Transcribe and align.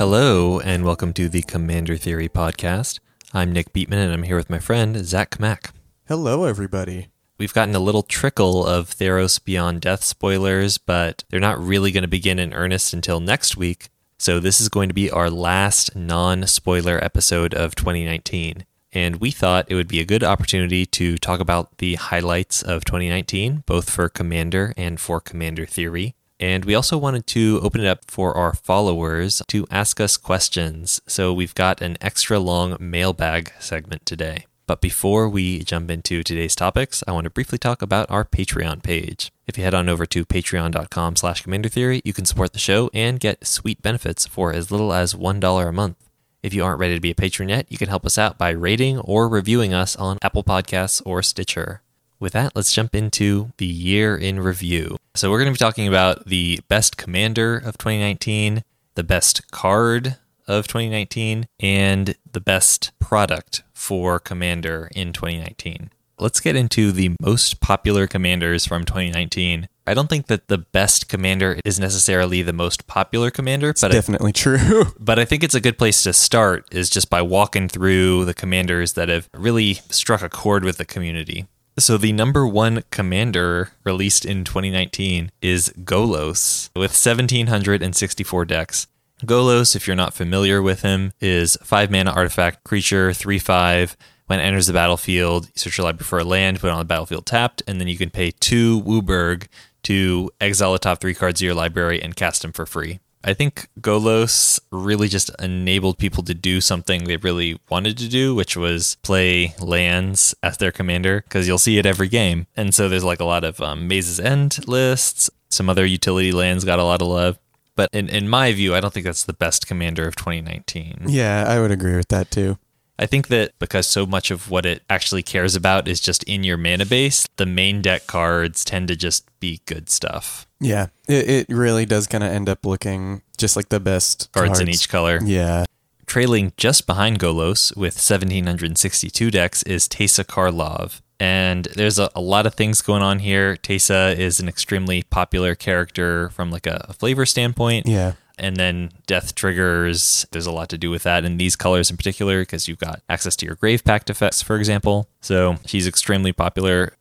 Hello, 0.00 0.58
and 0.60 0.86
welcome 0.86 1.12
to 1.12 1.28
the 1.28 1.42
Commander 1.42 1.98
Theory 1.98 2.26
podcast. 2.26 3.00
I'm 3.34 3.52
Nick 3.52 3.74
Beatman, 3.74 4.02
and 4.02 4.14
I'm 4.14 4.22
here 4.22 4.36
with 4.38 4.48
my 4.48 4.58
friend 4.58 5.04
Zach 5.04 5.38
Mack. 5.38 5.74
Hello, 6.08 6.44
everybody. 6.44 7.08
We've 7.36 7.52
gotten 7.52 7.74
a 7.74 7.80
little 7.80 8.02
trickle 8.02 8.64
of 8.64 8.88
Theros 8.88 9.44
Beyond 9.44 9.82
Death 9.82 10.02
spoilers, 10.02 10.78
but 10.78 11.24
they're 11.28 11.38
not 11.38 11.62
really 11.62 11.92
going 11.92 12.00
to 12.00 12.08
begin 12.08 12.38
in 12.38 12.54
earnest 12.54 12.94
until 12.94 13.20
next 13.20 13.58
week. 13.58 13.90
So, 14.18 14.40
this 14.40 14.58
is 14.58 14.70
going 14.70 14.88
to 14.88 14.94
be 14.94 15.10
our 15.10 15.28
last 15.28 15.94
non 15.94 16.46
spoiler 16.46 16.98
episode 17.04 17.52
of 17.52 17.74
2019. 17.74 18.64
And 18.94 19.16
we 19.16 19.30
thought 19.30 19.66
it 19.68 19.74
would 19.74 19.86
be 19.86 20.00
a 20.00 20.06
good 20.06 20.24
opportunity 20.24 20.86
to 20.86 21.18
talk 21.18 21.40
about 21.40 21.76
the 21.76 21.96
highlights 21.96 22.62
of 22.62 22.86
2019, 22.86 23.64
both 23.66 23.90
for 23.90 24.08
Commander 24.08 24.72
and 24.78 24.98
for 24.98 25.20
Commander 25.20 25.66
Theory. 25.66 26.14
And 26.40 26.64
we 26.64 26.74
also 26.74 26.96
wanted 26.96 27.26
to 27.28 27.60
open 27.62 27.82
it 27.82 27.86
up 27.86 28.10
for 28.10 28.34
our 28.34 28.54
followers 28.54 29.42
to 29.48 29.66
ask 29.70 30.00
us 30.00 30.16
questions. 30.16 31.02
So 31.06 31.34
we've 31.34 31.54
got 31.54 31.82
an 31.82 31.98
extra 32.00 32.38
long 32.38 32.78
mailbag 32.80 33.52
segment 33.60 34.06
today. 34.06 34.46
But 34.66 34.80
before 34.80 35.28
we 35.28 35.64
jump 35.64 35.90
into 35.90 36.22
today's 36.22 36.54
topics, 36.54 37.04
I 37.06 37.12
want 37.12 37.24
to 37.24 37.30
briefly 37.30 37.58
talk 37.58 37.82
about 37.82 38.10
our 38.10 38.24
Patreon 38.24 38.82
page. 38.82 39.30
If 39.46 39.58
you 39.58 39.64
head 39.64 39.74
on 39.74 39.88
over 39.88 40.06
to 40.06 40.24
patreon.com 40.24 41.16
slash 41.16 41.42
commander 41.42 41.68
theory, 41.68 42.00
you 42.04 42.12
can 42.12 42.24
support 42.24 42.52
the 42.52 42.58
show 42.58 42.88
and 42.94 43.20
get 43.20 43.46
sweet 43.46 43.82
benefits 43.82 44.26
for 44.26 44.52
as 44.52 44.70
little 44.70 44.92
as 44.92 45.12
$1 45.12 45.68
a 45.68 45.72
month. 45.72 45.96
If 46.42 46.54
you 46.54 46.64
aren't 46.64 46.80
ready 46.80 46.94
to 46.94 47.00
be 47.00 47.10
a 47.10 47.16
patron 47.16 47.50
yet, 47.50 47.66
you 47.68 47.76
can 47.76 47.88
help 47.88 48.06
us 48.06 48.16
out 48.16 48.38
by 48.38 48.50
rating 48.50 48.98
or 49.00 49.28
reviewing 49.28 49.74
us 49.74 49.94
on 49.96 50.18
Apple 50.22 50.44
Podcasts 50.44 51.02
or 51.04 51.22
Stitcher. 51.22 51.82
With 52.20 52.34
that, 52.34 52.54
let's 52.54 52.70
jump 52.70 52.94
into 52.94 53.50
the 53.56 53.64
year 53.64 54.14
in 54.14 54.40
review. 54.40 54.98
So, 55.14 55.30
we're 55.30 55.38
going 55.38 55.52
to 55.52 55.58
be 55.58 55.64
talking 55.64 55.88
about 55.88 56.26
the 56.26 56.60
best 56.68 56.98
commander 56.98 57.56
of 57.56 57.78
2019, 57.78 58.62
the 58.94 59.02
best 59.02 59.50
card 59.50 60.18
of 60.46 60.68
2019, 60.68 61.48
and 61.58 62.14
the 62.30 62.40
best 62.40 62.92
product 62.98 63.62
for 63.72 64.20
commander 64.20 64.90
in 64.94 65.14
2019. 65.14 65.90
Let's 66.18 66.40
get 66.40 66.56
into 66.56 66.92
the 66.92 67.16
most 67.22 67.60
popular 67.60 68.06
commanders 68.06 68.66
from 68.66 68.84
2019. 68.84 69.66
I 69.86 69.94
don't 69.94 70.10
think 70.10 70.26
that 70.26 70.48
the 70.48 70.58
best 70.58 71.08
commander 71.08 71.58
is 71.64 71.80
necessarily 71.80 72.42
the 72.42 72.52
most 72.52 72.86
popular 72.86 73.30
commander, 73.30 73.72
but 73.80 73.90
I, 73.90 73.94
Definitely 73.94 74.34
true. 74.34 74.92
but 75.00 75.18
I 75.18 75.24
think 75.24 75.42
it's 75.42 75.54
a 75.54 75.60
good 75.60 75.78
place 75.78 76.02
to 76.02 76.12
start 76.12 76.68
is 76.70 76.90
just 76.90 77.08
by 77.08 77.22
walking 77.22 77.66
through 77.66 78.26
the 78.26 78.34
commanders 78.34 78.92
that 78.92 79.08
have 79.08 79.30
really 79.34 79.74
struck 79.88 80.20
a 80.20 80.28
chord 80.28 80.64
with 80.64 80.76
the 80.76 80.84
community. 80.84 81.46
So 81.80 81.96
the 81.96 82.12
number 82.12 82.46
one 82.46 82.84
commander 82.90 83.70
released 83.84 84.26
in 84.26 84.44
2019 84.44 85.32
is 85.40 85.72
Golos 85.82 86.68
with 86.74 86.90
1764 86.90 88.44
decks. 88.44 88.86
Golos, 89.24 89.74
if 89.74 89.86
you're 89.86 89.96
not 89.96 90.12
familiar 90.12 90.60
with 90.60 90.82
him, 90.82 91.14
is 91.20 91.56
five 91.62 91.90
mana 91.90 92.10
artifact 92.10 92.64
creature, 92.64 93.14
three 93.14 93.38
five. 93.38 93.96
When 94.26 94.40
it 94.40 94.42
enters 94.42 94.66
the 94.66 94.74
battlefield, 94.74 95.46
you 95.46 95.52
search 95.56 95.78
your 95.78 95.86
library 95.86 96.04
for 96.04 96.18
a 96.18 96.24
land, 96.24 96.60
put 96.60 96.68
it 96.68 96.72
on 96.72 96.78
the 96.80 96.84
battlefield 96.84 97.24
tapped, 97.24 97.62
and 97.66 97.80
then 97.80 97.88
you 97.88 97.96
can 97.96 98.10
pay 98.10 98.30
two 98.30 98.82
WUBRG 98.82 99.48
to 99.84 100.30
exile 100.38 100.74
the 100.74 100.78
top 100.78 101.00
three 101.00 101.14
cards 101.14 101.40
of 101.40 101.46
your 101.46 101.54
library 101.54 102.00
and 102.02 102.14
cast 102.14 102.42
them 102.42 102.52
for 102.52 102.66
free. 102.66 103.00
I 103.22 103.34
think 103.34 103.68
Golos 103.80 104.60
really 104.70 105.08
just 105.08 105.30
enabled 105.40 105.98
people 105.98 106.22
to 106.24 106.34
do 106.34 106.60
something 106.60 107.04
they 107.04 107.18
really 107.18 107.60
wanted 107.68 107.98
to 107.98 108.08
do, 108.08 108.34
which 108.34 108.56
was 108.56 108.96
play 109.02 109.54
lands 109.60 110.34
as 110.42 110.56
their 110.56 110.72
commander, 110.72 111.22
because 111.22 111.46
you'll 111.46 111.58
see 111.58 111.78
it 111.78 111.86
every 111.86 112.08
game. 112.08 112.46
And 112.56 112.74
so 112.74 112.88
there's 112.88 113.04
like 113.04 113.20
a 113.20 113.24
lot 113.24 113.44
of 113.44 113.60
um, 113.60 113.86
Maze's 113.86 114.20
End 114.20 114.66
lists. 114.66 115.30
Some 115.50 115.68
other 115.68 115.84
utility 115.84 116.32
lands 116.32 116.64
got 116.64 116.78
a 116.78 116.84
lot 116.84 117.02
of 117.02 117.08
love. 117.08 117.38
But 117.76 117.90
in, 117.92 118.08
in 118.08 118.28
my 118.28 118.52
view, 118.52 118.74
I 118.74 118.80
don't 118.80 118.92
think 118.92 119.04
that's 119.04 119.24
the 119.24 119.32
best 119.32 119.66
commander 119.66 120.06
of 120.06 120.16
2019. 120.16 121.04
yeah, 121.06 121.44
I 121.46 121.60
would 121.60 121.70
agree 121.70 121.96
with 121.96 122.08
that 122.08 122.30
too. 122.30 122.58
I 123.00 123.06
think 123.06 123.28
that 123.28 123.58
because 123.58 123.86
so 123.86 124.04
much 124.04 124.30
of 124.30 124.50
what 124.50 124.66
it 124.66 124.82
actually 124.90 125.22
cares 125.22 125.56
about 125.56 125.88
is 125.88 126.00
just 126.00 126.22
in 126.24 126.44
your 126.44 126.58
mana 126.58 126.84
base, 126.84 127.26
the 127.36 127.46
main 127.46 127.80
deck 127.80 128.06
cards 128.06 128.62
tend 128.62 128.88
to 128.88 128.94
just 128.96 129.26
be 129.40 129.62
good 129.64 129.88
stuff. 129.88 130.46
Yeah, 130.60 130.88
it, 131.08 131.48
it 131.48 131.54
really 131.54 131.86
does 131.86 132.06
kind 132.06 132.22
of 132.22 132.30
end 132.30 132.50
up 132.50 132.66
looking 132.66 133.22
just 133.38 133.56
like 133.56 133.70
the 133.70 133.80
best 133.80 134.30
Cards, 134.32 134.60
in 134.60 134.68
each 134.68 134.90
color. 134.90 135.18
Yeah, 135.24 135.64
Trailing 136.10 136.52
just 136.56 136.88
behind 136.88 137.20
Golos 137.20 137.70
with 137.76 137.94
1762 137.94 139.30
decks 139.30 139.62
is 139.62 139.86
Teysa 139.88 140.24
Karlov. 140.24 141.00
And 141.20 141.68
there's 141.76 142.00
a, 142.00 142.10
a 142.16 142.20
lot 142.20 142.46
of 142.46 142.54
things 142.54 142.82
going 142.82 143.00
on 143.00 143.20
here. 143.20 143.54
Teysa 143.54 144.18
is 144.18 144.40
an 144.40 144.48
extremely 144.48 145.04
popular 145.04 145.54
character 145.54 146.30
from 146.30 146.50
like 146.50 146.66
a, 146.66 146.86
a 146.88 146.94
flavor 146.94 147.24
standpoint. 147.24 147.86
yeah, 147.86 148.14
And 148.40 148.56
then 148.56 148.90
death 149.06 149.34
triggers, 149.34 150.26
there's 150.32 150.46
a 150.46 150.50
lot 150.50 150.70
to 150.70 150.78
do 150.78 150.90
with 150.90 151.02
that 151.02 151.24
in 151.26 151.36
these 151.36 151.56
colors 151.56 151.90
in 151.90 151.98
particular 151.98 152.40
because 152.40 152.66
you've 152.66 152.78
got 152.78 153.02
access 153.08 153.36
to 153.36 153.46
your 153.46 153.54
Grave 153.54 153.84
Pact 153.84 154.08
effects, 154.08 154.40
for 154.40 154.56
example. 154.56 155.08
So 155.20 155.56
she's 155.66 155.86
extremely 155.86 156.32
popular. 156.32 156.94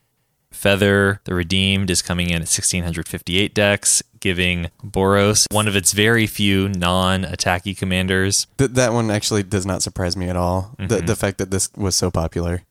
Feather, 0.52 1.22
the 1.24 1.34
Redeemed, 1.34 1.90
is 1.90 2.02
coming 2.02 2.28
in 2.28 2.38
at 2.38 2.50
1658 2.50 3.54
decks, 3.54 4.04
giving 4.20 4.70
Boros 4.84 5.46
one 5.52 5.68
of 5.68 5.76
its 5.76 5.94
very 5.94 6.28
few 6.28 6.68
non 6.68 7.24
attacky 7.24 7.78
commanders. 7.78 8.48
Th- 8.58 8.72
that 8.72 8.92
one 8.92 9.10
actually 9.10 9.44
does 9.44 9.66
not 9.66 9.82
surprise 9.82 10.18
me 10.18 10.28
at 10.28 10.36
all. 10.36 10.76
Mm-hmm. 10.78 10.88
The 10.88 11.02
the 11.02 11.16
fact 11.16 11.38
that 11.38 11.52
this 11.52 11.70
was 11.78 11.96
so 11.96 12.12
popular. 12.12 12.64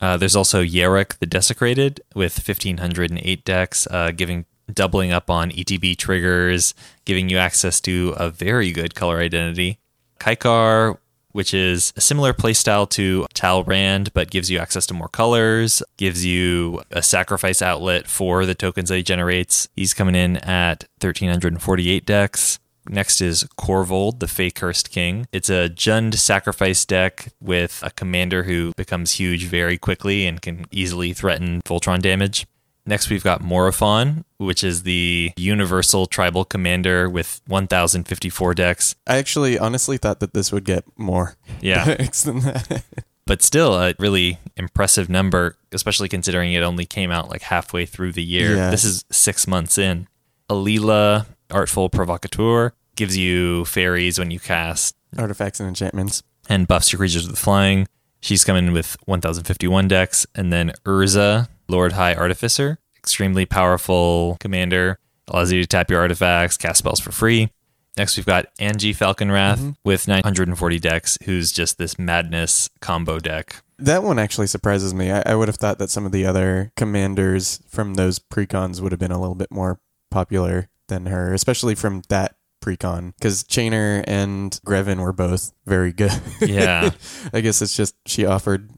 Uh, 0.00 0.16
there's 0.16 0.36
also 0.36 0.62
Yarok 0.62 1.18
the 1.18 1.26
Desecrated 1.26 2.00
with 2.14 2.36
1508 2.36 3.44
decks, 3.44 3.86
uh, 3.90 4.12
giving 4.12 4.44
doubling 4.72 5.12
up 5.12 5.30
on 5.30 5.50
ETB 5.50 5.96
triggers, 5.96 6.74
giving 7.04 7.28
you 7.28 7.38
access 7.38 7.80
to 7.82 8.14
a 8.16 8.30
very 8.30 8.72
good 8.72 8.94
color 8.94 9.18
identity. 9.18 9.78
Kykar, 10.18 10.98
which 11.32 11.52
is 11.52 11.92
a 11.96 12.00
similar 12.00 12.32
playstyle 12.32 12.88
to 12.88 13.26
Talrand, 13.34 14.08
but 14.14 14.30
gives 14.30 14.50
you 14.50 14.58
access 14.58 14.86
to 14.86 14.94
more 14.94 15.08
colors, 15.08 15.82
gives 15.98 16.24
you 16.24 16.82
a 16.90 17.02
sacrifice 17.02 17.60
outlet 17.60 18.06
for 18.06 18.46
the 18.46 18.54
tokens 18.54 18.88
that 18.88 18.96
he 18.96 19.02
generates. 19.02 19.68
He's 19.76 19.92
coming 19.92 20.14
in 20.14 20.38
at 20.38 20.84
1348 21.00 22.06
decks. 22.06 22.58
Next 22.88 23.20
is 23.20 23.44
Korvold, 23.58 24.20
the 24.20 24.28
Fae 24.28 24.50
Cursed 24.50 24.90
King. 24.90 25.26
It's 25.32 25.50
a 25.50 25.68
Jund 25.68 26.14
sacrifice 26.14 26.84
deck 26.84 27.32
with 27.40 27.80
a 27.82 27.90
commander 27.90 28.44
who 28.44 28.72
becomes 28.76 29.12
huge 29.12 29.44
very 29.44 29.76
quickly 29.76 30.26
and 30.26 30.40
can 30.40 30.64
easily 30.70 31.12
threaten 31.12 31.60
Voltron 31.66 32.00
damage. 32.00 32.46
Next, 32.86 33.10
we've 33.10 33.24
got 33.24 33.40
Morophon, 33.42 34.24
which 34.38 34.62
is 34.62 34.84
the 34.84 35.32
universal 35.36 36.06
tribal 36.06 36.44
commander 36.44 37.08
with 37.10 37.40
1054 37.48 38.54
decks. 38.54 38.94
I 39.06 39.16
actually 39.16 39.58
honestly 39.58 39.96
thought 39.98 40.20
that 40.20 40.32
this 40.34 40.52
would 40.52 40.64
get 40.64 40.84
more 40.96 41.34
Yeah. 41.60 41.84
decks 41.96 42.22
than 42.22 42.40
that. 42.40 42.84
But 43.26 43.42
still, 43.42 43.74
a 43.74 43.92
really 43.98 44.38
impressive 44.56 45.08
number, 45.08 45.56
especially 45.72 46.08
considering 46.08 46.52
it 46.52 46.62
only 46.62 46.86
came 46.86 47.10
out 47.10 47.28
like 47.28 47.42
halfway 47.42 47.84
through 47.84 48.12
the 48.12 48.22
year. 48.22 48.54
Yeah. 48.54 48.70
This 48.70 48.84
is 48.84 49.04
six 49.10 49.48
months 49.48 49.78
in. 49.78 50.06
Alela, 50.48 51.26
Artful 51.50 51.88
Provocateur, 51.90 52.72
gives 52.94 53.16
you 53.16 53.64
fairies 53.64 54.18
when 54.18 54.30
you 54.30 54.38
cast 54.38 54.94
Artifacts 55.18 55.58
and 55.58 55.68
enchantments. 55.68 56.22
and 56.48 56.68
buffs 56.68 56.92
your 56.92 56.98
creatures 56.98 57.26
with 57.28 57.36
flying. 57.38 57.88
She's 58.20 58.44
coming 58.44 58.68
in 58.68 58.72
with 58.72 58.96
1051 59.06 59.88
decks. 59.88 60.24
And 60.36 60.52
then 60.52 60.72
Urza, 60.84 61.48
Lord 61.68 61.92
High 61.92 62.14
Artificer, 62.14 62.78
extremely 62.96 63.46
powerful 63.46 64.36
commander, 64.40 64.98
allows 65.28 65.52
you 65.52 65.60
to 65.60 65.66
tap 65.66 65.90
your 65.90 66.00
artifacts, 66.00 66.56
cast 66.56 66.78
spells 66.78 67.00
for 67.00 67.12
free. 67.12 67.50
Next, 67.96 68.16
we've 68.16 68.26
got 68.26 68.54
Anje 68.56 68.94
Falkenrath 68.94 69.56
mm-hmm. 69.56 69.70
with 69.82 70.06
940 70.06 70.78
decks, 70.78 71.16
who's 71.24 71.50
just 71.50 71.78
this 71.78 71.98
madness 71.98 72.68
combo 72.80 73.18
deck. 73.18 73.62
That 73.78 74.02
one 74.02 74.18
actually 74.18 74.48
surprises 74.48 74.92
me. 74.92 75.10
I, 75.10 75.22
I 75.24 75.34
would 75.34 75.48
have 75.48 75.56
thought 75.56 75.78
that 75.78 75.90
some 75.90 76.04
of 76.04 76.12
the 76.12 76.26
other 76.26 76.72
commanders 76.76 77.60
from 77.68 77.94
those 77.94 78.18
precons 78.18 78.80
would 78.80 78.92
have 78.92 78.98
been 78.98 79.12
a 79.12 79.20
little 79.20 79.34
bit 79.34 79.50
more 79.50 79.80
popular 80.10 80.68
than 80.88 81.06
her, 81.06 81.32
especially 81.32 81.74
from 81.74 82.02
that 82.08 82.36
precon. 82.60 83.14
Because 83.18 83.44
Chainer 83.44 84.04
and 84.06 84.60
Greven 84.66 85.00
were 85.00 85.12
both 85.12 85.52
very 85.66 85.92
good. 85.92 86.20
Yeah. 86.40 86.90
I 87.32 87.40
guess 87.40 87.62
it's 87.62 87.76
just 87.76 87.94
she 88.06 88.26
offered 88.26 88.70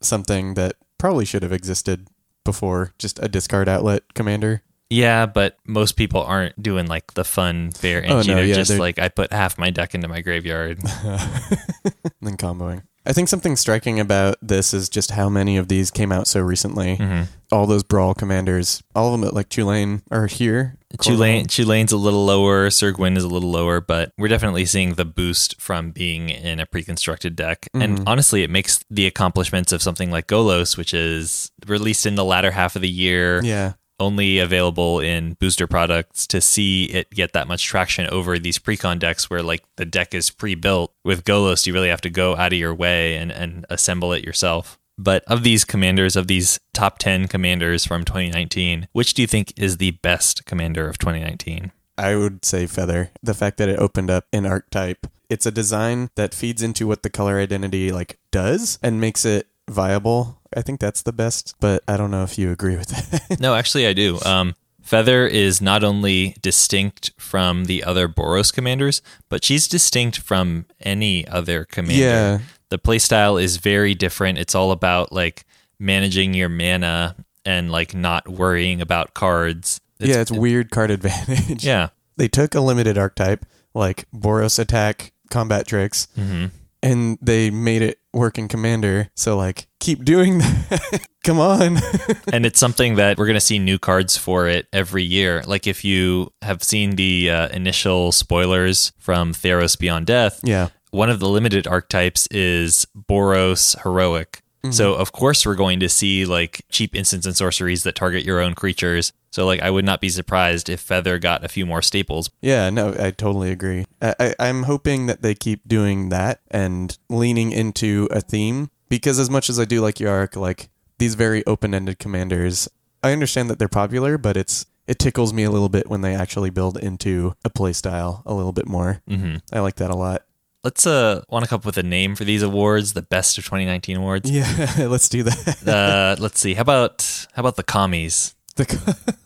something 0.00 0.54
that 0.54 0.76
probably 0.98 1.24
should 1.24 1.42
have 1.42 1.52
existed 1.52 2.08
before, 2.44 2.92
just 2.98 3.18
a 3.22 3.28
discard 3.28 3.68
outlet 3.68 4.02
commander. 4.14 4.62
Yeah, 4.90 5.24
but 5.26 5.56
most 5.66 5.92
people 5.96 6.22
aren't 6.22 6.60
doing 6.62 6.86
like 6.86 7.14
the 7.14 7.24
fun 7.24 7.70
bear 7.80 8.04
Oh, 8.06 8.16
no, 8.16 8.22
they're 8.22 8.44
yeah, 8.44 8.54
just 8.54 8.70
they're- 8.72 8.78
like 8.78 8.98
I 8.98 9.08
put 9.08 9.32
half 9.32 9.56
my 9.56 9.70
deck 9.70 9.94
into 9.94 10.06
my 10.08 10.20
graveyard. 10.20 10.80
And 10.82 10.88
then 12.20 12.36
comboing. 12.36 12.82
I 13.04 13.12
think 13.12 13.28
something 13.28 13.56
striking 13.56 13.98
about 13.98 14.36
this 14.40 14.72
is 14.72 14.88
just 14.88 15.10
how 15.12 15.28
many 15.28 15.56
of 15.56 15.68
these 15.68 15.90
came 15.90 16.12
out 16.12 16.26
so 16.28 16.40
recently. 16.40 16.96
Mm-hmm. 16.96 17.24
All 17.50 17.66
those 17.66 17.82
brawl 17.82 18.14
commanders, 18.14 18.82
all 18.94 19.12
of 19.14 19.20
them 19.20 19.28
at 19.28 19.34
like 19.34 19.48
Chulane 19.48 20.02
are 20.10 20.26
here. 20.26 20.78
Chulane, 20.98 21.46
Chulane's 21.46 21.92
a 21.92 21.96
little 21.96 22.24
lower, 22.24 22.70
Syr 22.70 22.92
Gwyn 22.92 23.16
is 23.16 23.24
a 23.24 23.28
little 23.28 23.50
lower, 23.50 23.80
but 23.80 24.12
we're 24.18 24.28
definitely 24.28 24.66
seeing 24.66 24.94
the 24.94 25.04
boost 25.04 25.60
from 25.60 25.90
being 25.90 26.28
in 26.30 26.60
a 26.60 26.66
pre-constructed 26.66 27.34
deck. 27.34 27.66
And 27.74 28.02
honestly, 28.06 28.42
it 28.42 28.50
makes 28.50 28.84
the 28.90 29.06
accomplishments 29.06 29.72
of 29.72 29.82
something 29.82 30.10
like 30.10 30.26
Golos, 30.26 30.76
which 30.76 30.94
is 30.94 31.50
released 31.66 32.06
in 32.06 32.14
the 32.14 32.24
latter 32.24 32.50
half 32.52 32.76
of 32.76 32.82
the 32.82 32.90
year, 32.90 33.42
Yeah. 33.42 33.72
Only 34.02 34.38
available 34.38 35.00
in 35.00 35.34
booster 35.34 35.66
products 35.66 36.26
to 36.26 36.40
see 36.40 36.86
it 36.86 37.08
get 37.10 37.32
that 37.32 37.48
much 37.48 37.64
traction 37.64 38.06
over 38.08 38.38
these 38.38 38.58
precon 38.58 38.98
decks 38.98 39.30
where 39.30 39.42
like 39.42 39.62
the 39.76 39.84
deck 39.84 40.12
is 40.12 40.30
pre-built. 40.30 40.92
With 41.04 41.24
Golos, 41.24 41.66
you 41.66 41.72
really 41.72 41.88
have 41.88 42.00
to 42.02 42.10
go 42.10 42.36
out 42.36 42.52
of 42.52 42.58
your 42.58 42.74
way 42.74 43.16
and, 43.16 43.30
and 43.30 43.64
assemble 43.70 44.12
it 44.12 44.24
yourself. 44.24 44.78
But 44.98 45.24
of 45.24 45.42
these 45.42 45.64
commanders, 45.64 46.16
of 46.16 46.26
these 46.26 46.60
top 46.74 46.98
10 46.98 47.28
commanders 47.28 47.86
from 47.86 48.04
2019, 48.04 48.88
which 48.92 49.14
do 49.14 49.22
you 49.22 49.28
think 49.28 49.52
is 49.56 49.78
the 49.78 49.92
best 49.92 50.44
commander 50.44 50.88
of 50.88 50.98
2019? 50.98 51.72
I 51.96 52.16
would 52.16 52.44
say 52.44 52.66
Feather. 52.66 53.10
The 53.22 53.34
fact 53.34 53.56
that 53.58 53.68
it 53.68 53.78
opened 53.78 54.10
up 54.10 54.26
an 54.32 54.46
archetype. 54.46 55.06
It's 55.28 55.46
a 55.46 55.50
design 55.50 56.10
that 56.16 56.34
feeds 56.34 56.62
into 56.62 56.86
what 56.86 57.02
the 57.02 57.10
color 57.10 57.38
identity 57.38 57.90
like 57.90 58.18
does 58.30 58.78
and 58.82 59.00
makes 59.00 59.24
it 59.24 59.48
viable. 59.68 60.40
I 60.54 60.62
think 60.62 60.80
that's 60.80 61.02
the 61.02 61.12
best, 61.12 61.54
but 61.60 61.82
I 61.88 61.96
don't 61.96 62.10
know 62.10 62.22
if 62.24 62.38
you 62.38 62.50
agree 62.50 62.76
with 62.76 62.88
that. 62.88 63.40
no, 63.40 63.54
actually, 63.54 63.86
I 63.86 63.92
do. 63.92 64.18
Um, 64.24 64.54
Feather 64.82 65.26
is 65.26 65.62
not 65.62 65.84
only 65.84 66.36
distinct 66.42 67.12
from 67.16 67.66
the 67.66 67.84
other 67.84 68.08
Boros 68.08 68.52
commanders, 68.52 69.00
but 69.28 69.44
she's 69.44 69.68
distinct 69.68 70.18
from 70.18 70.66
any 70.80 71.26
other 71.28 71.64
commander. 71.64 72.02
Yeah. 72.02 72.38
The 72.68 72.78
playstyle 72.78 73.42
is 73.42 73.58
very 73.58 73.94
different. 73.94 74.38
It's 74.38 74.54
all 74.54 74.72
about 74.72 75.12
like 75.12 75.44
managing 75.78 76.34
your 76.34 76.48
mana 76.48 77.16
and 77.44 77.70
like 77.70 77.94
not 77.94 78.28
worrying 78.28 78.80
about 78.80 79.14
cards. 79.14 79.80
yeah, 79.98 80.20
it's 80.20 80.32
weird 80.32 80.70
card 80.70 80.90
advantage. 80.90 81.64
Yeah. 81.64 81.88
They 82.18 82.28
took 82.28 82.54
a 82.54 82.60
limited 82.60 82.98
archetype 82.98 83.46
like 83.74 84.04
Boros 84.14 84.58
attack, 84.58 85.12
combat 85.30 85.66
tricks, 85.66 86.06
hmm 86.14 86.46
and 86.82 87.16
they 87.22 87.48
made 87.50 87.80
it 87.80 88.00
work 88.12 88.38
in 88.38 88.48
Commander. 88.48 89.10
So 89.14 89.36
like 89.36 89.66
keep 89.80 90.04
doing 90.04 90.38
that. 90.38 91.06
Come 91.24 91.40
on. 91.40 91.78
and 92.32 92.44
it's 92.44 92.58
something 92.58 92.96
that 92.96 93.18
we're 93.18 93.26
going 93.26 93.34
to 93.34 93.40
see 93.40 93.58
new 93.58 93.78
cards 93.78 94.16
for 94.16 94.48
it 94.48 94.66
every 94.72 95.04
year. 95.04 95.42
Like 95.46 95.66
if 95.66 95.84
you 95.84 96.32
have 96.42 96.62
seen 96.62 96.96
the 96.96 97.30
uh, 97.30 97.48
initial 97.48 98.12
spoilers 98.12 98.92
from 98.98 99.32
Theros 99.32 99.78
Beyond 99.78 100.06
Death, 100.06 100.40
yeah. 100.42 100.68
one 100.90 101.10
of 101.10 101.20
the 101.20 101.28
limited 101.28 101.66
archetypes 101.66 102.26
is 102.28 102.86
Boros 102.96 103.80
Heroic. 103.82 104.42
So 104.70 104.94
of 104.94 105.10
course 105.10 105.44
we're 105.44 105.56
going 105.56 105.80
to 105.80 105.88
see 105.88 106.24
like 106.24 106.64
cheap 106.70 106.94
instants 106.94 107.26
and 107.26 107.36
sorceries 107.36 107.82
that 107.82 107.96
target 107.96 108.24
your 108.24 108.38
own 108.40 108.54
creatures. 108.54 109.12
So 109.32 109.46
like 109.46 109.60
I 109.62 109.70
would 109.70 109.84
not 109.84 110.00
be 110.00 110.10
surprised 110.10 110.68
if 110.68 110.78
Feather 110.80 111.18
got 111.18 111.42
a 111.44 111.48
few 111.48 111.64
more 111.66 111.82
staples. 111.82 112.30
Yeah, 112.42 112.68
no, 112.70 112.94
I 112.98 113.10
totally 113.10 113.50
agree. 113.50 113.86
I, 114.00 114.14
I, 114.20 114.34
I'm 114.38 114.64
hoping 114.64 115.06
that 115.06 115.22
they 115.22 115.34
keep 115.34 115.66
doing 115.66 116.10
that 116.10 116.40
and 116.50 116.96
leaning 117.08 117.50
into 117.50 118.08
a 118.10 118.20
theme 118.20 118.70
because 118.90 119.18
as 119.18 119.30
much 119.30 119.48
as 119.48 119.58
I 119.58 119.64
do 119.64 119.80
like 119.80 119.98
Yark, 119.98 120.36
like 120.36 120.68
these 120.98 121.14
very 121.14 121.44
open-ended 121.46 121.98
commanders, 121.98 122.68
I 123.02 123.12
understand 123.12 123.48
that 123.50 123.58
they're 123.58 123.68
popular, 123.68 124.18
but 124.18 124.36
it's 124.36 124.66
it 124.86 124.98
tickles 124.98 125.32
me 125.32 125.44
a 125.44 125.50
little 125.50 125.70
bit 125.70 125.88
when 125.88 126.02
they 126.02 126.14
actually 126.14 126.50
build 126.50 126.76
into 126.76 127.34
a 127.44 127.48
playstyle 127.50 128.22
a 128.26 128.34
little 128.34 128.52
bit 128.52 128.68
more. 128.68 129.00
hmm 129.08 129.36
I 129.50 129.60
like 129.60 129.76
that 129.76 129.90
a 129.90 129.96
lot. 129.96 130.24
Let's 130.62 130.86
uh 130.86 131.22
want 131.30 131.44
to 131.44 131.48
come 131.48 131.60
up 131.60 131.64
with 131.64 131.78
a 131.78 131.82
name 131.82 132.16
for 132.16 132.24
these 132.24 132.42
awards, 132.42 132.92
the 132.92 133.00
best 133.02 133.38
of 133.38 133.44
2019 133.44 133.96
awards. 133.96 134.30
Yeah, 134.30 134.44
let's 134.88 135.08
do 135.08 135.22
that. 135.22 135.66
Uh, 135.66 136.20
let's 136.20 136.38
see. 136.38 136.52
How 136.52 136.60
about 136.60 137.26
how 137.32 137.40
about 137.40 137.56
the 137.56 137.62
commies? 137.64 138.34
the, 138.56 139.16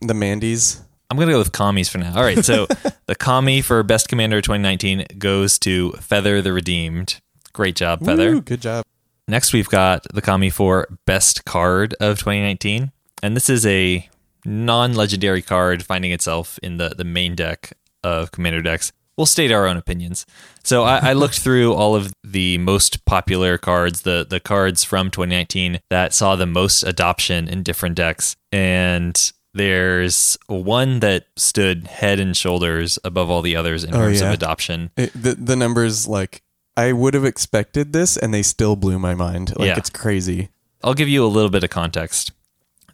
the 0.00 0.14
Mandy's. 0.14 0.82
I'm 1.10 1.18
gonna 1.18 1.32
go 1.32 1.38
with 1.38 1.52
commies 1.52 1.88
for 1.88 1.98
now. 1.98 2.16
All 2.16 2.22
right, 2.22 2.44
so 2.44 2.66
the 3.06 3.14
commie 3.14 3.62
for 3.62 3.82
best 3.82 4.08
commander 4.08 4.40
2019 4.40 5.06
goes 5.18 5.58
to 5.60 5.92
Feather 5.92 6.40
the 6.40 6.52
Redeemed. 6.52 7.20
Great 7.52 7.76
job, 7.76 8.04
Feather. 8.04 8.32
Woo, 8.32 8.40
good 8.40 8.60
job. 8.60 8.84
Next, 9.26 9.52
we've 9.52 9.68
got 9.68 10.06
the 10.12 10.22
commie 10.22 10.50
for 10.50 10.88
best 11.06 11.44
card 11.44 11.94
of 12.00 12.18
2019, 12.18 12.92
and 13.22 13.36
this 13.36 13.50
is 13.50 13.66
a 13.66 14.08
non-legendary 14.44 15.42
card 15.42 15.84
finding 15.84 16.12
itself 16.12 16.58
in 16.62 16.76
the 16.78 16.90
the 16.90 17.04
main 17.04 17.34
deck 17.34 17.72
of 18.02 18.32
commander 18.32 18.62
decks. 18.62 18.92
We'll 19.16 19.26
state 19.26 19.52
our 19.52 19.66
own 19.66 19.76
opinions. 19.76 20.24
So 20.64 20.84
I, 20.84 21.10
I 21.10 21.12
looked 21.12 21.38
through 21.44 21.74
all 21.74 21.94
of 21.94 22.12
the 22.24 22.58
most 22.58 23.04
popular 23.04 23.58
cards, 23.58 24.02
the 24.02 24.26
the 24.28 24.40
cards 24.40 24.84
from 24.84 25.10
2019 25.10 25.80
that 25.90 26.14
saw 26.14 26.36
the 26.36 26.46
most 26.46 26.82
adoption 26.82 27.48
in 27.48 27.62
different 27.62 27.96
decks, 27.96 28.34
and 28.52 29.32
there's 29.52 30.38
one 30.46 31.00
that 31.00 31.26
stood 31.36 31.86
head 31.88 32.20
and 32.20 32.36
shoulders 32.36 32.98
above 33.04 33.28
all 33.30 33.42
the 33.42 33.56
others 33.56 33.82
in 33.84 33.90
Oh, 33.94 33.98
terms 33.98 34.20
yeah. 34.20 34.28
of 34.28 34.34
adoption. 34.34 34.90
It, 34.96 35.12
the 35.14 35.34
the 35.34 35.56
numbers 35.56 36.06
like 36.08 36.42
I 36.76 36.92
would 36.92 37.14
have 37.14 37.24
expected 37.24 37.92
this, 37.92 38.16
and 38.16 38.32
they 38.32 38.42
still 38.42 38.76
blew 38.76 38.98
my 38.98 39.14
mind. 39.14 39.52
Like 39.56 39.66
Yeah. 39.66 39.76
it's 39.76 39.90
crazy. 39.90 40.48
I'll 40.82 40.94
give 40.94 41.08
you 41.08 41.24
a 41.24 41.28
little 41.28 41.50
bit 41.50 41.64
of 41.64 41.68
context. 41.70 42.32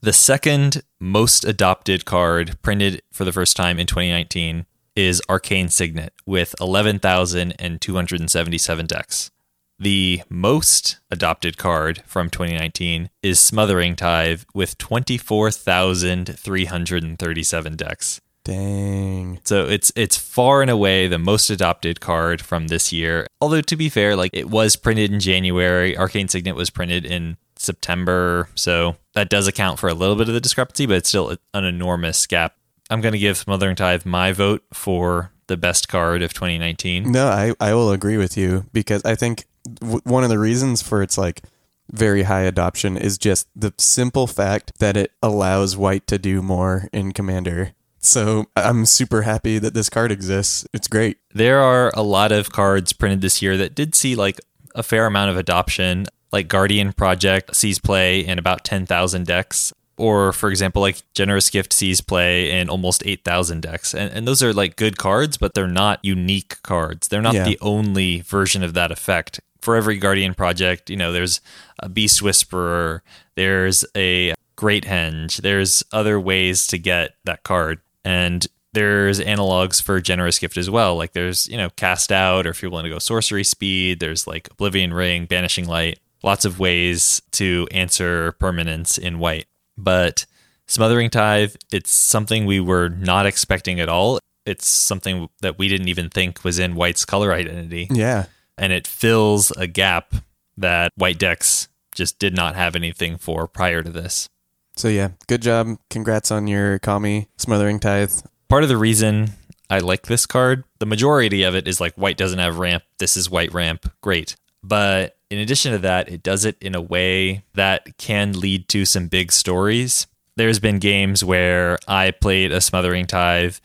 The 0.00 0.12
second 0.12 0.82
most 1.00 1.44
adopted 1.44 2.04
card 2.04 2.58
printed 2.62 3.02
for 3.12 3.24
the 3.24 3.32
first 3.32 3.56
time 3.56 3.78
in 3.78 3.86
2019 3.86 4.66
is 4.96 5.22
Arcane 5.28 5.68
Signet 5.68 6.12
with 6.24 6.54
11,277 6.60 8.86
decks. 8.86 9.30
The 9.78 10.22
most 10.30 11.00
adopted 11.10 11.58
card 11.58 12.02
from 12.06 12.30
2019 12.30 13.10
is 13.22 13.38
Smothering 13.38 13.94
Tithe 13.94 14.44
with 14.54 14.78
24,337 14.78 17.76
decks. 17.76 18.22
Dang. 18.42 19.38
So 19.44 19.66
it's 19.66 19.92
it's 19.96 20.16
far 20.16 20.62
and 20.62 20.70
away 20.70 21.08
the 21.08 21.18
most 21.18 21.50
adopted 21.50 22.00
card 22.00 22.40
from 22.40 22.68
this 22.68 22.90
year. 22.92 23.26
Although 23.40 23.60
to 23.62 23.76
be 23.76 23.88
fair, 23.88 24.14
like 24.14 24.30
it 24.32 24.48
was 24.48 24.76
printed 24.76 25.12
in 25.12 25.18
January, 25.18 25.98
Arcane 25.98 26.28
Signet 26.28 26.54
was 26.54 26.70
printed 26.70 27.04
in 27.04 27.38
September, 27.56 28.48
so 28.54 28.94
that 29.14 29.30
does 29.30 29.48
account 29.48 29.80
for 29.80 29.88
a 29.88 29.94
little 29.94 30.14
bit 30.14 30.28
of 30.28 30.34
the 30.34 30.40
discrepancy, 30.40 30.86
but 30.86 30.98
it's 30.98 31.08
still 31.08 31.36
an 31.54 31.64
enormous 31.64 32.24
gap. 32.26 32.54
I'm 32.90 33.00
going 33.00 33.12
to 33.12 33.18
give 33.18 33.36
Smothering 33.36 33.76
Tithe 33.76 34.04
my 34.06 34.32
vote 34.32 34.64
for 34.72 35.32
the 35.48 35.56
best 35.56 35.88
card 35.88 36.22
of 36.22 36.32
2019. 36.32 37.10
No, 37.10 37.28
I, 37.28 37.54
I 37.60 37.74
will 37.74 37.90
agree 37.90 38.16
with 38.16 38.36
you 38.36 38.66
because 38.72 39.04
I 39.04 39.14
think 39.14 39.44
w- 39.80 40.00
one 40.04 40.24
of 40.24 40.30
the 40.30 40.38
reasons 40.38 40.82
for 40.82 41.02
its 41.02 41.16
like 41.18 41.42
very 41.90 42.24
high 42.24 42.42
adoption 42.42 42.96
is 42.96 43.18
just 43.18 43.48
the 43.54 43.72
simple 43.78 44.26
fact 44.26 44.78
that 44.78 44.96
it 44.96 45.12
allows 45.22 45.76
white 45.76 46.06
to 46.08 46.18
do 46.18 46.42
more 46.42 46.88
in 46.92 47.12
Commander. 47.12 47.72
So 47.98 48.46
I'm 48.56 48.86
super 48.86 49.22
happy 49.22 49.58
that 49.58 49.74
this 49.74 49.90
card 49.90 50.12
exists. 50.12 50.66
It's 50.72 50.88
great. 50.88 51.18
There 51.34 51.60
are 51.60 51.92
a 51.94 52.02
lot 52.02 52.30
of 52.32 52.52
cards 52.52 52.92
printed 52.92 53.20
this 53.20 53.42
year 53.42 53.56
that 53.56 53.74
did 53.74 53.94
see 53.94 54.14
like 54.14 54.40
a 54.74 54.82
fair 54.82 55.06
amount 55.06 55.30
of 55.30 55.36
adoption. 55.36 56.06
Like 56.32 56.48
Guardian 56.48 56.92
Project 56.92 57.56
sees 57.56 57.78
play 57.78 58.20
in 58.20 58.38
about 58.38 58.64
10,000 58.64 59.26
decks. 59.26 59.72
Or, 59.98 60.32
for 60.32 60.50
example, 60.50 60.82
like 60.82 61.02
Generous 61.14 61.48
Gift 61.48 61.72
sees 61.72 62.00
play 62.00 62.50
in 62.50 62.68
almost 62.68 63.02
8,000 63.06 63.62
decks. 63.62 63.94
And, 63.94 64.12
and 64.12 64.28
those 64.28 64.42
are 64.42 64.52
like 64.52 64.76
good 64.76 64.98
cards, 64.98 65.36
but 65.38 65.54
they're 65.54 65.66
not 65.66 66.00
unique 66.02 66.60
cards. 66.62 67.08
They're 67.08 67.22
not 67.22 67.34
Yeah. 67.34 67.44
the 67.44 67.58
only 67.62 68.20
version 68.20 68.62
of 68.62 68.74
that 68.74 68.90
effect. 68.92 69.40
For 69.62 69.74
every 69.74 69.96
Guardian 69.96 70.34
Project, 70.34 70.90
you 70.90 70.96
know, 70.96 71.12
there's 71.12 71.40
a 71.80 71.88
Beast 71.88 72.20
Whisperer, 72.22 73.02
there's 73.36 73.84
a 73.96 74.34
Great 74.54 74.84
Henge, 74.84 75.38
there's 75.38 75.82
other 75.92 76.20
ways 76.20 76.66
to 76.68 76.78
get 76.78 77.14
that 77.24 77.42
card. 77.42 77.80
And 78.04 78.46
there's 78.74 79.18
analogs 79.18 79.82
for 79.82 79.98
generous 80.00 80.38
gift 80.38 80.58
as 80.58 80.68
well. 80.68 80.94
Like 80.96 81.14
there's, 81.14 81.48
you 81.48 81.56
know, 81.56 81.70
cast 81.70 82.12
out, 82.12 82.46
or 82.46 82.50
if 82.50 82.60
you're 82.60 82.70
willing 82.70 82.84
to 82.84 82.90
go 82.90 82.98
sorcery 82.98 83.42
speed, 83.44 83.98
there's 84.00 84.26
like 84.26 84.48
Oblivion 84.52 84.92
Ring, 84.92 85.24
Banishing 85.24 85.66
Light, 85.66 85.98
lots 86.22 86.44
of 86.44 86.58
ways 86.58 87.22
to 87.32 87.66
answer 87.70 88.32
permanents 88.38 88.98
in 88.98 89.18
white. 89.18 89.46
But 89.76 90.26
Smothering 90.66 91.10
Tithe, 91.10 91.54
it's 91.72 91.90
something 91.90 92.46
we 92.46 92.60
were 92.60 92.88
not 92.88 93.26
expecting 93.26 93.80
at 93.80 93.88
all. 93.88 94.18
It's 94.44 94.66
something 94.66 95.28
that 95.40 95.58
we 95.58 95.68
didn't 95.68 95.88
even 95.88 96.08
think 96.08 96.44
was 96.44 96.58
in 96.58 96.74
white's 96.74 97.04
color 97.04 97.32
identity. 97.32 97.88
Yeah. 97.90 98.26
And 98.58 98.72
it 98.72 98.86
fills 98.86 99.50
a 99.52 99.66
gap 99.66 100.14
that 100.56 100.92
white 100.96 101.18
decks 101.18 101.68
just 101.94 102.18
did 102.18 102.34
not 102.34 102.54
have 102.56 102.76
anything 102.76 103.18
for 103.18 103.46
prior 103.46 103.82
to 103.82 103.90
this. 103.90 104.28
So 104.76 104.88
yeah, 104.88 105.10
good 105.26 105.42
job. 105.42 105.78
Congrats 105.90 106.30
on 106.30 106.46
your 106.46 106.78
Kami 106.78 107.28
Smothering 107.38 107.80
Tithe. 107.80 108.12
part 108.48 108.62
of 108.62 108.68
the 108.68 108.76
reason 108.76 109.30
I 109.70 109.78
like 109.78 110.06
this 110.06 110.26
card, 110.26 110.64
the 110.78 110.86
majority 110.86 111.42
of 111.42 111.54
it 111.54 111.66
is 111.66 111.80
like 111.80 111.94
white 111.94 112.16
doesn't 112.16 112.38
have 112.38 112.58
ramp. 112.58 112.84
This 112.98 113.16
is 113.16 113.30
white 113.30 113.52
ramp. 113.52 113.90
Great. 114.00 114.36
But 114.62 115.16
in 115.30 115.38
addition 115.38 115.72
to 115.72 115.78
that, 115.78 116.08
it 116.08 116.22
does 116.22 116.44
it 116.44 116.56
in 116.60 116.74
a 116.74 116.80
way 116.80 117.42
that 117.54 117.96
can 117.98 118.32
lead 118.38 118.68
to 118.70 118.84
some 118.84 119.08
big 119.08 119.32
stories. 119.32 120.06
There's 120.36 120.58
been 120.58 120.78
games 120.78 121.24
where 121.24 121.78
I 121.88 122.10
played 122.10 122.52
a 122.52 122.60
Smothering 122.60 123.06
Tithe 123.06 123.56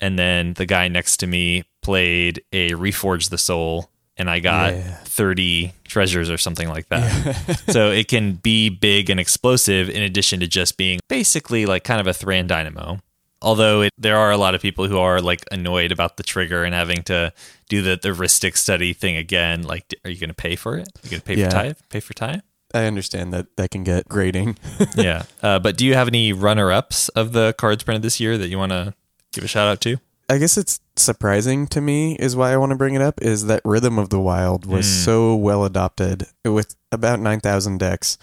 and 0.00 0.18
then 0.18 0.54
the 0.54 0.66
guy 0.66 0.88
next 0.88 1.18
to 1.18 1.26
me 1.26 1.64
played 1.82 2.42
a 2.52 2.70
Reforge 2.72 3.30
the 3.30 3.38
Soul 3.38 3.90
and 4.16 4.28
I 4.28 4.40
got 4.40 4.74
Yeah. 4.74 4.94
30 5.04 5.72
treasures 5.84 6.28
or 6.28 6.36
something 6.36 6.68
like 6.68 6.88
that. 6.88 7.62
so 7.68 7.90
it 7.90 8.08
can 8.08 8.34
be 8.34 8.68
big 8.68 9.10
and 9.10 9.18
explosive 9.18 9.88
in 9.88 10.02
addition 10.02 10.40
to 10.40 10.46
just 10.46 10.76
being 10.76 11.00
basically 11.08 11.66
like 11.66 11.84
kind 11.84 12.00
of 12.00 12.06
a 12.06 12.12
Thran 12.12 12.46
dynamo. 12.46 12.98
Although 13.40 13.82
it, 13.82 13.92
there 13.96 14.16
are 14.16 14.30
a 14.32 14.36
lot 14.36 14.54
of 14.54 14.60
people 14.62 14.88
who 14.88 14.98
are 14.98 15.20
like 15.20 15.44
annoyed 15.52 15.92
about 15.92 16.16
the 16.16 16.22
trigger 16.22 16.64
and 16.64 16.74
having 16.74 17.02
to 17.04 17.32
do 17.68 17.82
the 17.82 17.98
the 18.00 18.08
Rhystic 18.10 18.56
Study 18.56 18.92
thing 18.92 19.16
again. 19.16 19.62
Like, 19.62 19.94
are 20.04 20.10
you 20.10 20.18
going 20.18 20.28
to 20.30 20.34
pay 20.34 20.56
for 20.56 20.76
it? 20.76 20.88
Are 20.88 21.00
you 21.04 21.10
going 21.10 21.20
to 21.20 21.26
pay 21.26 21.34
Yeah. 21.36 21.44
for 21.48 21.50
tithe? 21.56 21.76
Pay 21.90 22.00
for 22.00 22.14
tithe? 22.14 22.40
I 22.74 22.84
understand 22.84 23.32
that 23.32 23.56
that 23.56 23.70
can 23.70 23.84
get 23.84 24.08
grating. 24.08 24.58
yeah. 24.96 25.22
Uh, 25.42 25.58
but 25.58 25.76
do 25.76 25.86
you 25.86 25.94
have 25.94 26.08
any 26.08 26.32
runner 26.32 26.70
ups 26.72 27.08
of 27.10 27.32
the 27.32 27.54
cards 27.56 27.82
printed 27.84 28.02
this 28.02 28.20
year 28.20 28.36
that 28.36 28.48
you 28.48 28.58
want 28.58 28.72
to 28.72 28.92
give 29.32 29.44
a 29.44 29.48
shout 29.48 29.68
out 29.68 29.80
to? 29.82 29.98
I 30.28 30.36
guess 30.36 30.58
it's 30.58 30.78
surprising 30.96 31.66
to 31.68 31.80
me 31.80 32.14
is 32.16 32.36
why 32.36 32.52
I 32.52 32.56
want 32.58 32.70
to 32.70 32.76
bring 32.76 32.94
it 32.94 33.00
up 33.00 33.22
is 33.22 33.46
that 33.46 33.62
Rhythm 33.64 33.98
of 33.98 34.10
the 34.10 34.20
Wild 34.20 34.66
was 34.66 34.84
Mm. 34.84 35.04
so 35.04 35.34
well 35.36 35.64
adopted 35.64 36.26
with 36.44 36.74
about 36.92 37.20
9,000 37.20 37.78
decks 37.78 38.18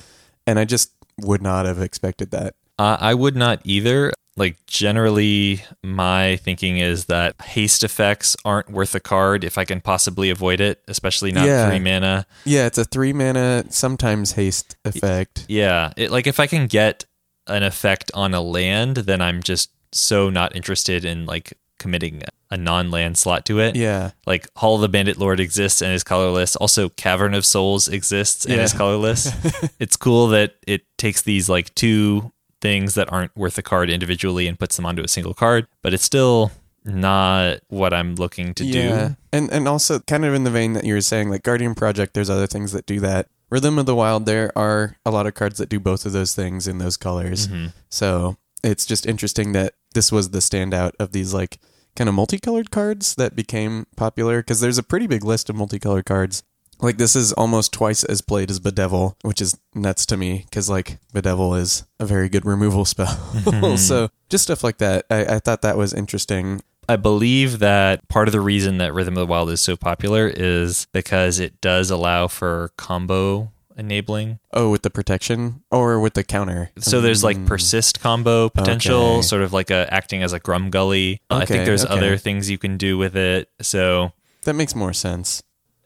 and 0.45 0.59
I 0.59 0.65
just 0.65 0.91
would 1.21 1.41
not 1.41 1.65
have 1.65 1.81
expected 1.81 2.29
that. 2.31 2.53
Uh, 2.77 2.97
I 2.99 3.15
would 3.15 3.35
not 3.35 3.61
either. 3.63 4.11
Like, 4.37 4.57
generally, 4.67 5.63
my 5.81 6.35
thinking 6.37 6.77
is 6.77 7.05
that 7.05 7.39
haste 7.41 7.83
effects 7.83 8.35
aren't 8.43 8.69
worth 8.69 8.93
a 8.93 8.99
card 8.99 9.43
if 9.45 9.57
I 9.57 9.63
can 9.63 9.79
possibly 9.79 10.29
avoid 10.29 10.59
it, 10.59 10.81
especially 10.89 11.31
not 11.31 11.45
Yeah. 11.47 11.69
three 11.69 11.79
mana. 11.79 12.25
Yeah, 12.43 12.65
it's 12.65 12.77
a 12.77 12.83
3 12.83 13.13
mana 13.13 13.63
sometimes 13.69 14.33
haste 14.33 14.75
effect. 14.83 15.45
Yeah. 15.47 15.93
It, 15.95 16.11
like, 16.11 16.27
if 16.27 16.39
I 16.39 16.47
can 16.47 16.67
get 16.67 17.05
an 17.47 17.63
effect 17.63 18.11
on 18.13 18.33
a 18.33 18.41
land, 18.41 18.97
then 18.97 19.21
I'm 19.21 19.41
just 19.41 19.69
so 19.93 20.29
not 20.29 20.53
interested 20.55 21.05
in, 21.05 21.25
like, 21.25 21.53
committing 21.79 22.23
a 22.51 22.57
non 22.57 22.91
land 22.91 23.17
slot 23.17 23.45
to 23.45 23.59
it. 23.59 23.75
Yeah. 23.75 24.11
Like, 24.27 24.47
Hall 24.57 24.75
of 24.75 24.81
the 24.81 24.89
Bandit 24.89 25.17
Lord 25.17 25.39
exists 25.39 25.81
and 25.81 25.93
is 25.93 26.03
colorless. 26.03 26.55
Also, 26.57 26.89
Cavern 26.89 27.33
of 27.33 27.45
Souls 27.45 27.87
exists 27.87 28.45
and 28.45 28.55
Yeah. 28.55 28.63
is 28.63 28.73
colorless. 28.73 29.31
it's 29.79 29.95
cool 29.95 30.27
that 30.29 30.55
it 30.67 30.81
takes 30.97 31.21
these, 31.21 31.47
like, 31.49 31.73
two 31.75 32.31
things 32.65 32.95
that 32.95 33.11
aren't 33.11 33.35
worth 33.35 33.57
a 33.57 33.61
card 33.61 33.89
individually 33.89 34.47
and 34.47 34.57
puts 34.57 34.75
them 34.75 34.85
onto 34.85 35.03
a 35.03 35.07
single 35.07 35.33
card, 35.33 35.67
but 35.81 35.93
it's 35.93 36.03
still 36.03 36.51
not 36.83 37.59
what 37.67 37.93
I'm 37.93 38.15
looking 38.15 38.53
to 38.55 38.65
yeah. 38.65 39.07
do. 39.07 39.15
And 39.31 39.51
and 39.51 39.67
also 39.67 39.99
kind 39.99 40.25
of 40.25 40.33
in 40.33 40.43
the 40.43 40.51
vein 40.51 40.73
that 40.73 40.85
you 40.85 40.93
were 40.93 41.01
saying 41.01 41.29
like 41.29 41.43
Guardian 41.43 41.75
Project 41.75 42.13
there's 42.13 42.29
other 42.29 42.47
things 42.47 42.71
that 42.71 42.85
do 42.85 42.99
that. 42.99 43.27
Rhythm 43.49 43.77
of 43.77 43.85
the 43.85 43.95
Wild 43.95 44.25
there 44.25 44.51
are 44.57 44.97
a 45.05 45.11
lot 45.11 45.27
of 45.27 45.33
cards 45.33 45.57
that 45.57 45.69
do 45.69 45.79
both 45.79 46.05
of 46.05 46.11
those 46.11 46.35
things 46.35 46.67
in 46.67 46.77
those 46.77 46.97
colors. 46.97 47.47
Mhm. 47.47 47.73
So 47.89 48.37
it's 48.63 48.85
just 48.85 49.05
interesting 49.05 49.51
that 49.53 49.73
this 49.93 50.11
was 50.11 50.29
the 50.29 50.39
standout 50.39 50.91
of 50.99 51.11
these 51.11 51.33
like 51.33 51.59
kind 51.95 52.09
of 52.09 52.15
multicolored 52.15 52.71
cards 52.71 53.15
that 53.15 53.35
became 53.35 53.87
popular 53.95 54.39
because 54.39 54.59
there's 54.59 54.77
a 54.77 54.83
pretty 54.83 55.07
big 55.07 55.23
list 55.23 55.49
of 55.49 55.55
multicolored 55.55 56.05
cards. 56.05 56.43
Like 56.81 56.97
this 56.97 57.15
is 57.15 57.33
almost 57.33 57.71
twice 57.73 58.03
as 58.03 58.21
played 58.21 58.49
as 58.51 58.59
Bedevil, 58.59 59.17
which 59.21 59.41
is 59.41 59.57
nuts 59.73 60.05
to 60.07 60.17
me 60.17 60.45
because 60.49 60.69
like 60.69 60.97
Bedevil 61.13 61.55
is 61.55 61.85
a 61.99 62.05
very 62.05 62.29
good 62.29 62.45
removal 62.45 62.85
spell. 62.93 63.77
so 63.77 64.09
just 64.29 64.43
stuff 64.43 64.63
like 64.63 64.77
that. 64.79 65.05
I, 65.09 65.35
I 65.35 65.39
thought 65.39 65.61
that 65.61 65.77
was 65.77 65.93
interesting. 65.93 66.61
I 66.87 66.97
believe 66.97 67.59
that 67.59 68.07
part 68.09 68.27
of 68.27 68.31
the 68.31 68.41
reason 68.41 68.77
that 68.77 68.93
Rhythm 68.93 69.15
of 69.17 69.21
the 69.21 69.31
Wild 69.31 69.49
is 69.49 69.61
so 69.61 69.75
popular 69.75 70.27
is 70.33 70.85
because 70.91 71.39
it 71.39 71.59
does 71.59 71.89
allow 71.89 72.27
for 72.27 72.71
combo 72.77 73.51
enabling. 73.77 74.39
Oh, 74.53 74.69
with 74.69 74.83
the 74.83 74.89
protection 74.89 75.63
or 75.71 75.99
with 75.99 76.13
the 76.13 76.23
counter. 76.23 76.69
So 76.79 77.01
there's 77.01 77.23
like 77.23 77.37
Mm. 77.37 77.47
persist 77.47 77.99
combo 77.99 78.49
potential, 78.49 79.01
Okay. 79.17 79.21
sort 79.23 79.41
of 79.41 79.51
like 79.51 79.69
a 79.71 79.91
acting 79.91 80.21
as 80.23 80.31
a 80.31 80.39
Grumgully. 80.39 81.19
I 81.29 81.45
think 81.45 81.65
there's 81.65 81.83
okay. 81.83 81.93
other 81.93 82.17
things 82.17 82.49
you 82.49 82.57
can 82.57 82.77
do 82.77 82.97
with 82.97 83.15
it. 83.17 83.49
So 83.61 84.11
that 84.43 84.53
makes 84.53 84.75
more 84.75 84.93
sense. 84.93 85.41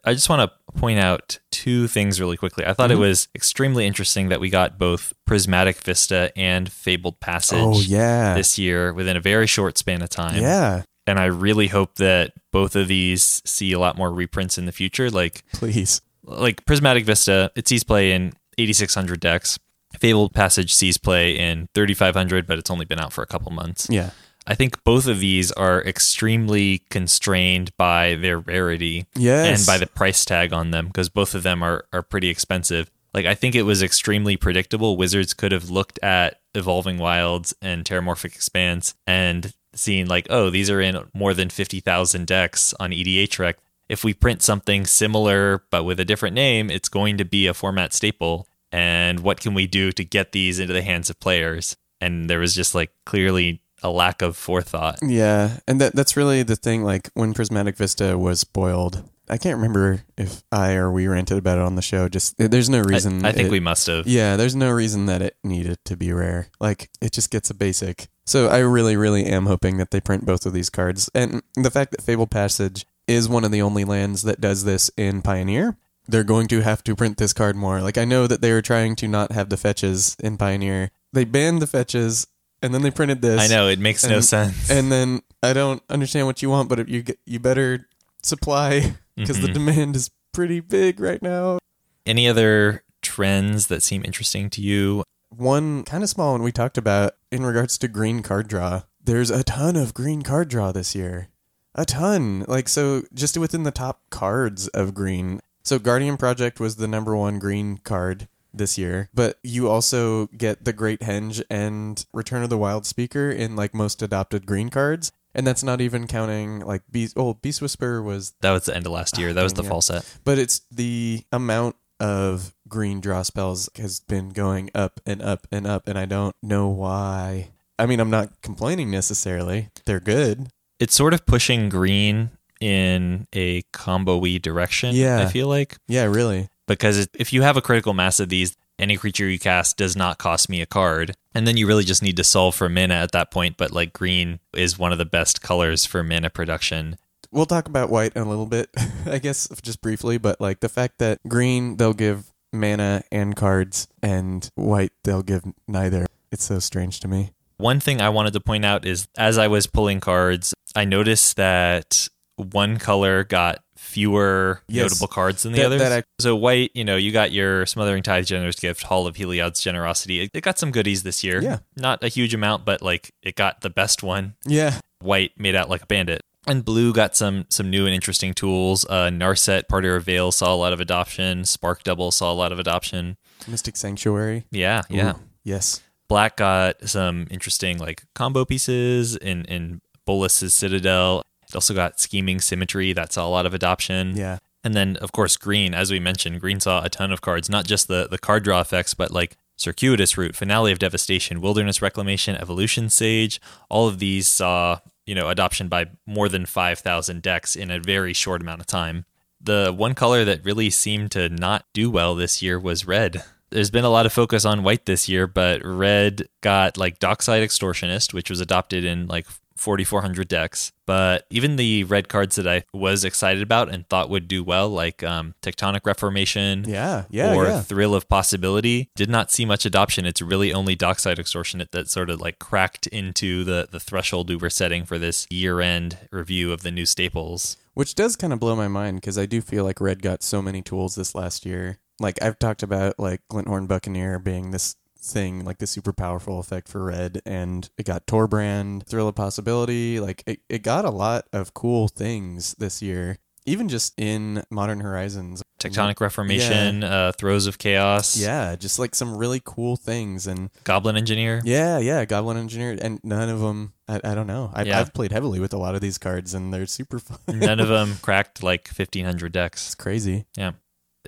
I 0.05 0.13
just 0.13 0.29
want 0.29 0.49
to 0.49 0.79
point 0.79 0.99
out 0.99 1.39
two 1.51 1.87
things 1.87 2.19
really 2.21 2.37
quickly. 2.37 2.65
I 2.65 2.73
thought 2.73 2.89
Mhm. 2.89 2.93
it 2.93 2.97
was 2.99 3.27
extremely 3.35 3.85
interesting 3.85 4.29
that 4.29 4.39
we 4.39 4.49
got 4.49 4.77
both 4.77 5.13
Prismatic 5.25 5.77
Vista 5.83 6.31
and 6.37 6.71
Fabled 6.71 7.19
Passage 7.19 7.59
Oh 7.59 7.79
yeah, 7.81 8.33
this 8.33 8.57
year 8.57 8.93
within 8.93 9.17
a 9.17 9.19
very 9.21 9.47
short 9.47 9.77
span 9.77 10.01
of 10.01 10.09
time. 10.09 10.41
yeah. 10.41 10.83
And 11.07 11.19
I 11.19 11.25
really 11.25 11.67
hope 11.67 11.95
that 11.95 12.33
both 12.51 12.75
of 12.75 12.87
these 12.87 13.41
see 13.45 13.71
a 13.71 13.79
lot 13.79 13.97
more 13.97 14.11
reprints 14.11 14.57
in 14.59 14.65
the 14.65 14.71
future. 14.71 15.09
Like 15.09 15.43
Please. 15.53 16.01
like 16.23 16.65
Prismatic 16.65 17.03
Vista, 17.05 17.51
it 17.55 17.67
sees 17.67 17.83
play 17.83 18.11
in 18.11 18.33
8600 18.59 19.19
decks. 19.19 19.57
Fabled 19.99 20.33
Passage 20.33 20.71
sees 20.73 20.97
play 20.99 21.35
in 21.37 21.67
3500, 21.73 22.45
but 22.45 22.59
it's 22.59 22.69
only 22.69 22.85
been 22.85 22.99
out 22.99 23.11
for 23.11 23.23
a 23.23 23.27
couple 23.27 23.51
months. 23.51 23.87
Yeah. 23.89 24.11
I 24.49 24.55
think 24.55 24.83
both 24.83 25.05
of 25.05 25.19
these 25.19 25.51
are 25.51 25.81
extremely 25.83 26.79
constrained 26.89 27.71
by 27.77 28.15
their 28.15 28.39
rarity 28.39 29.05
Yes. 29.15 29.59
and 29.59 29.67
by 29.67 29.77
the 29.77 29.85
price 29.87 30.25
tag 30.25 30.51
on 30.51 30.71
them 30.71 30.87
because 30.87 31.07
both 31.07 31.35
of 31.35 31.43
them 31.43 31.61
are, 31.61 31.85
are 31.93 32.01
pretty 32.01 32.29
expensive. 32.29 32.89
Like 33.13 33.27
I 33.27 33.35
think 33.35 33.53
it 33.55 33.61
was 33.63 33.83
extremely 33.83 34.37
predictable. 34.37 34.97
Wizards 34.97 35.33
could 35.35 35.51
have 35.51 35.69
looked 35.69 35.99
at 36.01 36.39
Evolving 36.55 36.97
Wilds 36.97 37.53
and 37.61 37.85
Terramorphic 37.85 38.35
Expanse 38.35 38.95
and 39.05 39.53
seen 39.75 40.07
like, 40.07 40.25
oh, 40.31 40.49
these 40.49 40.69
are 40.71 40.81
in 40.81 40.97
more 41.13 41.35
than 41.35 41.49
fifty 41.49 41.79
thousand 41.79 42.25
decks 42.27 42.73
on 42.79 42.91
EDHREC. 42.91 43.53
If 43.87 44.03
we 44.03 44.13
print 44.13 44.41
something 44.41 44.85
similar 44.85 45.63
but 45.71 45.83
with 45.83 45.99
a 45.99 46.05
different 46.05 46.35
name, 46.35 46.69
it's 46.71 46.89
going 46.89 47.17
to 47.17 47.25
be 47.25 47.45
a 47.47 47.53
format 47.53 47.93
staple. 47.93 48.47
And 48.71 49.19
what 49.21 49.39
can 49.39 49.53
we 49.53 49.67
do 49.67 49.91
to 49.91 50.03
get 50.03 50.31
these 50.31 50.59
into 50.59 50.73
the 50.73 50.81
hands 50.83 51.09
of 51.09 51.19
players? 51.19 51.75
And 52.01 52.29
there 52.29 52.39
was 52.39 52.55
just 52.55 52.73
like 52.75 52.91
clearly 53.05 53.61
a 53.83 53.89
lack 53.89 54.21
of 54.21 54.35
forethought. 54.37 54.99
Yeah, 55.01 55.57
and 55.67 55.79
that 55.81 55.95
that's 55.95 56.17
really 56.17 56.43
the 56.43 56.55
thing. 56.55 56.83
Like 56.83 57.09
when 57.13 57.33
Prismatic 57.33 57.77
Vista 57.77 58.17
was 58.17 58.39
spoiled, 58.39 59.03
I 59.29 59.37
can't 59.37 59.57
remember 59.57 60.03
if 60.17 60.43
I 60.51 60.73
or 60.73 60.91
we 60.91 61.07
ranted 61.07 61.37
about 61.37 61.57
it 61.57 61.63
on 61.63 61.75
the 61.75 61.81
show. 61.81 62.09
Just 62.09 62.37
there's 62.37 62.69
no 62.69 62.79
I, 62.79 62.83
reason. 62.83 63.25
I 63.25 63.31
think 63.31 63.47
it- 63.47 63.51
we 63.51 63.59
must 63.59 63.87
have. 63.87 64.07
Yeah, 64.07 64.35
there's 64.35 64.55
no 64.55 64.71
reason 64.71 65.05
that 65.05 65.21
it 65.21 65.37
needed 65.43 65.77
to 65.85 65.95
be 65.95 66.11
rare. 66.11 66.47
Like 66.59 66.89
it 67.01 67.11
just 67.11 67.31
gets 67.31 67.49
a 67.49 67.53
basic. 67.53 68.07
So 68.25 68.47
I 68.47 68.59
really, 68.59 68.95
really 68.95 69.25
am 69.25 69.47
hoping 69.47 69.77
that 69.77 69.89
they 69.89 69.99
print 69.99 70.25
both 70.25 70.45
of 70.45 70.53
these 70.53 70.69
cards. 70.69 71.09
And 71.15 71.41
the 71.55 71.71
fact 71.71 71.91
that 71.91 72.01
Fable 72.03 72.27
Passage 72.27 72.85
is 73.07 73.27
one 73.27 73.43
of 73.43 73.51
the 73.51 73.61
only 73.61 73.83
lands 73.83 74.21
that 74.21 74.39
does 74.39 74.65
this 74.65 74.91
in 74.95 75.23
Pioneer, 75.23 75.77
they're 76.07 76.23
going 76.23 76.47
to 76.49 76.61
have 76.61 76.83
to 76.83 76.95
print 76.95 77.17
this 77.17 77.33
card 77.33 77.55
more. 77.55 77.81
Like 77.81 77.97
I 77.97 78.05
know 78.05 78.27
that 78.27 78.41
they 78.41 78.51
were 78.51 78.61
trying 78.61 78.95
to 78.97 79.07
not 79.07 79.31
have 79.31 79.49
the 79.49 79.57
fetches 79.57 80.15
in 80.19 80.37
Pioneer. 80.37 80.91
They 81.11 81.23
banned 81.23 81.59
the 81.61 81.67
fetches 81.67 82.27
and 82.61 82.73
then 82.73 82.81
they 82.81 82.91
printed 82.91 83.21
this. 83.21 83.39
I 83.41 83.47
know 83.47 83.67
it 83.67 83.79
makes 83.79 84.05
no 84.05 84.19
sense. 84.21 84.69
And 84.69 84.91
then 84.91 85.21
I 85.41 85.53
don't 85.53 85.81
understand 85.89 86.27
what 86.27 86.41
you 86.41 86.49
want, 86.49 86.69
but 86.69 86.87
you 86.89 87.01
get, 87.03 87.19
you 87.25 87.39
better 87.39 87.87
supply 88.21 88.95
because 89.15 89.39
the 89.41 89.47
Mhm. 89.47 89.53
demand 89.53 89.95
is 89.95 90.11
pretty 90.33 90.59
big 90.59 90.99
right 90.99 91.21
now. 91.21 91.59
Any 92.05 92.27
other 92.27 92.83
trends 93.01 93.67
that 93.67 93.83
seem 93.83 94.03
interesting 94.05 94.49
to 94.51 94.61
you? 94.61 95.03
One 95.29 95.83
kind 95.83 96.03
of 96.03 96.09
small 96.09 96.33
one 96.33 96.43
we 96.43 96.51
talked 96.51 96.77
about 96.77 97.13
in 97.31 97.45
regards 97.45 97.77
to 97.79 97.87
green 97.87 98.21
card 98.23 98.47
draw. 98.47 98.83
There's 99.03 99.29
a 99.29 99.43
ton 99.43 99.75
of 99.75 99.93
green 99.93 100.21
card 100.21 100.49
draw 100.49 100.71
this 100.71 100.95
year. 100.95 101.29
A 101.75 101.85
ton. 101.85 102.43
Like, 102.47 102.67
so 102.67 103.03
just 103.13 103.37
within 103.37 103.63
the 103.63 103.71
top 103.71 104.01
cards 104.09 104.67
of 104.69 104.93
green. 104.93 105.39
So, 105.63 105.77
Guardian 105.77 106.17
Project 106.17 106.59
was 106.59 106.77
the 106.77 106.87
number 106.87 107.15
one 107.15 107.37
green 107.37 107.77
card 107.83 108.27
this 108.53 108.77
year, 108.77 109.09
but 109.13 109.37
you 109.43 109.69
also 109.69 110.27
get 110.27 110.65
the 110.65 110.73
Great 110.73 111.01
Henge 111.01 111.41
and 111.49 112.05
Return 112.13 112.43
of 112.43 112.49
the 112.49 112.57
Wild 112.57 112.85
Speaker 112.85 113.29
in 113.29 113.55
like 113.55 113.73
most 113.73 114.01
adopted 114.01 114.45
green 114.45 114.69
cards. 114.69 115.11
And 115.35 115.45
that's 115.45 115.63
not 115.63 115.79
even 115.79 116.07
counting 116.07 116.59
like 116.61 116.81
Beast. 116.91 117.13
Oh, 117.15 117.35
Beast 117.35 117.61
Whisperer 117.61 118.01
was 118.01 118.33
That 118.41 118.51
was 118.51 118.65
the 118.65 118.75
end 118.75 118.87
of 118.87 118.91
last 118.91 119.17
year. 119.19 119.31
That 119.33 119.43
was 119.43 119.53
the 119.53 119.61
Yeah. 119.63 119.69
fall 119.69 119.81
set. 119.81 120.03
but 120.23 120.39
it's 120.39 120.61
the 120.71 121.23
amount 121.31 121.75
of 121.99 122.55
green 122.67 122.99
draw 123.01 123.21
spells 123.21 123.69
has 123.75 123.99
been 123.99 124.29
going 124.29 124.71
up 124.73 124.99
and 125.05 125.21
up 125.21 125.45
and 125.51 125.67
up, 125.67 125.87
and 125.87 125.99
I 125.99 126.05
don't 126.05 126.35
know 126.41 126.67
why. 126.69 127.49
I 127.77 127.85
mean, 127.85 127.99
I'm 127.99 128.09
not 128.09 128.41
complaining 128.41 128.89
necessarily. 128.89 129.69
They're 129.85 129.99
good. 129.99 130.47
It's 130.79 130.95
sort 130.95 131.13
of 131.13 131.25
pushing 131.25 131.69
green 131.69 132.31
in 132.61 133.27
a 133.33 133.61
combo-y 133.73 134.37
direction, 134.37 134.95
Yeah. 134.95 135.21
I 135.21 135.25
feel 135.27 135.47
like. 135.47 135.77
Yeah, 135.87 136.05
really. 136.05 136.49
Because 136.69 137.07
if 137.13 137.33
you 137.33 137.41
have 137.41 137.57
a 137.57 137.61
critical 137.61 137.93
mass 137.93 138.19
of 138.19 138.29
these, 138.29 138.55
any 138.77 138.95
creature 138.95 139.27
you 139.27 139.39
cast 139.39 139.77
does 139.77 139.95
not 139.95 140.17
cost 140.17 140.49
me 140.49 140.61
a 140.61 140.65
card. 140.65 141.15
And 141.35 141.45
then 141.45 141.57
you 141.57 141.67
really 141.67 141.83
just 141.83 142.01
need 142.01 142.15
to 142.17 142.23
solve 142.23 142.55
for 142.55 142.69
mana 142.69 142.93
at 142.93 143.11
that 143.11 143.31
point. 143.31 143.57
But 143.57 143.71
like 143.71 143.91
green 143.91 144.39
is 144.53 144.79
one 144.79 144.91
of 144.91 144.97
the 144.97 145.05
best 145.05 145.41
colors 145.41 145.85
for 145.85 146.03
mana 146.03 146.29
production. 146.29 146.97
We'll 147.31 147.45
talk 147.45 147.67
about 147.67 147.89
white 147.89 148.13
in 148.15 148.21
a 148.21 148.29
little 148.29 148.45
bit, 148.45 148.69
I 149.05 149.19
guess, 149.19 149.47
just 149.61 149.81
briefly. 149.81 150.17
But 150.17 150.39
like 150.39 150.61
the 150.61 150.69
fact 150.69 150.99
that 150.99 151.19
green, 151.27 151.77
they'll 151.77 151.93
give 151.93 152.31
mana 152.51 153.03
and 153.11 153.35
cards, 153.35 153.87
and 154.01 154.49
white, 154.55 154.91
they'll 155.03 155.21
give 155.21 155.43
neither. 155.67 156.07
It's 156.31 156.43
so 156.43 156.59
strange 156.59 156.99
to 157.01 157.07
me. 157.07 157.31
One 157.57 157.79
thing 157.79 158.01
I 158.01 158.09
wanted 158.09 158.33
to 158.33 158.39
point 158.39 158.65
out 158.65 158.85
is 158.85 159.07
as 159.17 159.37
I 159.37 159.47
was 159.47 159.67
pulling 159.67 159.99
cards, 159.99 160.53
I 160.75 160.85
noticed 160.85 161.35
that 161.35 162.07
one 162.37 162.77
color 162.77 163.23
got 163.23 163.59
fewer 163.89 164.61
Yes. 164.67 164.83
notable 164.91 165.07
cards 165.07 165.43
than 165.43 165.51
the 165.53 165.59
That- 165.59 165.65
others. 165.65 165.81
that 165.81 165.91
I- 165.91 166.03
so 166.19 166.35
white, 166.35 166.71
you 166.73 166.83
know, 166.85 166.95
you 166.95 167.11
got 167.11 167.31
your 167.31 167.65
Smothering 167.65 168.03
Tithe 168.03 168.25
Generous 168.25 168.55
Gift, 168.55 168.83
Hall 168.83 169.07
of 169.07 169.15
Heliod's 169.17 169.61
Generosity. 169.61 170.21
It, 170.21 170.31
it 170.33 170.41
got 170.41 170.59
some 170.59 170.71
goodies 170.71 171.03
this 171.03 171.23
year. 171.23 171.41
Yeah. 171.41 171.59
Not 171.75 172.03
a 172.03 172.07
huge 172.07 172.33
amount, 172.33 172.65
but 172.65 172.81
like 172.81 173.11
it 173.23 173.35
got 173.35 173.61
the 173.61 173.69
best 173.69 174.03
one. 174.03 174.35
Yeah. 174.45 174.79
White 175.01 175.31
made 175.37 175.55
out 175.55 175.69
like 175.69 175.81
a 175.83 175.85
bandit. 175.87 176.21
And 176.47 176.63
blue 176.63 176.93
got 176.93 177.15
some 177.17 177.45
some 177.49 177.69
new 177.69 177.85
and 177.85 177.93
interesting 177.93 178.33
tools. 178.33 178.85
Uh, 178.89 179.09
Narset, 179.09 179.63
Parter 179.71 179.97
of 179.97 180.05
Veil 180.05 180.31
saw 180.31 180.53
a 180.53 180.55
lot 180.55 180.71
of 180.73 180.79
adoption. 180.79 181.43
Spark 181.45 181.83
Double 181.83 182.11
saw 182.11 182.31
a 182.31 182.33
lot 182.33 182.51
of 182.51 182.59
adoption. 182.59 183.17
Mystic 183.47 183.75
Sanctuary. 183.75 184.45
Yeah, 184.51 184.83
yeah. 184.89 185.11
Ooh, 185.11 185.19
yes. 185.43 185.81
Black 186.07 186.37
got 186.37 186.87
some 186.89 187.27
interesting 187.29 187.77
like 187.77 188.03
combo 188.15 188.45
pieces 188.45 189.15
in 189.17 189.45
in 189.45 189.81
Bolas's 190.05 190.53
Citadel. 190.53 191.21
It 191.49 191.55
also 191.55 191.73
got 191.73 191.99
scheming 191.99 192.39
symmetry 192.39 192.93
that 192.93 193.13
saw 193.13 193.27
a 193.27 193.29
lot 193.29 193.45
of 193.45 193.53
adoption. 193.53 194.15
Yeah. 194.15 194.39
And 194.63 194.73
then, 194.73 194.97
of 194.97 195.11
course, 195.11 195.37
green, 195.37 195.73
as 195.73 195.91
we 195.91 195.99
mentioned, 195.99 196.41
green 196.41 196.59
saw 196.59 196.83
a 196.83 196.89
ton 196.89 197.11
of 197.11 197.21
cards, 197.21 197.49
not 197.49 197.65
just 197.65 197.87
the, 197.87 198.07
the 198.09 198.17
card 198.17 198.43
draw 198.43 198.59
effects, 198.59 198.93
but 198.93 199.11
like 199.11 199.37
Circuitous 199.55 200.17
Route, 200.17 200.35
Finale 200.35 200.71
of 200.71 200.79
Devastation, 200.79 201.41
Wilderness 201.41 201.81
Reclamation, 201.81 202.35
Evolution 202.35 202.89
Sage. 202.89 203.41
All 203.69 203.87
of 203.87 203.99
these 203.99 204.27
saw, 204.27 204.79
you 205.05 205.15
know, 205.15 205.29
adoption 205.29 205.67
by 205.67 205.87
more 206.05 206.29
than 206.29 206.45
5,000 206.45 207.21
decks 207.21 207.55
in 207.55 207.71
a 207.71 207.79
very 207.79 208.13
short 208.13 208.41
amount 208.41 208.61
of 208.61 208.67
time. 208.67 209.05
The 209.41 209.73
one 209.75 209.95
color 209.95 210.25
that 210.25 210.43
really 210.43 210.69
seemed 210.69 211.11
to 211.11 211.29
not 211.29 211.65
do 211.73 211.89
well 211.89 212.15
this 212.15 212.41
year 212.41 212.59
was 212.59 212.85
red. 212.85 213.23
There's 213.51 213.71
been 213.71 213.85
a 213.85 213.89
lot 213.89 214.05
of 214.05 214.13
focus 214.13 214.45
on 214.45 214.63
white 214.63 214.85
this 214.85 215.09
year, 215.09 215.25
but 215.25 215.61
red 215.63 216.27
got 216.41 216.77
like 216.77 216.99
Dockside 216.99 217.41
Extortionist, 217.41 218.13
which 218.13 218.29
was 218.29 218.41
adopted 218.41 218.83
in 218.83 219.07
like 219.07 219.25
4,400 219.59 220.27
decks. 220.27 220.71
But 220.85 221.27
even 221.29 221.55
the 221.55 221.83
red 221.83 222.09
cards 222.09 222.35
that 222.37 222.47
I 222.47 222.63
was 222.73 223.03
excited 223.03 223.43
about 223.43 223.69
and 223.69 223.87
thought 223.87 224.09
would 224.09 224.27
do 224.27 224.43
well, 224.43 224.69
like 224.69 225.03
um, 225.03 225.35
Tectonic 225.41 225.85
Reformation 225.85 226.65
Yeah, 226.67 227.03
yeah, 227.09 227.35
or 227.35 227.45
yeah. 227.45 227.61
Thrill 227.61 227.93
of 227.93 228.09
Possibility, 228.09 228.89
did 228.95 229.09
not 229.09 229.31
see 229.31 229.45
much 229.45 229.65
adoption. 229.65 230.05
It's 230.05 230.21
really 230.21 230.51
only 230.51 230.75
Dockside 230.75 231.17
Extortionist 231.17 231.71
that 231.71 231.89
sort 231.89 232.09
of 232.09 232.19
like 232.19 232.39
cracked 232.39 232.87
into 232.87 233.43
the, 233.43 233.67
the 233.69 233.79
threshold 233.79 234.29
we 234.29 234.35
were 234.35 234.49
setting 234.49 234.85
for 234.85 234.97
this 234.97 235.27
year 235.29 235.61
end 235.61 235.97
review 236.11 236.51
of 236.51 236.63
the 236.63 236.71
new 236.71 236.85
staples. 236.85 237.57
Which 237.75 237.95
does 237.95 238.15
kind 238.15 238.33
of 238.33 238.39
blow 238.39 238.55
my 238.55 238.67
mind 238.67 238.97
because 238.97 239.17
I 239.17 239.25
do 239.25 239.41
feel 239.41 239.63
like 239.63 239.79
Red 239.79 240.01
got 240.01 240.23
so 240.23 240.41
many 240.41 240.61
tools 240.61 240.95
this 240.95 241.13
last 241.13 241.45
year. 241.45 241.77
Like 241.99 242.21
I've 242.21 242.39
talked 242.39 242.63
about 242.63 242.97
like 242.97 243.21
Glint-Horn 243.29 243.67
Buccaneer 243.67 244.19
being 244.19 244.51
this 244.51 244.75
thing, 245.01 245.43
like 245.45 245.57
the 245.59 245.67
super 245.67 245.93
powerful 245.93 246.39
effect 246.39 246.67
for 246.67 246.83
Red, 246.85 247.21
and 247.25 247.69
it 247.77 247.85
got 247.85 248.05
Torbran, 248.07 248.85
Thrill 248.85 249.07
of 249.07 249.15
Possibility. 249.15 249.99
Like 249.99 250.23
it, 250.27 250.39
it 250.49 250.63
got 250.63 250.85
a 250.85 250.89
lot 250.91 251.25
of 251.33 251.53
cool 251.53 251.87
things 251.87 252.55
this 252.59 252.81
year. 252.81 253.17
Even 253.45 253.67
just 253.69 253.93
in 253.99 254.43
Modern 254.51 254.81
Horizons. 254.81 255.41
Tectonic 255.59 255.99
Reformation, 255.99 256.83
uh, 256.83 257.11
Throes 257.17 257.45
of 257.47 257.57
Chaos, 257.57 258.15
Yeah, 258.17 258.55
just 258.55 258.79
like 258.79 258.95
some 258.95 259.17
really 259.17 259.41
cool 259.43 259.75
things 259.75 260.25
and 260.27 260.49
Goblin 260.63 260.95
Engineer. 260.95 261.41
yeah, 261.43 261.79
yeah, 261.79 262.05
Goblin 262.05 262.37
Engineer, 262.37 262.77
and 262.81 262.99
none 263.03 263.27
of 263.27 263.39
them. 263.41 263.73
I, 263.87 263.99
I 264.03 264.15
don't 264.15 264.27
know. 264.27 264.51
I, 264.53 264.63
Yeah. 264.63 264.79
I've 264.79 264.93
played 264.93 265.11
heavily 265.11 265.39
with 265.41 265.51
a 265.53 265.57
lot 265.57 265.75
of 265.75 265.81
these 265.81 265.97
cards, 265.97 266.33
and 266.33 266.53
they're 266.53 266.65
super 266.65 266.99
fun. 266.99 267.17
None 267.39 267.59
of 267.59 267.67
them 267.69 267.95
cracked 268.01 268.41
like 268.43 268.69
1,500 268.73 269.31
decks. 269.33 269.65
it's 269.67 269.75
crazy. 269.75 270.25
Yeah. 270.37 270.51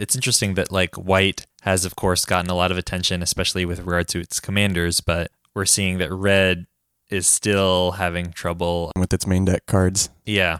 It's 0.01 0.15
interesting 0.15 0.55
that 0.55 0.71
like 0.71 0.95
white 0.95 1.45
has 1.61 1.85
of 1.85 1.95
course 1.95 2.25
gotten 2.25 2.49
a 2.49 2.55
lot 2.55 2.71
of 2.71 2.77
attention, 2.79 3.21
especially 3.21 3.65
with 3.65 3.77
regard 3.81 4.07
to 4.09 4.19
its 4.19 4.39
commanders, 4.39 4.99
but 4.99 5.29
we're 5.53 5.65
seeing 5.65 5.99
that 5.99 6.11
red 6.11 6.65
is 7.11 7.27
still 7.27 7.91
having 7.91 8.31
trouble. 8.31 8.91
with 8.97 9.13
its 9.13 9.27
main 9.27 9.45
deck 9.45 9.67
cards. 9.67 10.09
Yeah. 10.25 10.59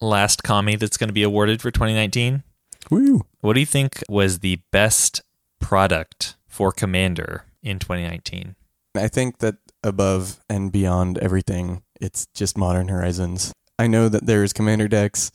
Last 0.00 0.42
commie 0.42 0.74
that's 0.74 0.96
going 0.96 1.10
to 1.10 1.14
be 1.14 1.22
awarded 1.22 1.62
for 1.62 1.70
2019. 1.70 2.42
Woo! 2.90 3.24
What 3.40 3.52
do 3.52 3.60
you 3.60 3.66
think 3.66 4.02
was 4.08 4.40
the 4.40 4.58
best 4.72 5.22
product 5.60 6.34
for 6.48 6.72
commander 6.72 7.44
in 7.62 7.78
2019? 7.78 8.56
I 8.96 9.06
think 9.06 9.38
that 9.38 9.58
above 9.84 10.40
and 10.50 10.72
beyond 10.72 11.18
everything, 11.18 11.82
it's 12.00 12.26
just 12.34 12.58
Modern 12.58 12.88
Horizons. 12.88 13.52
I 13.78 13.86
know 13.86 14.08
that 14.08 14.26
there's 14.26 14.52
commander 14.52 14.88
decks. 14.88 15.30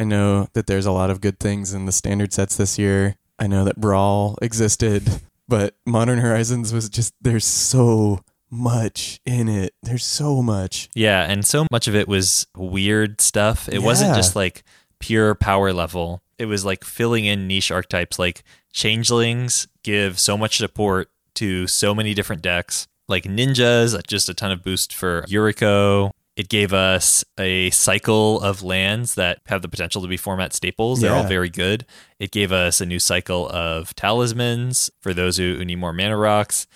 I 0.00 0.04
know 0.04 0.48
that 0.54 0.66
there's 0.66 0.86
a 0.86 0.92
lot 0.92 1.10
of 1.10 1.20
good 1.20 1.38
things 1.38 1.74
in 1.74 1.84
the 1.84 1.92
standard 1.92 2.32
sets 2.32 2.56
this 2.56 2.78
year. 2.78 3.16
I 3.38 3.46
know 3.46 3.64
that 3.64 3.76
Brawl 3.76 4.38
existed, 4.40 5.20
but 5.46 5.74
Modern 5.84 6.20
Horizons 6.20 6.72
was 6.72 6.88
just 6.88 7.12
there's 7.20 7.44
so 7.44 8.20
much 8.48 9.20
in 9.26 9.46
it. 9.46 9.74
There's 9.82 10.06
so 10.06 10.42
much. 10.42 10.88
Yeah, 10.94 11.30
and 11.30 11.44
so 11.44 11.66
much 11.70 11.86
of 11.86 11.94
it 11.94 12.08
was 12.08 12.46
weird 12.56 13.20
stuff. 13.20 13.68
It 13.68 13.82
wasn't 13.82 14.16
just 14.16 14.34
like 14.34 14.62
pure 15.00 15.34
power 15.34 15.70
level. 15.70 16.22
It 16.38 16.46
was 16.46 16.64
like 16.64 16.82
filling 16.82 17.26
in 17.26 17.46
niche 17.46 17.70
archetypes 17.70 18.18
like 18.18 18.42
changelings 18.72 19.68
give 19.82 20.18
so 20.18 20.38
much 20.38 20.56
support 20.56 21.10
to 21.34 21.66
so 21.66 21.94
many 21.94 22.14
different 22.14 22.40
decks. 22.40 22.86
Like 23.06 23.24
ninjas, 23.24 23.94
uh, 23.94 24.00
just 24.06 24.30
a 24.30 24.34
ton 24.34 24.50
of 24.50 24.64
boost 24.64 24.94
for 24.94 25.22
Yuriko. 25.28 26.12
It 26.40 26.48
gave 26.48 26.72
us 26.72 27.22
a 27.38 27.68
cycle 27.68 28.40
of 28.40 28.62
lands 28.62 29.14
that 29.16 29.42
have 29.44 29.60
the 29.60 29.68
potential 29.68 30.00
to 30.00 30.08
be 30.08 30.16
format 30.16 30.54
staples. 30.54 31.02
They're 31.02 31.12
all 31.12 31.28
very 31.28 31.50
good. 31.50 31.84
It 32.18 32.30
gave 32.30 32.50
us 32.50 32.80
a 32.80 32.86
new 32.86 32.98
cycle 32.98 33.46
of 33.50 33.94
talismans 33.94 34.90
for 35.02 35.12
those 35.12 35.36
who, 35.36 35.56
who 35.56 35.66
need 35.66 35.76
more 35.76 35.92
mana 35.92 36.16
rocks 36.16 36.66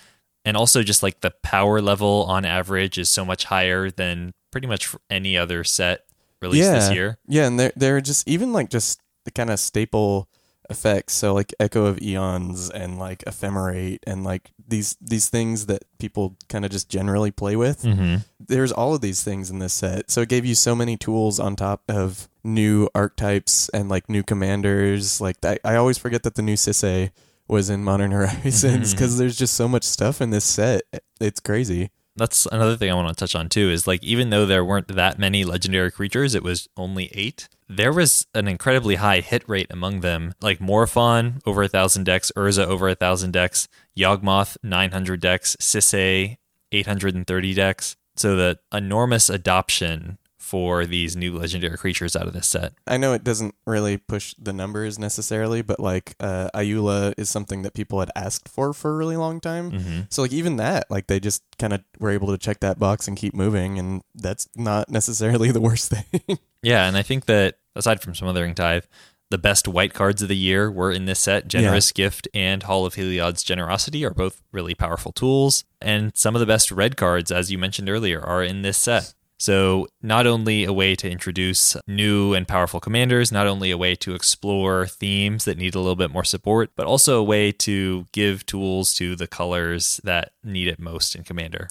and 0.45 0.55
also 0.55 0.83
just 0.83 1.01
like 1.01 1.21
the 1.21 1.31
power 1.41 1.81
level 1.81 2.27
on 2.29 2.45
average 2.45 2.99
is 2.99 3.09
so 3.09 3.25
much 3.25 3.45
higher 3.45 3.89
than 3.89 4.35
pretty 4.51 4.67
much 4.67 4.95
any 5.09 5.35
other 5.35 5.63
set 5.63 6.05
released 6.43 6.71
this 6.71 6.91
year. 6.91 7.17
Yeah, 7.27 7.47
and 7.47 7.59
they're 7.59 7.73
they're 7.75 8.01
just 8.01 8.27
even 8.27 8.53
like 8.53 8.69
just 8.69 9.01
the 9.23 9.31
kind 9.31 9.49
of 9.49 9.59
staple 9.59 10.29
effects. 10.69 11.13
So 11.13 11.33
like 11.33 11.53
Echo 11.59 11.85
of 11.85 12.01
Eons 12.01 12.69
and 12.69 12.99
like 12.99 13.19
Ephemerate 13.25 13.99
and 14.05 14.23
like 14.23 14.51
these 14.67 14.97
these 15.01 15.29
things 15.29 15.67
that 15.67 15.83
people 15.99 16.37
kind 16.49 16.65
of 16.65 16.71
just 16.71 16.89
generally 16.89 17.31
play 17.31 17.55
with. 17.55 17.83
Mm-hmm. 17.83 18.17
There's 18.39 18.71
all 18.71 18.93
of 18.93 19.01
these 19.01 19.23
things 19.23 19.49
in 19.49 19.59
this 19.59 19.73
set. 19.73 20.11
So 20.11 20.21
it 20.21 20.29
gave 20.29 20.45
you 20.45 20.55
so 20.55 20.75
many 20.75 20.97
tools 20.97 21.39
on 21.39 21.55
top 21.55 21.83
of 21.89 22.27
new 22.43 22.89
archetypes 22.93 23.69
and 23.69 23.89
like 23.89 24.09
new 24.09 24.23
commanders. 24.23 25.19
Like 25.19 25.43
I, 25.43 25.59
I 25.63 25.75
always 25.75 25.97
forget 25.97 26.23
that 26.23 26.35
the 26.35 26.41
new 26.41 26.55
Sisay 26.55 27.11
was 27.47 27.69
in 27.69 27.83
Modern 27.83 28.11
Horizons 28.11 28.91
because 28.93 29.17
there's 29.17 29.37
just 29.37 29.53
so 29.53 29.67
much 29.67 29.83
stuff 29.83 30.21
in 30.21 30.29
this 30.29 30.45
set. 30.45 30.83
It's 31.19 31.39
crazy. 31.39 31.91
That's 32.17 32.45
another 32.45 32.77
thing 32.77 32.89
I 32.89 32.95
want 32.95 33.09
to 33.09 33.15
touch 33.15 33.35
on 33.35 33.49
too 33.49 33.69
is 33.69 33.87
like 33.87 34.03
even 34.03 34.29
though 34.29 34.45
there 34.45 34.63
weren't 34.63 34.87
that 34.87 35.19
many 35.19 35.43
legendary 35.43 35.91
creatures, 35.91 36.33
it 36.33 36.43
was 36.43 36.69
only 36.77 37.09
eight. 37.13 37.49
There 37.67 37.91
was 37.91 38.25
an 38.33 38.47
incredibly 38.47 38.95
high 38.95 39.19
hit 39.19 39.47
rate 39.49 39.67
among 39.69 39.99
them. 39.99 40.33
Like 40.41 40.59
Morphon 40.59 41.41
over 41.45 41.63
a 41.63 41.67
thousand 41.67 42.05
decks, 42.05 42.31
Urza 42.37 42.65
over 42.65 42.87
a 42.87 42.95
thousand 42.95 43.31
decks, 43.31 43.67
Yawgmoth 43.97 44.55
nine 44.63 44.91
hundred 44.91 45.19
decks, 45.19 45.57
Sisay 45.59 46.37
eight 46.71 46.87
hundred 46.87 47.15
and 47.15 47.27
thirty 47.27 47.53
decks. 47.53 47.97
So 48.15 48.35
the 48.35 48.59
enormous 48.71 49.29
adoption 49.29 50.17
for 50.45 50.85
these 50.85 51.15
new 51.15 51.35
legendary 51.35 51.75
creatures 51.75 52.15
out 52.15 52.27
of 52.27 52.33
this 52.33 52.45
set. 52.45 52.73
I 52.85 52.97
know 52.97 53.13
it 53.13 53.23
doesn't 53.23 53.55
really 53.65 53.97
push 53.97 54.35
the 54.37 54.53
numbers 54.53 54.99
necessarily, 54.99 55.63
but 55.63 55.79
like 55.79 56.13
uh, 56.19 56.51
Ayula 56.53 57.15
is 57.17 57.31
something 57.31 57.63
that 57.63 57.73
people 57.73 57.99
had 57.99 58.11
asked 58.15 58.47
for 58.47 58.71
for 58.71 58.91
a 58.91 58.95
really 58.95 59.17
long 59.17 59.39
time. 59.39 59.71
Mm-hmm. 59.71 59.99
So 60.11 60.21
like 60.21 60.31
even 60.31 60.57
that, 60.57 60.91
like 60.91 61.07
they 61.07 61.19
just 61.19 61.41
kind 61.57 61.73
of 61.73 61.83
were 61.99 62.11
able 62.11 62.27
to 62.27 62.37
check 62.37 62.59
that 62.59 62.77
box 62.77 63.07
and 63.07 63.17
keep 63.17 63.33
moving, 63.33 63.79
and 63.79 64.03
that's 64.13 64.47
not 64.55 64.87
necessarily 64.87 65.49
the 65.55 65.59
worst 65.59 65.91
thing. 65.91 66.37
Yeah, 66.61 66.87
and 66.87 66.95
I 66.95 67.01
think 67.01 67.25
that 67.25 67.57
aside 67.75 68.01
from 68.01 68.13
Smothering 68.13 68.53
Tithe, 68.53 68.85
the 69.31 69.37
best 69.39 69.67
white 69.67 69.95
cards 69.95 70.21
of 70.21 70.27
the 70.27 70.37
year 70.37 70.69
were 70.69 70.91
in 70.91 71.05
this 71.05 71.19
set. 71.19 71.47
Generous 71.47 71.91
Gift 71.91 72.27
and 72.35 72.61
Hall 72.63 72.85
of 72.85 72.93
Heliod's 72.93 73.43
Generosity 73.43 74.05
are 74.05 74.13
both 74.13 74.43
really 74.51 74.75
powerful 74.75 75.11
tools. 75.11 75.63
And 75.81 76.11
some 76.15 76.35
of 76.35 76.39
the 76.39 76.45
best 76.45 76.71
red 76.71 76.95
cards, 76.95 77.31
as 77.31 77.51
you 77.51 77.57
mentioned 77.57 77.89
earlier, 77.89 78.21
are 78.21 78.43
in 78.43 78.61
this 78.61 78.77
set. 78.77 79.15
So, 79.45 79.85
not 80.01 80.25
only 80.25 80.63
a 80.63 80.73
way 80.73 80.95
to 80.95 81.07
introduce 81.07 81.77
new 81.87 82.33
and 82.33 82.47
powerful 82.47 82.79
commanders, 82.79 83.31
not 83.31 83.45
only 83.45 83.69
a 83.69 83.77
way 83.77 83.93
to 83.97 84.15
explore 84.15 84.87
themes 84.87 85.45
that 85.45 85.59
need 85.59 85.75
a 85.75 85.79
little 85.79 85.95
bit 85.95 86.09
more 86.09 86.23
support, 86.23 86.71
but 86.75 86.87
also 86.87 87.19
a 87.19 87.23
way 87.23 87.51
to 87.51 88.07
give 88.11 88.47
tools 88.47 88.95
to 88.95 89.15
the 89.15 89.27
colors 89.27 90.01
that 90.03 90.31
need 90.43 90.67
it 90.67 90.79
most 90.79 91.15
in 91.15 91.23
Commander. 91.23 91.67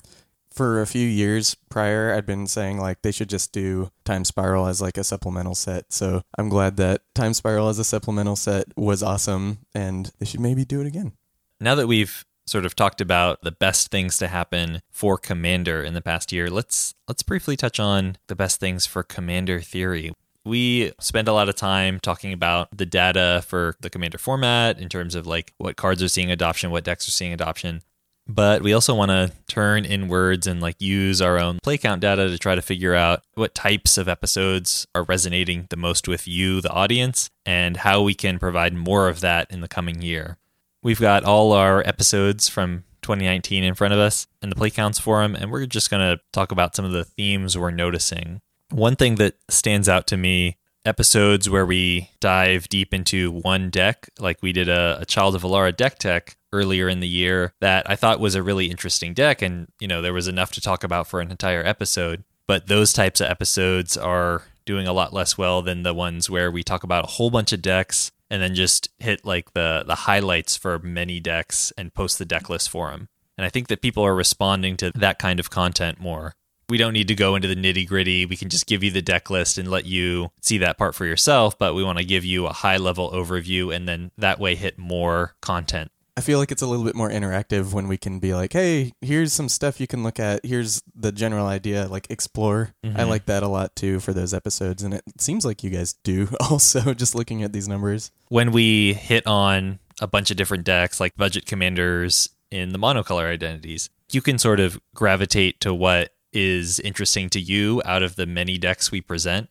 for 0.52 0.80
a 0.80 0.86
few 0.86 1.04
years 1.04 1.56
prior, 1.68 2.14
I'd 2.14 2.26
been 2.26 2.46
saying 2.46 2.78
like 2.78 3.02
they 3.02 3.10
should 3.10 3.28
just 3.28 3.50
do 3.50 3.90
Time 4.04 4.24
Spiral 4.24 4.68
as 4.68 4.80
like 4.80 4.96
a 4.96 5.02
supplemental 5.02 5.56
set. 5.56 5.92
So 5.92 6.22
I'm 6.38 6.48
glad 6.48 6.76
that 6.76 7.02
Time 7.12 7.34
Spiral 7.34 7.68
as 7.68 7.80
a 7.80 7.84
supplemental 7.84 8.36
set 8.36 8.66
was 8.76 9.02
awesome, 9.02 9.58
and 9.74 10.12
they 10.20 10.26
should 10.26 10.38
maybe 10.38 10.64
do 10.64 10.80
it 10.80 10.86
again. 10.86 11.14
Now 11.58 11.74
that 11.74 11.88
we've 11.88 12.24
sort 12.46 12.64
of 12.64 12.76
talked 12.76 13.00
about 13.00 13.42
the 13.42 13.52
best 13.52 13.90
things 13.90 14.16
to 14.18 14.28
happen 14.28 14.80
for 14.90 15.18
Commander 15.18 15.82
in 15.82 15.94
the 15.94 16.02
past 16.02 16.32
year, 16.32 16.50
let's 16.50 16.94
let's 17.08 17.22
briefly 17.22 17.56
touch 17.56 17.80
on 17.80 18.16
the 18.26 18.36
best 18.36 18.60
things 18.60 18.86
for 18.86 19.02
Commander 19.02 19.60
theory. 19.60 20.12
We 20.44 20.92
spend 21.00 21.26
a 21.26 21.32
lot 21.32 21.48
of 21.48 21.54
time 21.54 21.98
talking 22.00 22.32
about 22.32 22.76
the 22.76 22.84
data 22.84 23.42
for 23.46 23.76
the 23.80 23.88
Commander 23.88 24.18
format 24.18 24.78
in 24.78 24.88
terms 24.88 25.14
of 25.14 25.26
like 25.26 25.54
what 25.56 25.76
cards 25.76 26.02
are 26.02 26.08
seeing 26.08 26.30
adoption, 26.30 26.70
what 26.70 26.84
decks 26.84 27.08
are 27.08 27.12
seeing 27.12 27.32
adoption. 27.32 27.82
But 28.26 28.62
we 28.62 28.72
also 28.72 28.94
want 28.94 29.10
to 29.10 29.32
turn 29.48 29.84
inwards 29.84 30.46
and 30.46 30.60
like 30.60 30.80
use 30.80 31.20
our 31.20 31.38
own 31.38 31.58
play 31.62 31.76
count 31.76 32.00
data 32.00 32.28
to 32.28 32.38
try 32.38 32.54
to 32.54 32.62
figure 32.62 32.94
out 32.94 33.22
what 33.34 33.54
types 33.54 33.98
of 33.98 34.08
episodes 34.08 34.86
are 34.94 35.04
resonating 35.04 35.66
the 35.68 35.76
most 35.76 36.08
with 36.08 36.26
you, 36.26 36.60
the 36.60 36.70
audience, 36.70 37.28
and 37.44 37.78
how 37.78 38.02
we 38.02 38.14
can 38.14 38.38
provide 38.38 38.72
more 38.72 39.08
of 39.08 39.20
that 39.20 39.50
in 39.50 39.60
the 39.60 39.68
coming 39.68 40.00
year. 40.00 40.38
We've 40.84 41.00
got 41.00 41.24
all 41.24 41.52
our 41.52 41.80
episodes 41.88 42.46
from 42.46 42.84
2019 43.00 43.64
in 43.64 43.74
front 43.74 43.94
of 43.94 44.00
us 44.00 44.26
in 44.42 44.50
the 44.50 44.54
play 44.54 44.68
counts 44.68 44.98
forum, 44.98 45.34
and 45.34 45.50
we're 45.50 45.64
just 45.64 45.90
going 45.90 46.02
to 46.02 46.22
talk 46.30 46.52
about 46.52 46.76
some 46.76 46.84
of 46.84 46.92
the 46.92 47.04
themes 47.04 47.56
we're 47.56 47.70
noticing. 47.70 48.42
One 48.70 48.94
thing 48.94 49.14
that 49.14 49.36
stands 49.48 49.88
out 49.88 50.06
to 50.08 50.18
me 50.18 50.58
episodes 50.84 51.48
where 51.48 51.64
we 51.64 52.10
dive 52.20 52.68
deep 52.68 52.92
into 52.92 53.32
one 53.32 53.70
deck, 53.70 54.10
like 54.18 54.42
we 54.42 54.52
did 54.52 54.68
a, 54.68 54.98
a 55.00 55.06
Child 55.06 55.34
of 55.34 55.42
Alara 55.42 55.74
deck 55.74 55.98
tech 55.98 56.36
earlier 56.52 56.86
in 56.86 57.00
the 57.00 57.08
year, 57.08 57.54
that 57.62 57.88
I 57.88 57.96
thought 57.96 58.20
was 58.20 58.34
a 58.34 58.42
really 58.42 58.66
interesting 58.66 59.14
deck. 59.14 59.40
And, 59.40 59.68
you 59.80 59.88
know, 59.88 60.02
there 60.02 60.12
was 60.12 60.28
enough 60.28 60.52
to 60.52 60.60
talk 60.60 60.84
about 60.84 61.06
for 61.06 61.22
an 61.22 61.30
entire 61.30 61.64
episode. 61.64 62.24
But 62.46 62.66
those 62.66 62.92
types 62.92 63.22
of 63.22 63.30
episodes 63.30 63.96
are 63.96 64.42
doing 64.66 64.86
a 64.86 64.92
lot 64.92 65.14
less 65.14 65.38
well 65.38 65.62
than 65.62 65.82
the 65.82 65.94
ones 65.94 66.28
where 66.28 66.50
we 66.50 66.62
talk 66.62 66.84
about 66.84 67.04
a 67.04 67.12
whole 67.12 67.30
bunch 67.30 67.54
of 67.54 67.62
decks 67.62 68.12
and 68.34 68.42
then 68.42 68.56
just 68.56 68.88
hit 68.98 69.24
like 69.24 69.52
the 69.52 69.84
the 69.86 69.94
highlights 69.94 70.56
for 70.56 70.80
many 70.80 71.20
decks 71.20 71.72
and 71.78 71.94
post 71.94 72.18
the 72.18 72.24
deck 72.24 72.50
list 72.50 72.68
for 72.68 72.90
them. 72.90 73.08
And 73.38 73.44
I 73.46 73.48
think 73.48 73.68
that 73.68 73.80
people 73.80 74.02
are 74.04 74.14
responding 74.14 74.76
to 74.78 74.90
that 74.96 75.20
kind 75.20 75.38
of 75.38 75.50
content 75.50 76.00
more. 76.00 76.34
We 76.68 76.76
don't 76.76 76.94
need 76.94 77.06
to 77.08 77.14
go 77.14 77.36
into 77.36 77.46
the 77.46 77.54
nitty 77.54 77.86
gritty. 77.86 78.26
We 78.26 78.36
can 78.36 78.48
just 78.48 78.66
give 78.66 78.82
you 78.82 78.90
the 78.90 79.02
deck 79.02 79.30
list 79.30 79.56
and 79.56 79.70
let 79.70 79.84
you 79.84 80.32
see 80.42 80.58
that 80.58 80.78
part 80.78 80.96
for 80.96 81.06
yourself. 81.06 81.56
But 81.56 81.74
we 81.74 81.84
want 81.84 81.98
to 81.98 82.04
give 82.04 82.24
you 82.24 82.46
a 82.46 82.52
high 82.52 82.78
level 82.78 83.12
overview 83.12 83.72
and 83.72 83.86
then 83.86 84.10
that 84.18 84.40
way 84.40 84.56
hit 84.56 84.78
more 84.78 85.36
content. 85.40 85.92
I 86.16 86.20
feel 86.20 86.38
like 86.38 86.52
it's 86.52 86.62
a 86.62 86.66
little 86.66 86.84
bit 86.84 86.94
more 86.94 87.10
interactive 87.10 87.72
when 87.72 87.88
we 87.88 87.96
can 87.96 88.20
be 88.20 88.34
like, 88.34 88.52
hey, 88.52 88.92
here's 89.00 89.32
some 89.32 89.48
stuff 89.48 89.80
you 89.80 89.88
can 89.88 90.04
look 90.04 90.20
at. 90.20 90.46
Here's 90.46 90.80
the 90.94 91.10
general 91.10 91.46
idea, 91.46 91.88
like 91.88 92.06
explore. 92.08 92.72
I 92.84 92.88
Mhm. 92.88 93.08
like 93.08 93.26
that 93.26 93.42
a 93.42 93.48
lot 93.48 93.74
too 93.74 93.98
for 93.98 94.12
those 94.12 94.32
episodes. 94.32 94.84
And 94.84 94.94
it 94.94 95.02
seems 95.18 95.44
like 95.44 95.64
you 95.64 95.70
guys 95.70 95.94
do 96.04 96.28
also, 96.40 96.94
just 96.94 97.16
looking 97.16 97.42
at 97.42 97.52
these 97.52 97.66
numbers. 97.68 98.12
when 98.28 98.52
we 98.52 98.94
hit 98.94 99.26
on 99.26 99.80
a 100.00 100.06
bunch 100.06 100.30
of 100.30 100.36
different 100.36 100.64
decks 100.64 101.00
like 101.00 101.14
budget 101.16 101.46
commanders 101.46 102.28
in 102.50 102.72
the 102.72 102.78
monocolor 102.78 103.24
identities, 103.32 103.90
you 104.12 104.22
can 104.22 104.38
sort 104.38 104.60
of 104.60 104.80
gravitate 104.94 105.60
to 105.60 105.74
what 105.74 106.12
is 106.32 106.78
interesting 106.80 107.28
to 107.30 107.40
you 107.40 107.82
out 107.84 108.02
of 108.04 108.14
the 108.16 108.26
many 108.26 108.56
decks 108.58 108.90
we 108.92 109.00
present. 109.00 109.48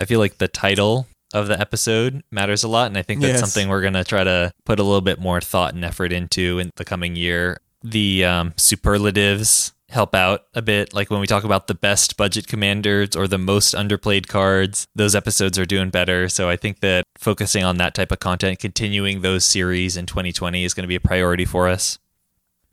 I 0.00 0.04
feel 0.04 0.18
like 0.18 0.36
the 0.38 0.48
title 0.48 1.06
of 1.32 1.48
the 1.48 1.58
episode 1.60 2.22
matters 2.30 2.62
a 2.64 2.68
lot, 2.68 2.86
and 2.86 2.96
I 2.98 3.02
think 3.02 3.20
that's 3.20 3.32
Yes. 3.32 3.40
something 3.40 3.68
we're 3.68 3.80
going 3.80 3.94
to 3.94 4.04
try 4.04 4.24
to 4.24 4.52
put 4.64 4.78
a 4.78 4.82
little 4.82 5.00
bit 5.00 5.18
more 5.20 5.40
thought 5.40 5.74
and 5.74 5.84
effort 5.84 6.12
into 6.12 6.58
in 6.58 6.70
the 6.76 6.84
coming 6.84 7.16
year. 7.16 7.58
The 7.82 8.24
um, 8.24 8.54
superlatives 8.56 9.72
help 9.88 10.14
out 10.14 10.44
a 10.54 10.62
bit. 10.62 10.94
Like 10.94 11.10
when 11.10 11.20
we 11.20 11.26
talk 11.26 11.44
about 11.44 11.66
the 11.66 11.74
best 11.74 12.16
budget 12.16 12.46
commanders 12.46 13.14
or 13.16 13.26
the 13.28 13.38
most 13.38 13.74
underplayed 13.74 14.26
cards, 14.26 14.86
those 14.94 15.14
episodes 15.14 15.58
are 15.58 15.66
doing 15.66 15.90
better. 15.90 16.28
So 16.28 16.48
I 16.48 16.56
think 16.56 16.80
that 16.80 17.04
focusing 17.18 17.62
on 17.64 17.76
that 17.78 17.94
type 17.94 18.10
of 18.12 18.18
content, 18.20 18.58
continuing 18.58 19.20
those 19.20 19.44
series 19.44 19.96
in 19.96 20.06
2020 20.06 20.64
is 20.64 20.72
going 20.74 20.84
to 20.84 20.88
be 20.88 20.94
a 20.94 21.00
priority 21.00 21.44
for 21.44 21.68
us. 21.68 21.98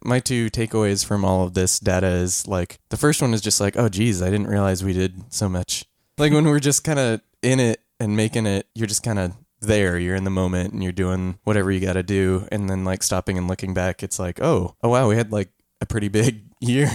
My 0.03 0.19
two 0.21 0.49
takeaways 0.49 1.03
from 1.05 1.25
all 1.25 1.43
of 1.43 1.55
this 1.55 1.77
data 1.79 2.07
is 2.07 2.47
like 2.47 2.79
the 2.89 2.95
first 2.95 3.21
one 3.21 3.33
is 3.33 3.41
just 3.41 3.59
like, 3.59 3.75
oh, 3.75 3.89
geez, 3.89 4.21
I 4.21 4.29
didn't 4.29 4.47
realize 4.47 4.81
we 4.83 4.93
did 4.93 5.21
so 5.33 5.49
much. 5.49 5.83
Like 6.17 6.31
when 6.31 6.45
we're 6.45 6.59
just 6.59 6.85
kind 6.85 6.99
of 6.99 7.21
in 7.41 7.59
it 7.59 7.81
and 7.99 8.15
making 8.15 8.45
it, 8.45 8.67
you're 8.75 8.87
just 8.87 9.03
kind 9.03 9.19
of 9.19 9.33
there. 9.61 9.97
You're 9.99 10.15
in 10.15 10.23
the 10.23 10.29
moment 10.29 10.73
and 10.73 10.81
you're 10.81 10.91
doing 10.91 11.37
whatever 11.43 11.71
you 11.71 11.79
got 11.79 11.93
to 11.93 12.03
do. 12.03 12.47
And 12.51 12.69
then 12.69 12.85
like 12.85 13.03
stopping 13.03 13.37
and 13.37 13.47
looking 13.47 13.73
back, 13.73 14.03
it's 14.03 14.19
like, 14.19 14.39
oh, 14.41 14.75
oh, 14.83 14.89
wow, 14.89 15.09
we 15.09 15.15
had 15.15 15.31
like 15.31 15.49
a 15.81 15.85
pretty 15.85 16.07
big 16.07 16.43
year. 16.61 16.89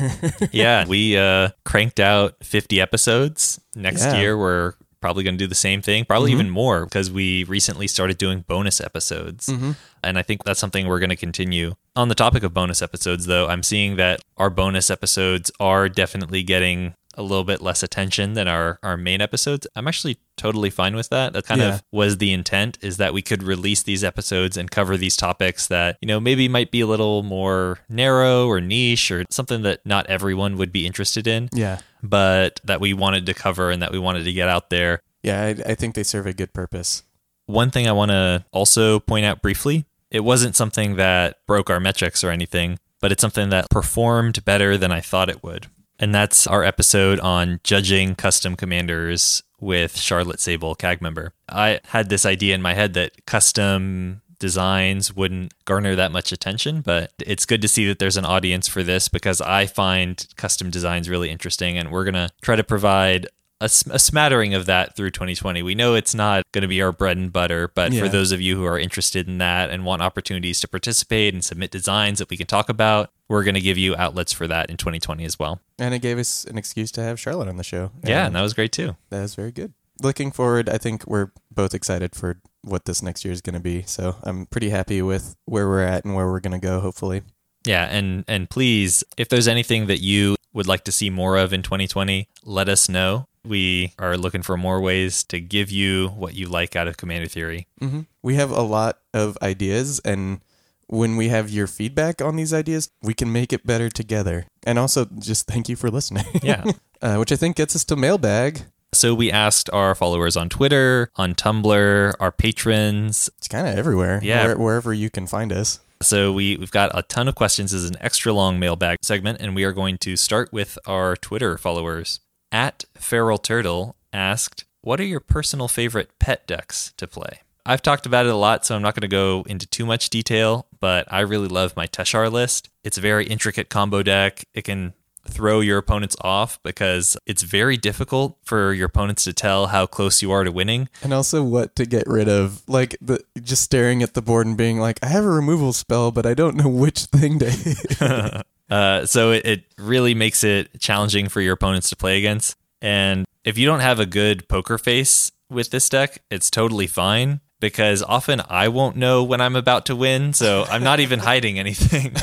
yeah, 0.52 0.86
we 0.86 1.16
uh, 1.16 1.50
cranked 1.64 2.00
out 2.00 2.36
50 2.42 2.80
episodes. 2.80 3.60
Next 3.74 4.02
Yeah. 4.02 4.16
year, 4.18 4.38
we're 4.38 4.74
probably 5.00 5.22
going 5.22 5.34
to 5.36 5.44
do 5.44 5.46
the 5.46 5.54
same 5.54 5.82
thing, 5.82 6.06
probably 6.06 6.30
Mhm. 6.30 6.34
even 6.34 6.50
more 6.50 6.84
because 6.86 7.10
we 7.10 7.44
recently 7.44 7.86
started 7.86 8.16
doing 8.16 8.42
bonus 8.48 8.80
episodes. 8.80 9.48
Mhm. 9.48 9.76
And 10.02 10.18
I 10.18 10.22
think 10.22 10.44
that's 10.44 10.58
something 10.58 10.86
we're 10.86 10.98
going 10.98 11.10
to 11.10 11.16
continue. 11.16 11.74
On 11.94 12.08
the 12.08 12.14
topic 12.14 12.42
of 12.42 12.54
bonus 12.54 12.80
episodes, 12.80 13.26
though, 13.26 13.46
I'm 13.48 13.62
seeing 13.62 13.96
that 13.96 14.22
our 14.38 14.48
bonus 14.48 14.88
episodes 14.90 15.50
are 15.60 15.90
definitely 15.90 16.42
getting 16.42 16.94
a 17.16 17.22
little 17.22 17.44
bit 17.44 17.60
less 17.60 17.82
attention 17.82 18.34
than 18.34 18.48
our, 18.48 18.78
our 18.82 18.96
main 18.96 19.20
episodes. 19.20 19.66
I'm 19.76 19.86
actually 19.88 20.18
totally 20.36 20.70
fine 20.70 20.96
with 20.96 21.08
that. 21.10 21.32
That 21.32 21.44
kind 21.46 21.60
Yeah. 21.60 21.74
of 21.76 21.82
was 21.92 22.18
the 22.18 22.32
intent 22.32 22.78
is 22.80 22.96
that 22.96 23.14
we 23.14 23.22
could 23.22 23.42
release 23.42 23.82
these 23.82 24.02
episodes 24.04 24.56
and 24.56 24.70
cover 24.70 24.96
these 24.96 25.16
topics 25.16 25.66
that, 25.68 25.96
you 26.00 26.08
know, 26.08 26.20
maybe 26.20 26.48
might 26.48 26.70
be 26.70 26.80
a 26.80 26.86
little 26.86 27.22
more 27.22 27.78
narrow 27.88 28.46
or 28.46 28.60
niche 28.60 29.10
or 29.10 29.24
something 29.30 29.62
that 29.62 29.80
not 29.84 30.06
everyone 30.06 30.56
would 30.56 30.72
be 30.72 30.86
interested 30.86 31.26
in, 31.26 31.48
yeah. 31.52 31.78
but 32.02 32.60
that 32.64 32.80
we 32.80 32.92
wanted 32.92 33.26
to 33.26 33.34
cover 33.34 33.70
and 33.70 33.80
that 33.82 33.92
we 33.92 33.98
wanted 33.98 34.24
to 34.24 34.32
get 34.32 34.48
out 34.48 34.70
there. 34.70 35.00
Yeah. 35.22 35.42
I, 35.42 35.70
I 35.70 35.74
think 35.74 35.94
they 35.94 36.02
serve 36.02 36.26
a 36.26 36.32
good 36.34 36.52
purpose. 36.52 37.02
One 37.46 37.70
thing 37.70 37.86
I 37.86 37.92
want 37.92 38.10
to 38.10 38.44
also 38.52 39.00
point 39.00 39.24
out 39.26 39.42
briefly 39.42 39.84
it 40.10 40.20
wasn't 40.24 40.54
something 40.54 40.94
that 40.94 41.38
broke 41.46 41.68
our 41.68 41.80
metrics 41.80 42.22
or 42.22 42.30
anything, 42.30 42.78
but 43.00 43.10
it's 43.10 43.20
something 43.20 43.48
that 43.48 43.68
performed 43.68 44.44
better 44.44 44.78
than 44.78 44.92
I 44.92 45.00
thought 45.00 45.28
it 45.28 45.42
would. 45.42 45.66
And 46.04 46.14
that's 46.14 46.46
our 46.46 46.62
episode 46.62 47.18
on 47.20 47.60
judging 47.64 48.14
custom 48.14 48.56
commanders 48.56 49.42
with 49.58 49.96
Charlotte 49.96 50.38
Sable, 50.38 50.74
CAG 50.74 51.00
member. 51.00 51.32
I 51.48 51.80
had 51.86 52.10
this 52.10 52.26
idea 52.26 52.54
in 52.54 52.60
my 52.60 52.74
head 52.74 52.92
that 52.92 53.24
custom 53.24 54.20
designs 54.38 55.16
wouldn't 55.16 55.54
garner 55.64 55.94
that 55.94 56.12
much 56.12 56.30
attention, 56.30 56.82
but 56.82 57.14
it's 57.24 57.46
good 57.46 57.62
to 57.62 57.68
see 57.68 57.86
that 57.88 58.00
there's 58.00 58.18
an 58.18 58.26
audience 58.26 58.68
for 58.68 58.82
this 58.82 59.08
because 59.08 59.40
I 59.40 59.64
find 59.64 60.26
custom 60.36 60.68
designs 60.68 61.08
really 61.08 61.30
interesting 61.30 61.78
and 61.78 61.90
we're 61.90 62.04
going 62.04 62.12
to 62.12 62.28
try 62.42 62.54
to 62.54 62.64
provide 62.64 63.26
a, 63.62 63.64
a 63.64 63.98
smattering 63.98 64.52
of 64.52 64.66
that 64.66 64.94
through 64.96 65.12
2020. 65.12 65.62
We 65.62 65.74
know 65.74 65.94
it's 65.94 66.14
not 66.14 66.42
going 66.52 66.62
to 66.62 66.68
be 66.68 66.82
our 66.82 66.92
bread 66.92 67.16
and 67.16 67.32
butter, 67.32 67.68
but 67.74 67.94
for 67.94 68.10
those 68.10 68.30
of 68.30 68.42
you 68.42 68.56
who 68.56 68.66
are 68.66 68.78
interested 68.78 69.26
in 69.26 69.38
that 69.38 69.70
and 69.70 69.86
want 69.86 70.02
opportunities 70.02 70.60
to 70.60 70.68
participate 70.68 71.32
and 71.32 71.42
submit 71.42 71.70
designs 71.70 72.18
that 72.18 72.28
we 72.28 72.36
can 72.36 72.46
talk 72.46 72.68
about, 72.68 73.10
we're 73.34 73.44
going 73.44 73.54
to 73.56 73.60
give 73.60 73.76
you 73.78 73.94
outlets 73.96 74.32
for 74.32 74.46
that 74.48 74.70
in 74.70 74.76
2020 74.76 75.24
as 75.24 75.38
well. 75.38 75.60
And 75.78 75.92
it 75.94 75.98
gave 76.00 76.18
us 76.18 76.44
an 76.44 76.56
excuse 76.56 76.90
to 76.92 77.02
have 77.02 77.18
Charlotte 77.20 77.48
on 77.48 77.56
the 77.56 77.64
show. 77.64 77.90
Yeah, 78.04 78.26
And 78.26 78.34
that 78.34 78.42
was 78.42 78.54
great 78.54 78.72
too. 78.72 78.96
that 79.10 79.20
was 79.22 79.34
very 79.34 79.52
good. 79.52 79.72
Looking 80.02 80.32
forward, 80.32 80.68
I 80.68 80.78
think 80.78 81.06
we're 81.06 81.30
both 81.50 81.74
excited 81.74 82.14
for 82.14 82.40
what 82.62 82.84
this 82.84 83.02
next 83.02 83.24
year 83.24 83.32
is 83.32 83.40
going 83.40 83.54
to 83.54 83.60
be. 83.60 83.82
So 83.82 84.16
I'm 84.22 84.46
pretty 84.46 84.70
happy 84.70 85.02
with 85.02 85.36
where 85.44 85.68
we're 85.68 85.84
at 85.84 86.04
and 86.04 86.14
where 86.14 86.26
we're 86.26 86.40
going 86.40 86.58
to 86.60 86.66
go, 86.66 86.80
hopefully. 86.80 87.22
Yeah, 87.66 87.84
and 87.84 88.24
and 88.28 88.50
please, 88.50 89.04
if 89.16 89.28
there's 89.28 89.48
anything 89.48 89.86
that 89.86 90.00
you 90.00 90.36
would 90.52 90.66
like 90.66 90.84
to 90.84 90.92
see 90.92 91.10
more 91.10 91.36
of 91.36 91.52
in 91.52 91.62
2020, 91.62 92.28
let 92.44 92.68
us 92.68 92.88
know. 92.88 93.26
We 93.44 93.92
are 93.98 94.16
looking 94.16 94.42
for 94.42 94.56
more 94.56 94.80
ways 94.80 95.22
to 95.24 95.40
give 95.40 95.70
you 95.70 96.08
what 96.08 96.34
you 96.34 96.46
like 96.48 96.76
out 96.76 96.88
of 96.88 96.96
Commander 96.96 97.28
Theory. 97.28 97.66
hmm 97.78 98.00
We 98.22 98.34
have 98.34 98.50
a 98.50 98.62
lot 98.62 98.98
of 99.14 99.38
ideas, 99.42 100.00
and 100.04 100.40
when 100.88 101.16
we 101.16 101.28
have 101.28 101.50
your 101.50 101.66
feedback 101.66 102.20
on 102.22 102.36
these 102.36 102.52
ideas, 102.52 102.90
we 103.02 103.14
can 103.14 103.32
make 103.32 103.52
it 103.52 103.66
better 103.66 103.88
together. 103.88 104.46
And 104.66 104.78
also, 104.78 105.06
just 105.18 105.46
thank 105.46 105.68
you 105.68 105.76
for 105.76 105.90
listening. 105.90 106.24
Yeah. 106.42 106.64
uh, 107.02 107.16
which 107.16 107.32
I 107.32 107.36
think 107.36 107.56
gets 107.56 107.74
us 107.76 107.84
to 107.86 107.96
mailbag. 107.96 108.62
so 108.94 109.14
we 109.14 109.30
asked 109.30 109.68
our 109.72 109.94
followers 109.94 110.36
on 110.36 110.48
Twitter, 110.48 111.10
on 111.16 111.34
Tumblr, 111.34 112.14
our 112.20 112.32
patrons. 112.32 113.28
It's 113.38 113.48
kind 113.48 113.66
of 113.68 113.76
everywhere. 113.76 114.20
Yeah. 114.22 114.46
where- 114.46 114.58
wherever 114.58 114.92
you 114.94 115.10
can 115.10 115.26
find 115.26 115.52
us. 115.52 115.80
So 116.02 116.32
we, 116.32 116.56
we've 116.58 116.70
got 116.70 116.90
a 116.92 117.02
ton 117.02 117.28
of 117.28 117.34
questions 117.34 117.72
as 117.72 117.88
an 117.88 117.96
extra 118.00 118.32
long 118.32 118.58
mailbag 118.58 118.98
segment, 119.02 119.40
and 119.40 119.54
we 119.54 119.64
are 119.64 119.72
going 119.72 119.96
to 119.98 120.16
start 120.16 120.52
with 120.52 120.78
our 120.86 121.16
Twitter 121.16 121.56
followers. 121.56 122.20
At 122.52 122.84
Feral 122.96 123.38
Turtle 123.38 123.96
asked, 124.12 124.64
What 124.82 125.00
are 125.00 125.04
your 125.04 125.20
personal 125.20 125.66
favorite 125.66 126.10
pet 126.18 126.46
decks 126.46 126.92
to 126.98 127.06
play? 127.06 127.40
I've 127.66 127.82
talked 127.82 128.04
about 128.06 128.26
it 128.26 128.32
a 128.32 128.36
lot, 128.36 128.66
so 128.66 128.76
I'm 128.76 128.82
not 128.82 128.94
going 128.94 129.02
to 129.02 129.08
go 129.08 129.44
into 129.48 129.66
too 129.66 129.86
much 129.86 130.10
detail, 130.10 130.66
but 130.80 131.10
I 131.10 131.20
really 131.20 131.48
love 131.48 131.76
my 131.76 131.86
Teshar 131.86 132.30
list. 132.30 132.68
It's 132.82 132.98
a 132.98 133.00
very 133.00 133.26
intricate 133.26 133.70
combo 133.70 134.02
deck. 134.02 134.44
It 134.52 134.62
can 134.62 134.92
throw 135.26 135.60
your 135.60 135.78
opponents 135.78 136.16
off 136.20 136.62
because 136.62 137.16
it's 137.24 137.42
very 137.42 137.78
difficult 137.78 138.36
for 138.44 138.74
your 138.74 138.86
opponents 138.86 139.24
to 139.24 139.32
tell 139.32 139.68
how 139.68 139.86
close 139.86 140.20
you 140.20 140.30
are 140.30 140.44
to 140.44 140.52
winning. 140.52 140.90
And 141.02 141.14
also, 141.14 141.42
what 141.42 141.74
to 141.76 141.86
get 141.86 142.06
rid 142.06 142.28
of? 142.28 142.62
Like 142.68 142.96
the 143.00 143.24
just 143.42 143.62
staring 143.62 144.02
at 144.02 144.12
the 144.12 144.20
board 144.20 144.46
and 144.46 144.56
being 144.56 144.78
like, 144.78 144.98
"I 145.02 145.06
have 145.06 145.24
a 145.24 145.30
removal 145.30 145.72
spell, 145.72 146.10
but 146.10 146.26
I 146.26 146.34
don't 146.34 146.56
know 146.56 146.68
which 146.68 147.04
thing 147.04 147.38
to 147.38 147.50
hit." 147.50 148.46
Uh, 148.70 149.04
so 149.04 149.30
it, 149.30 149.44
it 149.44 149.64
really 149.76 150.14
makes 150.14 150.42
it 150.42 150.80
challenging 150.80 151.28
for 151.28 151.42
your 151.42 151.52
opponents 151.52 151.90
to 151.90 151.96
play 151.96 152.16
against. 152.16 152.56
And 152.80 153.26
if 153.44 153.58
you 153.58 153.66
don't 153.66 153.80
have 153.80 154.00
a 154.00 154.06
good 154.06 154.48
poker 154.48 154.78
face 154.78 155.30
with 155.50 155.70
this 155.70 155.90
deck, 155.90 156.22
it's 156.30 156.50
totally 156.50 156.86
fine 156.86 157.40
because 157.64 158.02
often 158.02 158.42
I 158.46 158.68
won't 158.68 158.94
know 158.94 159.24
when 159.24 159.40
I'm 159.40 159.56
about 159.56 159.86
to 159.86 159.96
win. 159.96 160.34
So 160.34 160.66
I'm 160.68 160.84
not 160.84 161.00
even 161.00 161.18
hiding 161.30 161.58
anything. 161.58 162.14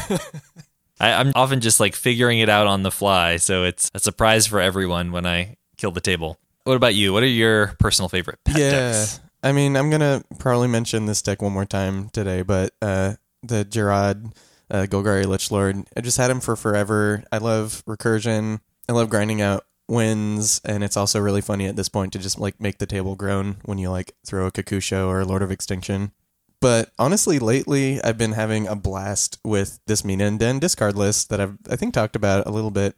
I, 1.00 1.14
I'm 1.14 1.32
often 1.34 1.62
just 1.62 1.80
like 1.80 1.96
figuring 1.96 2.38
it 2.38 2.48
out 2.48 2.68
on 2.68 2.84
the 2.84 2.92
fly. 2.92 3.38
So 3.38 3.64
it's 3.64 3.90
a 3.96 4.00
surprise 4.00 4.46
for 4.46 4.62
everyone 4.62 5.12
when 5.12 5.26
I 5.26 5.58
kill 5.78 5.90
the 5.90 6.00
table. 6.00 6.38
What 6.64 6.76
about 6.76 6.94
you? 6.94 7.12
What 7.12 7.24
are 7.24 7.28
your 7.28 7.74
personal 7.80 8.08
favorite 8.08 8.38
pet 8.46 8.60
yeah. 8.60 8.70
decks? 8.70 9.20
I 9.42 9.52
mean, 9.52 9.76
I'm 9.76 9.90
gonna 9.90 10.24
probably 10.38 10.68
mention 10.68 11.08
this 11.08 11.24
deck 11.24 11.42
one 11.42 11.54
more 11.54 11.66
time 11.66 12.10
today, 12.10 12.44
but 12.44 12.72
uh, 12.80 13.16
the 13.42 13.66
Jarad 13.66 14.32
uh, 14.70 14.86
Golgari 14.88 15.26
Lich 15.26 15.50
Lord, 15.50 15.84
I 15.98 16.02
just 16.02 16.18
had 16.18 16.30
him 16.30 16.40
for 16.40 16.56
forever. 16.56 17.24
I 17.32 17.40
love 17.40 17.84
recursion. 17.88 18.60
I 18.88 18.92
love 18.92 19.10
grinding 19.10 19.42
out 19.42 19.66
wins, 19.92 20.62
and 20.64 20.84
it's 20.84 20.98
also 20.98 21.20
really 21.20 21.42
funny 21.42 21.68
at 21.68 21.76
this 21.76 21.90
point 21.90 22.14
to 22.14 22.20
just 22.20 22.40
like 22.40 22.60
make 22.60 22.78
the 22.78 22.86
table 22.86 23.16
groan 23.16 23.58
when 23.66 23.78
you 23.78 23.92
like 23.92 24.16
throw 24.26 24.48
a 24.48 24.52
Kokusho 24.52 25.08
or 25.08 25.20
a 25.20 25.26
Lord 25.26 25.44
of 25.44 25.52
Extinction. 25.52 26.14
But 26.62 26.92
honestly, 26.98 27.40
lately 27.40 28.02
I've 28.02 28.18
been 28.18 28.32
having 28.32 28.68
a 28.68 28.76
blast 28.76 29.38
with 29.44 29.80
this 29.88 30.06
Mina 30.06 30.26
and 30.26 30.40
Denn 30.40 30.60
discard 30.60 30.96
list 30.96 31.30
that 31.30 31.42
I've 31.42 31.58
I 31.70 31.76
think 31.76 31.94
talked 31.94 32.16
about 32.16 32.48
a 32.48 32.52
little 32.52 32.72
bit. 32.72 32.96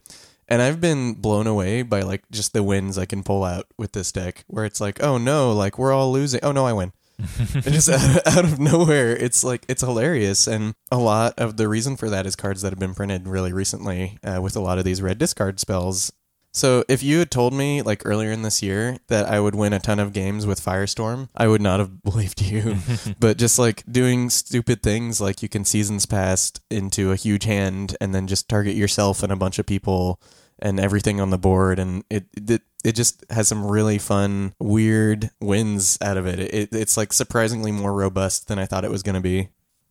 And 0.48 0.62
I've 0.62 0.82
been 0.82 1.14
blown 1.14 1.48
away 1.48 1.82
by 1.82 2.02
like 2.02 2.30
just 2.30 2.54
the 2.54 2.62
wins 2.62 2.98
I 2.98 3.06
can 3.06 3.24
pull 3.24 3.44
out 3.44 3.66
with 3.78 3.94
this 3.94 4.12
deck, 4.12 4.44
where 4.48 4.66
it's 4.66 4.82
like, 4.82 5.02
oh 5.02 5.18
no, 5.18 5.52
like 5.52 5.80
we're 5.80 5.94
all 5.94 6.12
losing. 6.12 6.42
Oh 6.44 6.52
no, 6.52 6.66
I 6.66 6.74
win. 6.74 6.92
and 7.54 7.64
just 7.64 7.90
out, 7.90 8.28
out 8.28 8.44
of 8.44 8.60
nowhere, 8.60 9.16
it's 9.16 9.44
like 9.44 9.66
it's 9.70 9.82
hilarious, 9.82 10.46
and 10.46 10.76
a 10.92 10.98
lot 10.98 11.40
of 11.40 11.58
the 11.58 11.70
reason 11.70 11.96
for 11.96 12.10
that 12.10 12.26
is 12.26 12.36
cards 12.36 12.62
that 12.62 12.72
have 12.72 12.80
been 12.80 12.94
printed 12.94 13.28
really 13.28 13.54
recently 13.54 14.18
uh, 14.24 14.42
with 14.42 14.56
a 14.56 14.60
lot 14.60 14.78
of 14.78 14.84
these 14.84 15.02
red 15.02 15.18
discard 15.18 15.60
spells. 15.60 16.12
So 16.54 16.86
if 16.88 17.02
you 17.02 17.20
had 17.20 17.32
told 17.32 17.54
me 17.54 17.82
like 17.82 18.04
earlier 18.06 18.32
in 18.32 18.44
this 18.44 18.62
year 18.62 18.98
that 19.08 19.28
I 19.28 19.40
would 19.40 19.56
win 19.56 19.74
a 19.74 19.80
ton 19.80 20.00
of 20.00 20.14
games 20.14 20.46
with 20.46 20.64
Firestorm, 20.64 21.30
I 21.36 21.48
would 21.48 21.62
not 21.62 21.80
have 21.80 22.04
believed 22.04 22.42
you. 22.42 22.78
but 23.20 23.38
just 23.38 23.58
like 23.58 23.84
doing 23.92 24.30
stupid 24.30 24.84
things 24.84 25.20
like 25.20 25.42
you 25.42 25.50
can 25.50 25.66
seasons 25.66 26.06
past 26.06 26.62
into 26.70 27.12
a 27.12 27.16
huge 27.16 27.46
hand 27.46 27.98
and 28.00 28.14
then 28.14 28.28
just 28.28 28.48
target 28.48 28.76
yourself 28.76 29.24
and 29.24 29.32
a 29.32 29.38
bunch 29.38 29.58
of 29.58 29.66
people 29.66 30.22
and 30.60 30.80
everything 30.80 31.20
on 31.20 31.32
the 31.32 31.38
board 31.38 31.80
and 31.80 32.04
it 32.10 32.26
it, 32.38 32.62
it 32.84 32.92
just 32.94 33.26
has 33.32 33.48
some 33.48 33.66
really 33.66 33.98
fun 33.98 34.54
weird 34.60 35.32
wins 35.42 35.98
out 36.02 36.18
of 36.18 36.28
it. 36.28 36.40
it. 36.40 36.70
It's 36.72 36.98
like 36.98 37.14
surprisingly 37.14 37.72
more 37.72 37.94
robust 37.94 38.48
than 38.48 38.60
I 38.60 38.66
thought 38.66 38.86
it 38.86 38.92
was 38.92 39.04
going 39.04 39.16
to 39.16 39.22
be. 39.22 39.50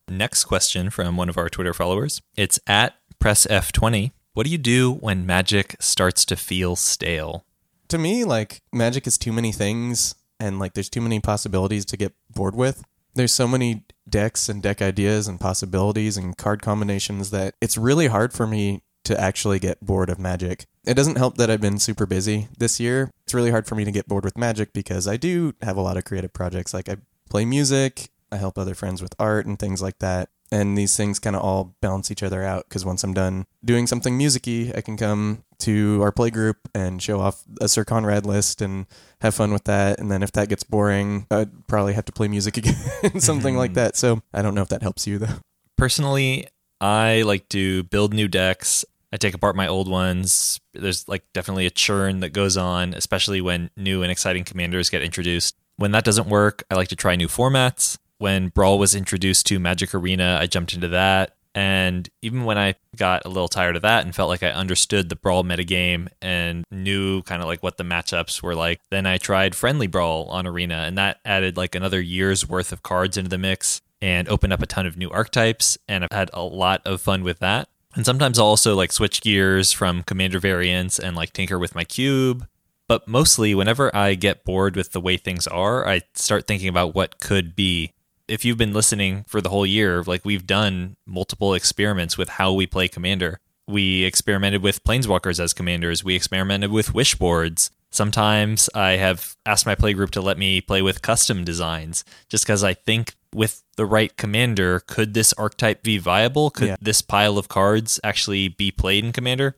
Next 0.08 0.44
question 0.44 0.90
from 0.90 1.16
one 1.16 1.28
of 1.28 1.38
our 1.38 1.48
Twitter 1.48 1.72
followers. 1.72 2.22
It's 2.36 2.60
at 2.66 2.94
pressf20 3.18 4.12
what 4.34 4.44
do 4.44 4.50
you 4.50 4.58
do 4.58 4.92
when 4.92 5.26
magic 5.26 5.76
starts 5.80 6.24
to 6.26 6.36
feel 6.36 6.76
stale? 6.76 7.44
To 7.88 7.98
me, 7.98 8.24
like 8.24 8.62
magic 8.72 9.06
is 9.06 9.18
too 9.18 9.32
many 9.32 9.52
things 9.52 10.14
and 10.40 10.58
like 10.58 10.74
there's 10.74 10.88
too 10.88 11.00
many 11.00 11.20
possibilities 11.20 11.84
to 11.86 11.96
get 11.96 12.14
bored 12.30 12.54
with. 12.54 12.82
There's 13.14 13.32
so 13.32 13.46
many 13.46 13.84
decks 14.08 14.48
and 14.48 14.62
deck 14.62 14.80
ideas 14.80 15.28
and 15.28 15.38
possibilities 15.38 16.16
and 16.16 16.36
card 16.36 16.62
combinations 16.62 17.30
that 17.30 17.54
it's 17.60 17.76
really 17.76 18.06
hard 18.06 18.32
for 18.32 18.46
me 18.46 18.82
to 19.04 19.20
actually 19.20 19.58
get 19.58 19.84
bored 19.84 20.08
of 20.08 20.18
magic. 20.18 20.64
It 20.86 20.94
doesn't 20.94 21.18
help 21.18 21.36
that 21.36 21.50
I've 21.50 21.60
been 21.60 21.78
super 21.78 22.06
busy 22.06 22.48
this 22.56 22.80
year. 22.80 23.10
It's 23.24 23.34
really 23.34 23.50
hard 23.50 23.66
for 23.66 23.74
me 23.74 23.84
to 23.84 23.92
get 23.92 24.08
bored 24.08 24.24
with 24.24 24.38
magic 24.38 24.72
because 24.72 25.06
I 25.06 25.16
do 25.16 25.52
have 25.60 25.76
a 25.76 25.82
lot 25.82 25.96
of 25.96 26.04
creative 26.04 26.32
projects. 26.32 26.72
Like 26.72 26.88
I 26.88 26.96
play 27.28 27.44
music, 27.44 28.08
I 28.30 28.36
help 28.36 28.56
other 28.56 28.74
friends 28.74 29.02
with 29.02 29.14
art 29.18 29.44
and 29.44 29.58
things 29.58 29.82
like 29.82 29.98
that 29.98 30.30
and 30.52 30.76
these 30.76 30.96
things 30.96 31.18
kind 31.18 31.34
of 31.34 31.42
all 31.42 31.74
balance 31.80 32.10
each 32.10 32.22
other 32.22 32.42
out 32.42 32.68
because 32.68 32.84
once 32.84 33.02
I'm 33.02 33.14
done 33.14 33.46
doing 33.64 33.86
something 33.86 34.16
musicy, 34.16 34.72
I 34.74 34.82
can 34.82 34.98
come 34.98 35.44
to 35.60 36.00
our 36.02 36.12
play 36.12 36.28
group 36.28 36.58
and 36.74 37.02
show 37.02 37.20
off 37.20 37.42
a 37.60 37.68
Syr 37.68 37.84
Konrad 37.84 38.26
list 38.26 38.60
and 38.60 38.86
have 39.22 39.34
fun 39.34 39.52
with 39.52 39.64
that. 39.64 39.98
And 39.98 40.10
then 40.10 40.22
if 40.22 40.32
that 40.32 40.50
gets 40.50 40.62
boring, 40.62 41.26
I'd 41.30 41.66
probably 41.66 41.94
have 41.94 42.04
to 42.04 42.12
play 42.12 42.28
music 42.28 42.56
again, 42.58 43.18
something 43.18 43.56
like 43.56 43.70
mm-hmm. 43.70 43.76
that. 43.76 43.96
So 43.96 44.22
I 44.34 44.42
don't 44.42 44.54
know 44.54 44.62
if 44.62 44.68
that 44.68 44.82
helps 44.82 45.06
you 45.06 45.18
though. 45.18 45.38
Personally, 45.78 46.48
I 46.80 47.22
like 47.22 47.48
to 47.50 47.84
build 47.84 48.12
new 48.12 48.28
decks. 48.28 48.84
I 49.10 49.16
take 49.16 49.34
apart 49.34 49.56
my 49.56 49.68
old 49.68 49.88
ones. 49.88 50.60
There's 50.74 51.08
like 51.08 51.24
definitely 51.32 51.66
a 51.66 51.70
churn 51.70 52.20
that 52.20 52.30
goes 52.30 52.58
on, 52.58 52.92
especially 52.92 53.40
when 53.40 53.70
new 53.76 54.02
and 54.02 54.12
exciting 54.12 54.44
commanders 54.44 54.90
get 54.90 55.02
introduced. 55.02 55.56
When 55.76 55.92
that 55.92 56.04
doesn't 56.04 56.28
work, 56.28 56.64
I 56.70 56.74
like 56.74 56.88
to 56.88 56.96
try 56.96 57.16
new 57.16 57.28
formats 57.28 57.98
when 58.22 58.48
Brawl 58.48 58.78
was 58.78 58.94
introduced 58.94 59.46
to 59.46 59.58
Magic 59.58 59.92
Arena, 59.92 60.38
I 60.40 60.46
jumped 60.46 60.74
into 60.74 60.86
that. 60.88 61.34
And 61.56 62.08
even 62.22 62.44
when 62.44 62.56
I 62.56 62.76
got 62.96 63.26
a 63.26 63.28
little 63.28 63.48
tired 63.48 63.74
of 63.74 63.82
that 63.82 64.04
and 64.04 64.14
felt 64.14 64.28
like 64.28 64.44
I 64.44 64.52
understood 64.52 65.08
the 65.08 65.16
Brawl 65.16 65.42
metagame 65.42 66.06
and 66.22 66.64
knew 66.70 67.22
kind 67.22 67.42
of 67.42 67.48
like 67.48 67.64
what 67.64 67.78
the 67.78 67.84
matchups 67.84 68.40
were 68.40 68.54
like, 68.54 68.80
then 68.90 69.06
I 69.06 69.18
tried 69.18 69.56
Friendly 69.56 69.88
Brawl 69.88 70.26
on 70.26 70.46
Arena, 70.46 70.84
and 70.86 70.96
that 70.96 71.18
added 71.24 71.56
like 71.56 71.74
another 71.74 72.00
year's 72.00 72.48
worth 72.48 72.72
of 72.72 72.84
cards 72.84 73.16
into 73.16 73.28
the 73.28 73.38
mix 73.38 73.82
and 74.00 74.28
opened 74.28 74.52
up 74.52 74.62
a 74.62 74.66
ton 74.66 74.86
of 74.86 74.96
new 74.96 75.10
archetypes. 75.10 75.76
And 75.88 76.04
I've 76.04 76.16
had 76.16 76.30
a 76.32 76.44
lot 76.44 76.80
of 76.86 77.00
fun 77.00 77.24
with 77.24 77.40
that. 77.40 77.68
And 77.96 78.06
sometimes 78.06 78.38
I'll 78.38 78.46
also 78.46 78.76
like 78.76 78.92
switch 78.92 79.20
gears 79.20 79.72
from 79.72 80.04
commander 80.04 80.38
variants 80.38 80.98
and 80.98 81.16
like 81.16 81.32
tinker 81.32 81.58
with 81.58 81.74
my 81.74 81.84
cube. 81.84 82.46
But 82.86 83.08
mostly, 83.08 83.54
whenever 83.54 83.94
I 83.94 84.14
get 84.14 84.44
bored 84.44 84.76
with 84.76 84.92
the 84.92 85.00
way 85.00 85.16
things 85.16 85.46
are, 85.48 85.86
I 85.86 86.02
start 86.14 86.46
thinking 86.46 86.68
about 86.68 86.94
what 86.94 87.20
could 87.20 87.56
be 87.56 87.92
if 88.32 88.46
you've 88.46 88.56
been 88.56 88.72
listening 88.72 89.24
for 89.28 89.42
the 89.42 89.50
whole 89.50 89.66
year, 89.66 90.02
like 90.04 90.24
we've 90.24 90.46
done 90.46 90.96
multiple 91.04 91.52
experiments 91.52 92.16
with 92.16 92.30
how 92.30 92.50
we 92.50 92.66
play 92.66 92.88
Commander. 92.88 93.40
We 93.68 94.04
experimented 94.04 94.62
with 94.62 94.82
Planeswalkers 94.84 95.38
as 95.38 95.52
commanders. 95.52 96.02
We 96.02 96.14
experimented 96.14 96.70
with 96.70 96.94
wish 96.94 97.14
boards. 97.14 97.70
Sometimes 97.90 98.70
I 98.74 98.92
have 98.92 99.36
asked 99.44 99.66
my 99.66 99.74
playgroup 99.74 100.08
to 100.12 100.22
let 100.22 100.38
me 100.38 100.62
play 100.62 100.80
with 100.80 101.02
custom 101.02 101.44
designs 101.44 102.06
just 102.30 102.44
because 102.44 102.64
I 102.64 102.72
think 102.72 103.16
with 103.34 103.62
the 103.76 103.84
right 103.84 104.16
commander, 104.16 104.80
could 104.80 105.12
this 105.12 105.34
archetype 105.34 105.82
be 105.82 105.98
viable? 105.98 106.48
Could 106.48 106.68
yeah. 106.68 106.76
this 106.80 107.02
pile 107.02 107.36
of 107.36 107.48
cards 107.48 108.00
actually 108.02 108.48
be 108.48 108.70
played 108.70 109.04
in 109.04 109.12
Commander? 109.12 109.56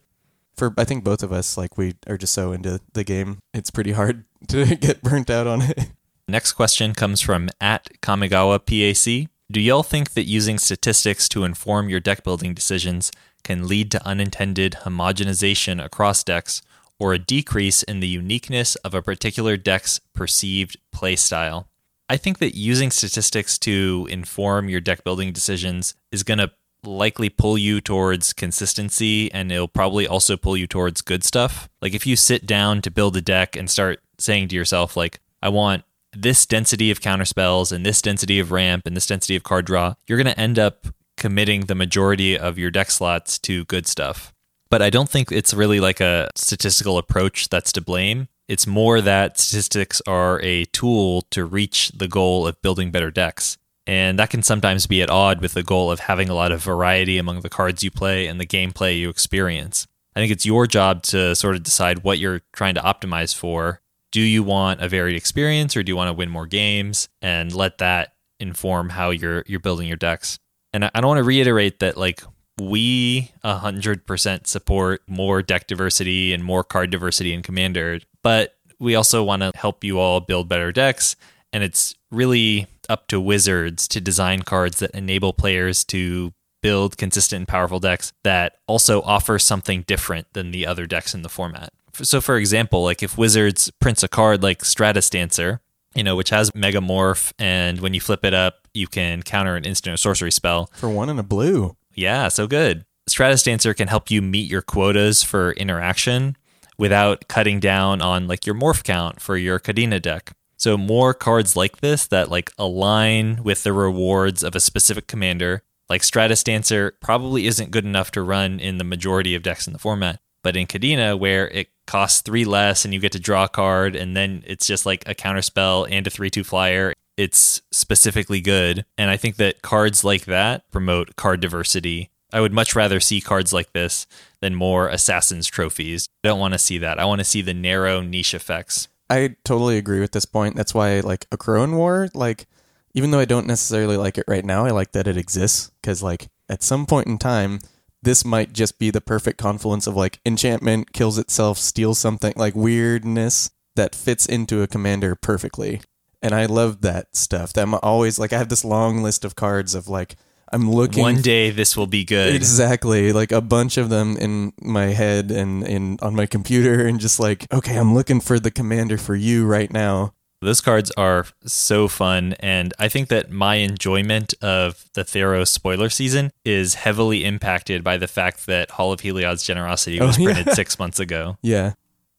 For 0.56 0.74
I 0.76 0.84
think 0.84 1.04
both 1.04 1.22
of 1.22 1.32
us, 1.32 1.56
like 1.56 1.78
we 1.78 1.94
are 2.08 2.18
just 2.18 2.34
so 2.34 2.50
into 2.50 2.80
the 2.92 3.04
game, 3.04 3.38
it's 3.52 3.70
pretty 3.70 3.92
hard 3.92 4.24
to 4.48 4.74
get 4.74 5.00
burnt 5.00 5.30
out 5.30 5.46
on 5.46 5.62
it. 5.62 5.78
Next 6.26 6.52
question 6.52 6.94
comes 6.94 7.20
from 7.20 7.50
at 7.60 8.00
Kamigawa 8.00 8.58
PAC. 8.58 9.28
Do 9.52 9.60
y'all 9.60 9.82
think 9.82 10.14
that 10.14 10.24
using 10.24 10.58
statistics 10.58 11.28
to 11.28 11.44
inform 11.44 11.90
your 11.90 12.00
deck 12.00 12.24
building 12.24 12.54
decisions 12.54 13.12
can 13.42 13.68
lead 13.68 13.90
to 13.90 14.06
unintended 14.06 14.78
homogenization 14.84 15.84
across 15.84 16.24
decks 16.24 16.62
or 16.98 17.12
a 17.12 17.18
decrease 17.18 17.82
in 17.82 18.00
the 18.00 18.08
uniqueness 18.08 18.74
of 18.76 18.94
a 18.94 19.02
particular 19.02 19.58
deck's 19.58 20.00
perceived 20.14 20.78
playstyle? 20.94 21.66
I 22.08 22.16
think 22.16 22.38
that 22.38 22.56
using 22.56 22.90
statistics 22.90 23.58
to 23.58 24.08
inform 24.10 24.70
your 24.70 24.80
deck 24.80 25.04
building 25.04 25.30
decisions 25.30 25.94
is 26.10 26.22
going 26.22 26.38
to 26.38 26.52
likely 26.84 27.28
pull 27.28 27.58
you 27.58 27.82
towards 27.82 28.32
consistency 28.32 29.30
and 29.32 29.52
it'll 29.52 29.68
probably 29.68 30.06
also 30.06 30.38
pull 30.38 30.56
you 30.56 30.66
towards 30.66 31.02
good 31.02 31.22
stuff. 31.22 31.68
Like 31.82 31.94
if 31.94 32.06
you 32.06 32.16
sit 32.16 32.46
down 32.46 32.80
to 32.82 32.90
build 32.90 33.14
a 33.16 33.20
deck 33.20 33.56
and 33.56 33.68
start 33.68 34.00
saying 34.18 34.48
to 34.48 34.56
yourself 34.56 34.96
like 34.96 35.20
I 35.42 35.50
want 35.50 35.84
this 36.16 36.46
density 36.46 36.90
of 36.90 37.00
counterspells 37.00 37.72
and 37.72 37.84
this 37.84 38.02
density 38.02 38.38
of 38.40 38.52
ramp 38.52 38.86
and 38.86 38.96
this 38.96 39.06
density 39.06 39.36
of 39.36 39.42
card 39.42 39.66
draw, 39.66 39.94
you're 40.06 40.22
going 40.22 40.32
to 40.32 40.40
end 40.40 40.58
up 40.58 40.86
committing 41.16 41.62
the 41.62 41.74
majority 41.74 42.38
of 42.38 42.58
your 42.58 42.70
deck 42.70 42.90
slots 42.90 43.38
to 43.40 43.64
good 43.66 43.86
stuff. 43.86 44.32
But 44.70 44.82
I 44.82 44.90
don't 44.90 45.08
think 45.08 45.30
it's 45.30 45.54
really 45.54 45.80
like 45.80 46.00
a 46.00 46.30
statistical 46.34 46.98
approach 46.98 47.48
that's 47.48 47.72
to 47.72 47.80
blame. 47.80 48.28
It's 48.48 48.66
more 48.66 49.00
that 49.00 49.38
statistics 49.38 50.02
are 50.06 50.40
a 50.42 50.64
tool 50.66 51.22
to 51.30 51.44
reach 51.44 51.90
the 51.90 52.08
goal 52.08 52.46
of 52.46 52.60
building 52.60 52.90
better 52.90 53.10
decks. 53.10 53.56
And 53.86 54.18
that 54.18 54.30
can 54.30 54.42
sometimes 54.42 54.86
be 54.86 55.02
at 55.02 55.10
odd 55.10 55.40
with 55.40 55.52
the 55.54 55.62
goal 55.62 55.90
of 55.90 56.00
having 56.00 56.28
a 56.28 56.34
lot 56.34 56.52
of 56.52 56.62
variety 56.62 57.18
among 57.18 57.40
the 57.40 57.50
cards 57.50 57.82
you 57.82 57.90
play 57.90 58.26
and 58.26 58.40
the 58.40 58.46
gameplay 58.46 58.98
you 58.98 59.10
experience. 59.10 59.86
I 60.16 60.20
think 60.20 60.32
it's 60.32 60.46
your 60.46 60.66
job 60.66 61.02
to 61.04 61.34
sort 61.34 61.56
of 61.56 61.62
decide 61.62 62.02
what 62.02 62.18
you're 62.18 62.42
trying 62.52 62.74
to 62.76 62.80
optimize 62.80 63.34
for 63.34 63.80
do 64.14 64.20
you 64.20 64.44
want 64.44 64.80
a 64.80 64.88
varied 64.88 65.16
experience 65.16 65.76
or 65.76 65.82
do 65.82 65.90
you 65.90 65.96
want 65.96 66.06
to 66.06 66.12
win 66.12 66.30
more 66.30 66.46
games? 66.46 67.08
And 67.20 67.52
let 67.52 67.78
that 67.78 68.12
inform 68.38 68.90
how 68.90 69.10
you're 69.10 69.42
you're 69.48 69.58
building 69.58 69.88
your 69.88 69.96
decks. 69.96 70.38
And 70.72 70.84
i, 70.84 70.90
I 70.94 71.00
don't 71.00 71.08
want 71.08 71.18
to 71.18 71.24
reiterate 71.24 71.80
that 71.80 71.96
like 71.96 72.22
we 72.60 73.32
100% 73.44 74.46
support 74.46 75.02
more 75.08 75.42
deck 75.42 75.66
diversity 75.66 76.32
and 76.32 76.44
more 76.44 76.62
card 76.62 76.90
diversity 76.90 77.34
in 77.34 77.42
commander 77.42 77.98
but 78.22 78.54
we 78.78 78.94
also 78.94 79.24
want 79.24 79.42
to 79.42 79.50
help 79.56 79.82
you 79.82 79.98
all 79.98 80.20
build 80.20 80.48
better 80.48 80.70
decks. 80.70 81.16
And 81.52 81.64
it's 81.64 81.96
really 82.12 82.68
up 82.88 83.08
to 83.08 83.20
wizards 83.20 83.88
to 83.88 84.00
design 84.00 84.42
cards 84.42 84.78
that 84.78 84.92
enable 84.92 85.32
players 85.32 85.84
to 85.86 86.32
build 86.62 86.96
consistent 86.96 87.40
and 87.40 87.48
powerful 87.48 87.80
decks 87.80 88.12
that 88.22 88.58
also 88.68 89.02
offer 89.02 89.38
something 89.38 89.82
different 89.82 90.26
than 90.34 90.52
the 90.52 90.66
other 90.66 90.86
decks 90.86 91.14
in 91.14 91.22
the 91.22 91.28
format 91.28 91.72
so 92.02 92.20
for 92.20 92.36
example, 92.36 92.82
like 92.82 93.02
if 93.02 93.16
Wizards 93.18 93.70
prints 93.80 94.02
a 94.02 94.08
card 94.08 94.42
like 94.42 94.64
Stratus 94.64 95.10
Dancer, 95.10 95.60
you 95.94 96.02
know, 96.02 96.16
which 96.16 96.30
has 96.30 96.50
Megamorph, 96.52 97.32
and 97.38 97.80
when 97.80 97.94
you 97.94 98.00
flip 98.00 98.24
it 98.24 98.34
up, 98.34 98.66
you 98.74 98.86
can 98.86 99.22
counter 99.22 99.56
an 99.56 99.64
instant 99.64 99.94
or 99.94 99.96
sorcery 99.96 100.32
spell. 100.32 100.70
For 100.74 100.88
one 100.88 101.08
in 101.08 101.18
a 101.18 101.22
blue. 101.22 101.76
Yeah, 101.94 102.28
so 102.28 102.46
good. 102.46 102.84
Stratus 103.06 103.42
Dancer 103.42 103.74
can 103.74 103.88
help 103.88 104.10
you 104.10 104.22
meet 104.22 104.50
your 104.50 104.62
quotas 104.62 105.22
for 105.22 105.52
interaction 105.52 106.36
without 106.78 107.28
cutting 107.28 107.60
down 107.60 108.02
on 108.02 108.26
like 108.26 108.46
your 108.46 108.54
morph 108.54 108.82
count 108.82 109.20
for 109.20 109.36
your 109.36 109.60
Kadena 109.60 110.02
deck. 110.02 110.32
So 110.56 110.76
more 110.76 111.14
cards 111.14 111.56
like 111.56 111.78
this 111.78 112.06
that 112.08 112.30
like 112.30 112.50
align 112.58 113.42
with 113.42 113.62
the 113.62 113.72
rewards 113.72 114.42
of 114.42 114.56
a 114.56 114.60
specific 114.60 115.06
commander, 115.06 115.62
like 115.88 116.02
Stratus 116.02 116.42
Dancer 116.42 116.96
probably 117.00 117.46
isn't 117.46 117.70
good 117.70 117.84
enough 117.84 118.10
to 118.12 118.22
run 118.22 118.58
in 118.58 118.78
the 118.78 118.84
majority 118.84 119.34
of 119.34 119.42
decks 119.42 119.66
in 119.66 119.72
the 119.72 119.78
format. 119.78 120.20
But 120.42 120.56
in 120.56 120.66
Kadena, 120.66 121.18
where 121.18 121.48
it 121.48 121.68
costs 121.86 122.20
three 122.20 122.44
less 122.44 122.84
and 122.84 122.92
you 122.94 123.00
get 123.00 123.12
to 123.12 123.20
draw 123.20 123.44
a 123.44 123.48
card, 123.48 123.96
and 123.96 124.16
then 124.16 124.42
it's 124.46 124.66
just 124.66 124.86
like 124.86 125.06
a 125.06 125.14
counter 125.14 125.42
spell 125.42 125.84
and 125.84 126.06
a 126.06 126.10
3 126.10 126.30
2 126.30 126.44
flyer, 126.44 126.94
it's 127.16 127.62
specifically 127.70 128.40
good. 128.40 128.84
And 128.98 129.10
I 129.10 129.16
think 129.16 129.36
that 129.36 129.62
cards 129.62 130.04
like 130.04 130.24
that 130.24 130.70
promote 130.70 131.16
card 131.16 131.40
diversity. 131.40 132.10
I 132.32 132.40
would 132.40 132.52
much 132.52 132.74
rather 132.74 132.98
see 132.98 133.20
cards 133.20 133.52
like 133.52 133.72
this 133.72 134.06
than 134.40 134.54
more 134.54 134.88
Assassin's 134.88 135.46
trophies. 135.46 136.08
I 136.24 136.28
don't 136.28 136.40
want 136.40 136.54
to 136.54 136.58
see 136.58 136.78
that. 136.78 136.98
I 136.98 137.04
want 137.04 137.20
to 137.20 137.24
see 137.24 137.42
the 137.42 137.54
narrow 137.54 138.00
niche 138.00 138.34
effects. 138.34 138.88
I 139.08 139.36
totally 139.44 139.78
agree 139.78 140.00
with 140.00 140.12
this 140.12 140.24
point. 140.24 140.56
That's 140.56 140.74
why, 140.74 141.00
like, 141.00 141.28
Akroan 141.30 141.76
War, 141.76 142.08
like, 142.14 142.46
even 142.94 143.10
though 143.10 143.20
I 143.20 143.24
don't 143.24 143.46
necessarily 143.46 143.96
like 143.96 144.18
it 144.18 144.24
right 144.26 144.44
now, 144.44 144.64
I 144.64 144.70
like 144.70 144.92
that 144.92 145.06
it 145.06 145.16
exists 145.16 145.70
because, 145.80 146.02
like, 146.02 146.28
at 146.48 146.62
some 146.62 146.86
point 146.86 147.06
in 147.06 147.18
time, 147.18 147.60
this 148.04 148.24
might 148.24 148.52
just 148.52 148.78
be 148.78 148.90
the 148.90 149.00
perfect 149.00 149.38
confluence 149.38 149.86
of 149.86 149.96
like 149.96 150.20
enchantment 150.24 150.92
kills 150.92 151.18
itself, 151.18 151.58
steals 151.58 151.98
something 151.98 152.32
like 152.36 152.54
weirdness 152.54 153.50
that 153.76 153.94
fits 153.94 154.26
into 154.26 154.62
a 154.62 154.66
commander 154.66 155.14
perfectly. 155.14 155.80
And 156.22 156.34
I 156.34 156.46
love 156.46 156.80
that 156.82 157.16
stuff. 157.16 157.52
That 157.52 157.62
I'm 157.62 157.74
always 157.74 158.18
like 158.18 158.32
I 158.32 158.38
have 158.38 158.48
this 158.48 158.64
long 158.64 159.02
list 159.02 159.24
of 159.24 159.36
cards 159.36 159.74
of 159.74 159.88
like 159.88 160.16
I'm 160.52 160.70
looking 160.70 161.02
One 161.02 161.20
day 161.20 161.50
this 161.50 161.76
will 161.76 161.88
be 161.88 162.04
good. 162.04 162.34
Exactly, 162.34 163.12
like 163.12 163.32
a 163.32 163.40
bunch 163.40 163.76
of 163.76 163.88
them 163.88 164.16
in 164.16 164.52
my 164.62 164.86
head 164.86 165.30
and 165.32 165.66
in 165.66 165.98
on 166.00 166.14
my 166.14 166.26
computer, 166.26 166.86
and 166.86 167.00
just 167.00 167.18
like, 167.18 167.52
okay, 167.52 167.76
I'm 167.76 167.92
looking 167.92 168.20
for 168.20 168.38
the 168.38 168.50
commander 168.50 168.96
for 168.96 169.16
you 169.16 169.46
right 169.46 169.72
now. 169.72 170.13
Those 170.44 170.60
cards 170.60 170.90
are 170.96 171.26
so 171.46 171.88
fun, 171.88 172.34
and 172.40 172.72
I 172.78 172.88
think 172.88 173.08
that 173.08 173.30
my 173.30 173.56
enjoyment 173.56 174.34
of 174.42 174.84
the 174.94 175.02
Theros 175.04 175.48
spoiler 175.48 175.88
season 175.90 176.30
is 176.44 176.74
heavily 176.74 177.24
impacted 177.24 177.82
by 177.82 177.96
the 177.96 178.06
fact 178.06 178.46
that 178.46 178.70
Hall 178.72 178.92
of 178.92 179.00
Heliod's 179.00 179.42
Generosity 179.42 180.00
Oh, 180.00 180.06
was 180.06 180.18
yeah. 180.18 180.32
printed 180.32 180.54
six 180.54 180.78
months 180.78 181.00
ago. 181.00 181.36
Yeah, 181.42 181.72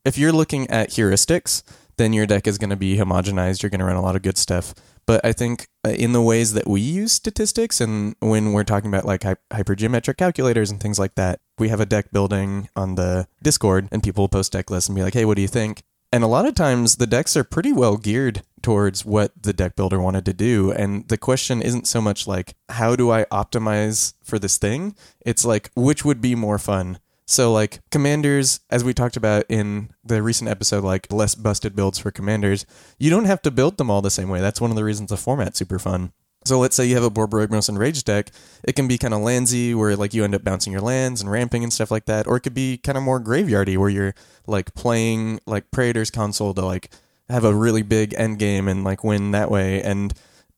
if 0.04 0.18
you're 0.18 0.32
looking 0.34 0.70
at 0.70 0.90
heuristics, 0.90 1.64
then 1.98 2.12
your 2.14 2.26
deck 2.26 2.46
is 2.48 2.58
going 2.58 2.70
to 2.72 2.76
be 2.76 2.98
homogenized. 2.98 3.64
You're 3.64 3.70
going 3.70 3.80
to 3.80 3.86
run 3.86 3.96
a 3.96 4.02
lot 4.02 4.16
of 4.18 4.22
good 4.22 4.38
stuff. 4.38 4.74
But 5.08 5.24
I 5.24 5.34
think 5.34 5.68
uh, 5.86 5.92
in 5.92 6.14
the 6.14 6.22
ways 6.22 6.54
that 6.54 6.68
we 6.68 6.82
use 6.82 7.12
statistics, 7.14 7.80
and 7.80 8.16
when 8.20 8.54
we're 8.54 8.64
talking 8.64 8.90
about 8.90 9.06
like 9.06 9.24
hy- 9.24 9.36
hypergeometric 9.54 10.18
calculators 10.18 10.72
and 10.72 10.82
things 10.82 10.98
like 11.00 11.14
that, 11.16 11.40
we 11.60 11.70
have 11.70 11.80
a 11.80 11.86
deck 11.86 12.12
building 12.12 12.70
on 12.76 12.96
the 12.96 13.28
Discord, 13.42 13.88
and 13.92 14.02
people 14.04 14.28
post 14.28 14.52
deck 14.52 14.70
lists 14.72 14.90
and 14.90 14.96
be 14.96 15.04
like, 15.04 15.14
"Hey, 15.14 15.24
what 15.26 15.36
do 15.36 15.42
you 15.44 15.48
think?" 15.48 15.84
And 16.12 16.24
a 16.24 16.28
lot 16.28 16.46
of 16.46 16.56
times 16.56 16.96
the 16.96 17.08
decks 17.08 17.36
are 17.36 17.44
pretty 17.44 17.74
well 17.74 17.98
geared 17.98 18.44
towards 18.62 19.06
what 19.06 19.32
the 19.42 19.54
deck 19.54 19.76
builder 19.76 20.00
wanted 20.00 20.26
to 20.26 20.34
do. 20.34 20.72
And 20.72 21.08
the 21.08 21.18
question 21.18 21.62
isn't 21.62 21.88
so 21.88 22.02
much 22.02 22.26
like, 22.26 22.56
how 22.70 22.96
do 22.96 23.12
I 23.12 23.26
optimize 23.26 24.14
for 24.24 24.40
this 24.40 24.58
thing? 24.58 24.96
It's 25.26 25.46
like, 25.46 25.72
which 25.76 26.06
would 26.06 26.22
be 26.22 26.36
more 26.36 26.58
fun? 26.58 27.00
So, 27.28 27.52
like, 27.52 27.80
commanders, 27.90 28.60
as 28.70 28.84
we 28.84 28.94
talked 28.94 29.18
about 29.18 29.46
in 29.50 29.90
the 30.04 30.22
recent 30.22 30.50
episode, 30.50 30.84
like 30.84 31.12
less 31.12 31.34
busted 31.34 31.76
builds 31.76 31.98
for 31.98 32.12
commanders, 32.12 32.66
you 33.00 33.10
don't 33.10 33.26
have 33.26 33.42
to 33.42 33.52
build 33.52 33.78
them 33.78 33.90
all 33.90 34.04
the 34.04 34.12
same 34.12 34.30
way. 34.30 34.42
That's 34.42 34.62
one 34.62 34.70
of 34.70 34.78
the 34.78 34.84
reasons 34.84 35.10
the 35.10 35.18
format's 35.18 35.58
super 35.58 35.80
fun. 35.80 36.12
So 36.46 36.60
let's 36.60 36.76
say 36.76 36.86
you 36.86 36.94
have 36.96 37.04
a 37.04 37.10
Borborygmos 37.10 37.70
Enraged 37.70 38.06
deck. 38.06 38.30
It 38.64 38.76
can 38.76 38.88
be 38.88 39.00
kind 39.00 39.14
of 39.14 39.22
landsy, 39.22 39.74
where 39.74 39.96
like 39.96 40.14
you 40.14 40.24
end 40.24 40.36
up 40.36 40.44
bouncing 40.44 40.72
your 40.72 40.82
lands 40.82 41.20
and 41.22 41.32
ramping 41.32 41.64
and 41.64 41.74
stuff 41.74 41.90
like 41.90 42.06
that, 42.06 42.28
or 42.28 42.38
it 42.38 42.42
could 42.42 42.54
be 42.54 42.78
kind 42.78 42.98
of 42.98 43.04
more 43.04 43.20
graveyardy, 43.20 43.78
where 43.78 43.90
you're 43.90 44.14
like 44.46 44.76
playing 44.76 45.40
like 45.48 45.72
Praetor's 45.72 46.12
Counsel 46.12 46.54
to 46.54 46.64
like 46.64 46.92
have 47.30 47.44
a 47.44 47.56
really 47.56 47.82
big 47.82 48.14
end 48.16 48.38
game 48.38 48.68
and 48.68 48.84
like 48.84 49.04
win 49.04 49.32
that 49.32 49.50
way. 49.50 49.82
And 49.82 50.14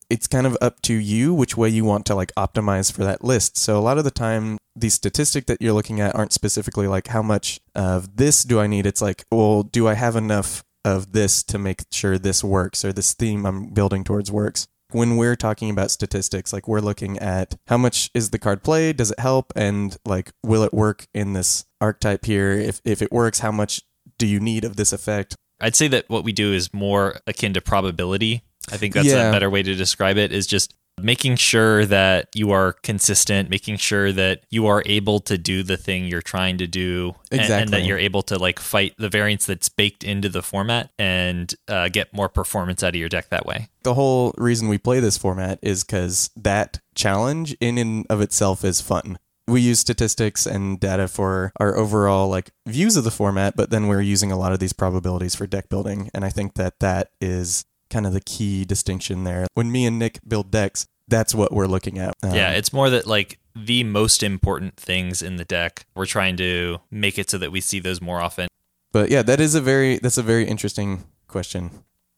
it's 0.10 0.28
kind 0.28 0.46
of 0.46 0.58
up 0.62 0.82
to 0.82 0.94
you 0.94 1.34
which 1.34 1.56
way 1.56 1.70
you 1.70 1.86
want 1.86 2.06
to 2.08 2.16
like 2.16 2.34
optimize 2.36 2.92
for 2.92 3.04
that 3.06 3.24
list. 3.24 3.58
So 3.58 3.78
a 3.78 3.80
lot 3.80 3.98
of 3.98 4.04
the 4.04 4.12
time, 4.12 4.58
the 4.76 4.90
statistic 4.90 5.46
that 5.46 5.62
you're 5.62 5.74
looking 5.74 6.02
at 6.02 6.16
aren't 6.16 6.34
specifically 6.34 6.88
like 6.88 7.08
how 7.08 7.22
much 7.22 7.62
of 7.76 8.18
this 8.18 8.44
do 8.44 8.60
I 8.60 8.68
need. 8.68 8.86
It's 8.86 9.02
like, 9.02 9.24
well, 9.32 9.64
do 9.64 9.88
I 9.88 9.94
have 9.94 10.18
enough 10.18 10.64
of 10.84 11.14
this 11.14 11.44
to 11.44 11.58
make 11.58 11.84
sure 11.92 12.18
this 12.18 12.44
works 12.44 12.84
or 12.84 12.92
this 12.92 13.14
theme 13.14 13.46
I'm 13.46 13.70
building 13.70 14.04
towards 14.04 14.32
works? 14.32 14.68
When 14.92 15.18
we're 15.18 15.36
talking 15.36 15.70
about 15.70 15.92
statistics, 15.92 16.54
like 16.54 16.68
we're 16.68 16.80
looking 16.80 17.18
at 17.20 17.56
how 17.68 17.78
much 17.78 18.10
is 18.14 18.30
the 18.30 18.40
card 18.40 18.64
played, 18.64 18.98
does 18.98 19.12
it 19.12 19.20
help, 19.20 19.52
and 19.56 19.98
like 20.06 20.32
will 20.44 20.64
it 20.64 20.74
work 20.74 21.08
in 21.14 21.34
this 21.34 21.66
archetype 21.82 22.26
here? 22.26 22.52
If 22.52 22.82
if 22.86 23.02
it 23.02 23.12
works, 23.12 23.40
how 23.40 23.52
much 23.52 23.82
do 24.18 24.26
you 24.26 24.40
need 24.40 24.64
of 24.64 24.76
this 24.76 24.94
effect? 24.94 25.36
I'd 25.60 25.76
say 25.76 25.88
that 25.90 26.10
what 26.10 26.24
we 26.24 26.32
do 26.32 26.54
is 26.54 26.74
more 26.74 27.20
akin 27.28 27.54
to 27.54 27.62
probability. 27.62 28.44
I 28.72 28.78
think 28.78 28.94
that's 28.94 29.08
Yeah. 29.08 29.30
a 29.30 29.32
better 29.32 29.50
way 29.50 29.64
to 29.64 29.74
describe 29.76 30.18
it 30.18 30.32
is 30.32 30.46
just 30.48 30.74
making 31.02 31.36
sure 31.36 31.86
that 31.86 32.28
you 32.34 32.52
are 32.52 32.74
consistent, 32.84 33.50
making 33.50 33.78
sure 33.78 34.12
that 34.12 34.42
you 34.50 34.66
are 34.66 34.82
able 34.86 35.20
to 35.20 35.38
do 35.38 35.62
the 35.64 35.78
thing 35.78 36.06
you're 36.06 36.22
trying 36.22 36.58
to 36.58 36.68
do 36.68 37.14
and- 37.32 37.42
and, 37.42 37.70
that 37.70 37.84
you're 37.86 37.98
able 38.00 38.24
to 38.24 38.38
like 38.40 38.60
fight 38.60 38.94
the 38.98 39.10
variance 39.10 39.46
that's 39.46 39.70
baked 39.70 40.04
into 40.04 40.28
the 40.30 40.42
format 40.42 40.90
and 40.98 41.54
uh, 41.68 41.88
get 41.90 42.14
more 42.14 42.30
performance 42.30 42.82
out 42.84 42.90
of 42.90 42.96
your 42.96 43.10
deck 43.10 43.30
that 43.30 43.46
way. 43.46 43.70
The 43.84 43.94
whole 43.94 44.34
reason 44.38 44.68
we 44.68 44.78
play 44.78 45.00
this 45.00 45.18
format 45.18 45.60
is 45.62 45.84
because 45.84 46.30
that 46.36 46.80
challenge 46.96 47.56
in 47.62 47.78
and 47.78 48.06
of 48.10 48.22
itself 48.22 48.66
is 48.66 48.82
fun. 48.82 49.20
We 49.48 49.62
use 49.62 49.80
statistics 49.80 50.46
and 50.46 50.78
data 50.78 51.08
for 51.08 51.54
our 51.58 51.78
overall 51.78 52.28
like 52.28 52.50
views 52.68 52.98
of 52.98 53.06
the 53.06 53.12
format, 53.12 53.56
but 53.56 53.70
then 53.70 53.88
we're 53.88 54.02
using 54.02 54.30
a 54.32 54.38
lot 54.38 54.52
of 54.52 54.60
these 54.60 54.74
probabilities 54.74 55.36
for 55.36 55.48
deck 55.48 55.70
building, 55.70 56.10
and 56.14 56.26
I 56.26 56.30
think 56.30 56.56
that 56.56 56.80
that 56.82 57.12
is 57.22 57.64
kind 57.90 58.06
of 58.06 58.14
the 58.14 58.22
key 58.22 58.66
distinction 58.66 59.24
there. 59.24 59.48
When 59.54 59.72
me 59.72 59.86
and 59.86 59.98
Nick 60.00 60.20
build 60.28 60.52
decks, 60.52 60.86
that's 61.08 61.34
what 61.34 61.52
we're 61.52 61.68
looking 61.68 61.98
at. 62.00 62.14
Um, 62.24 62.34
yeah, 62.34 62.52
it's 62.52 62.74
more 62.74 62.90
that 62.90 63.08
like 63.08 63.40
the 63.56 63.84
most 63.84 64.22
important 64.24 64.78
things 64.78 65.22
in 65.22 65.38
the 65.38 65.46
deck, 65.46 65.86
we're 65.96 66.06
trying 66.06 66.38
to 66.38 66.80
make 66.92 67.18
it 67.18 67.30
so 67.30 67.38
that 67.38 67.52
we 67.52 67.62
see 67.62 67.80
those 67.80 68.02
more 68.02 68.22
often. 68.22 68.48
but 68.92 69.10
yeah, 69.10 69.22
that 69.24 69.40
is 69.40 69.56
a 69.56 69.62
very 69.62 69.98
that's 70.00 70.18
a 70.18 70.24
very 70.24 70.48
interesting 70.48 71.06
question. 71.28 71.72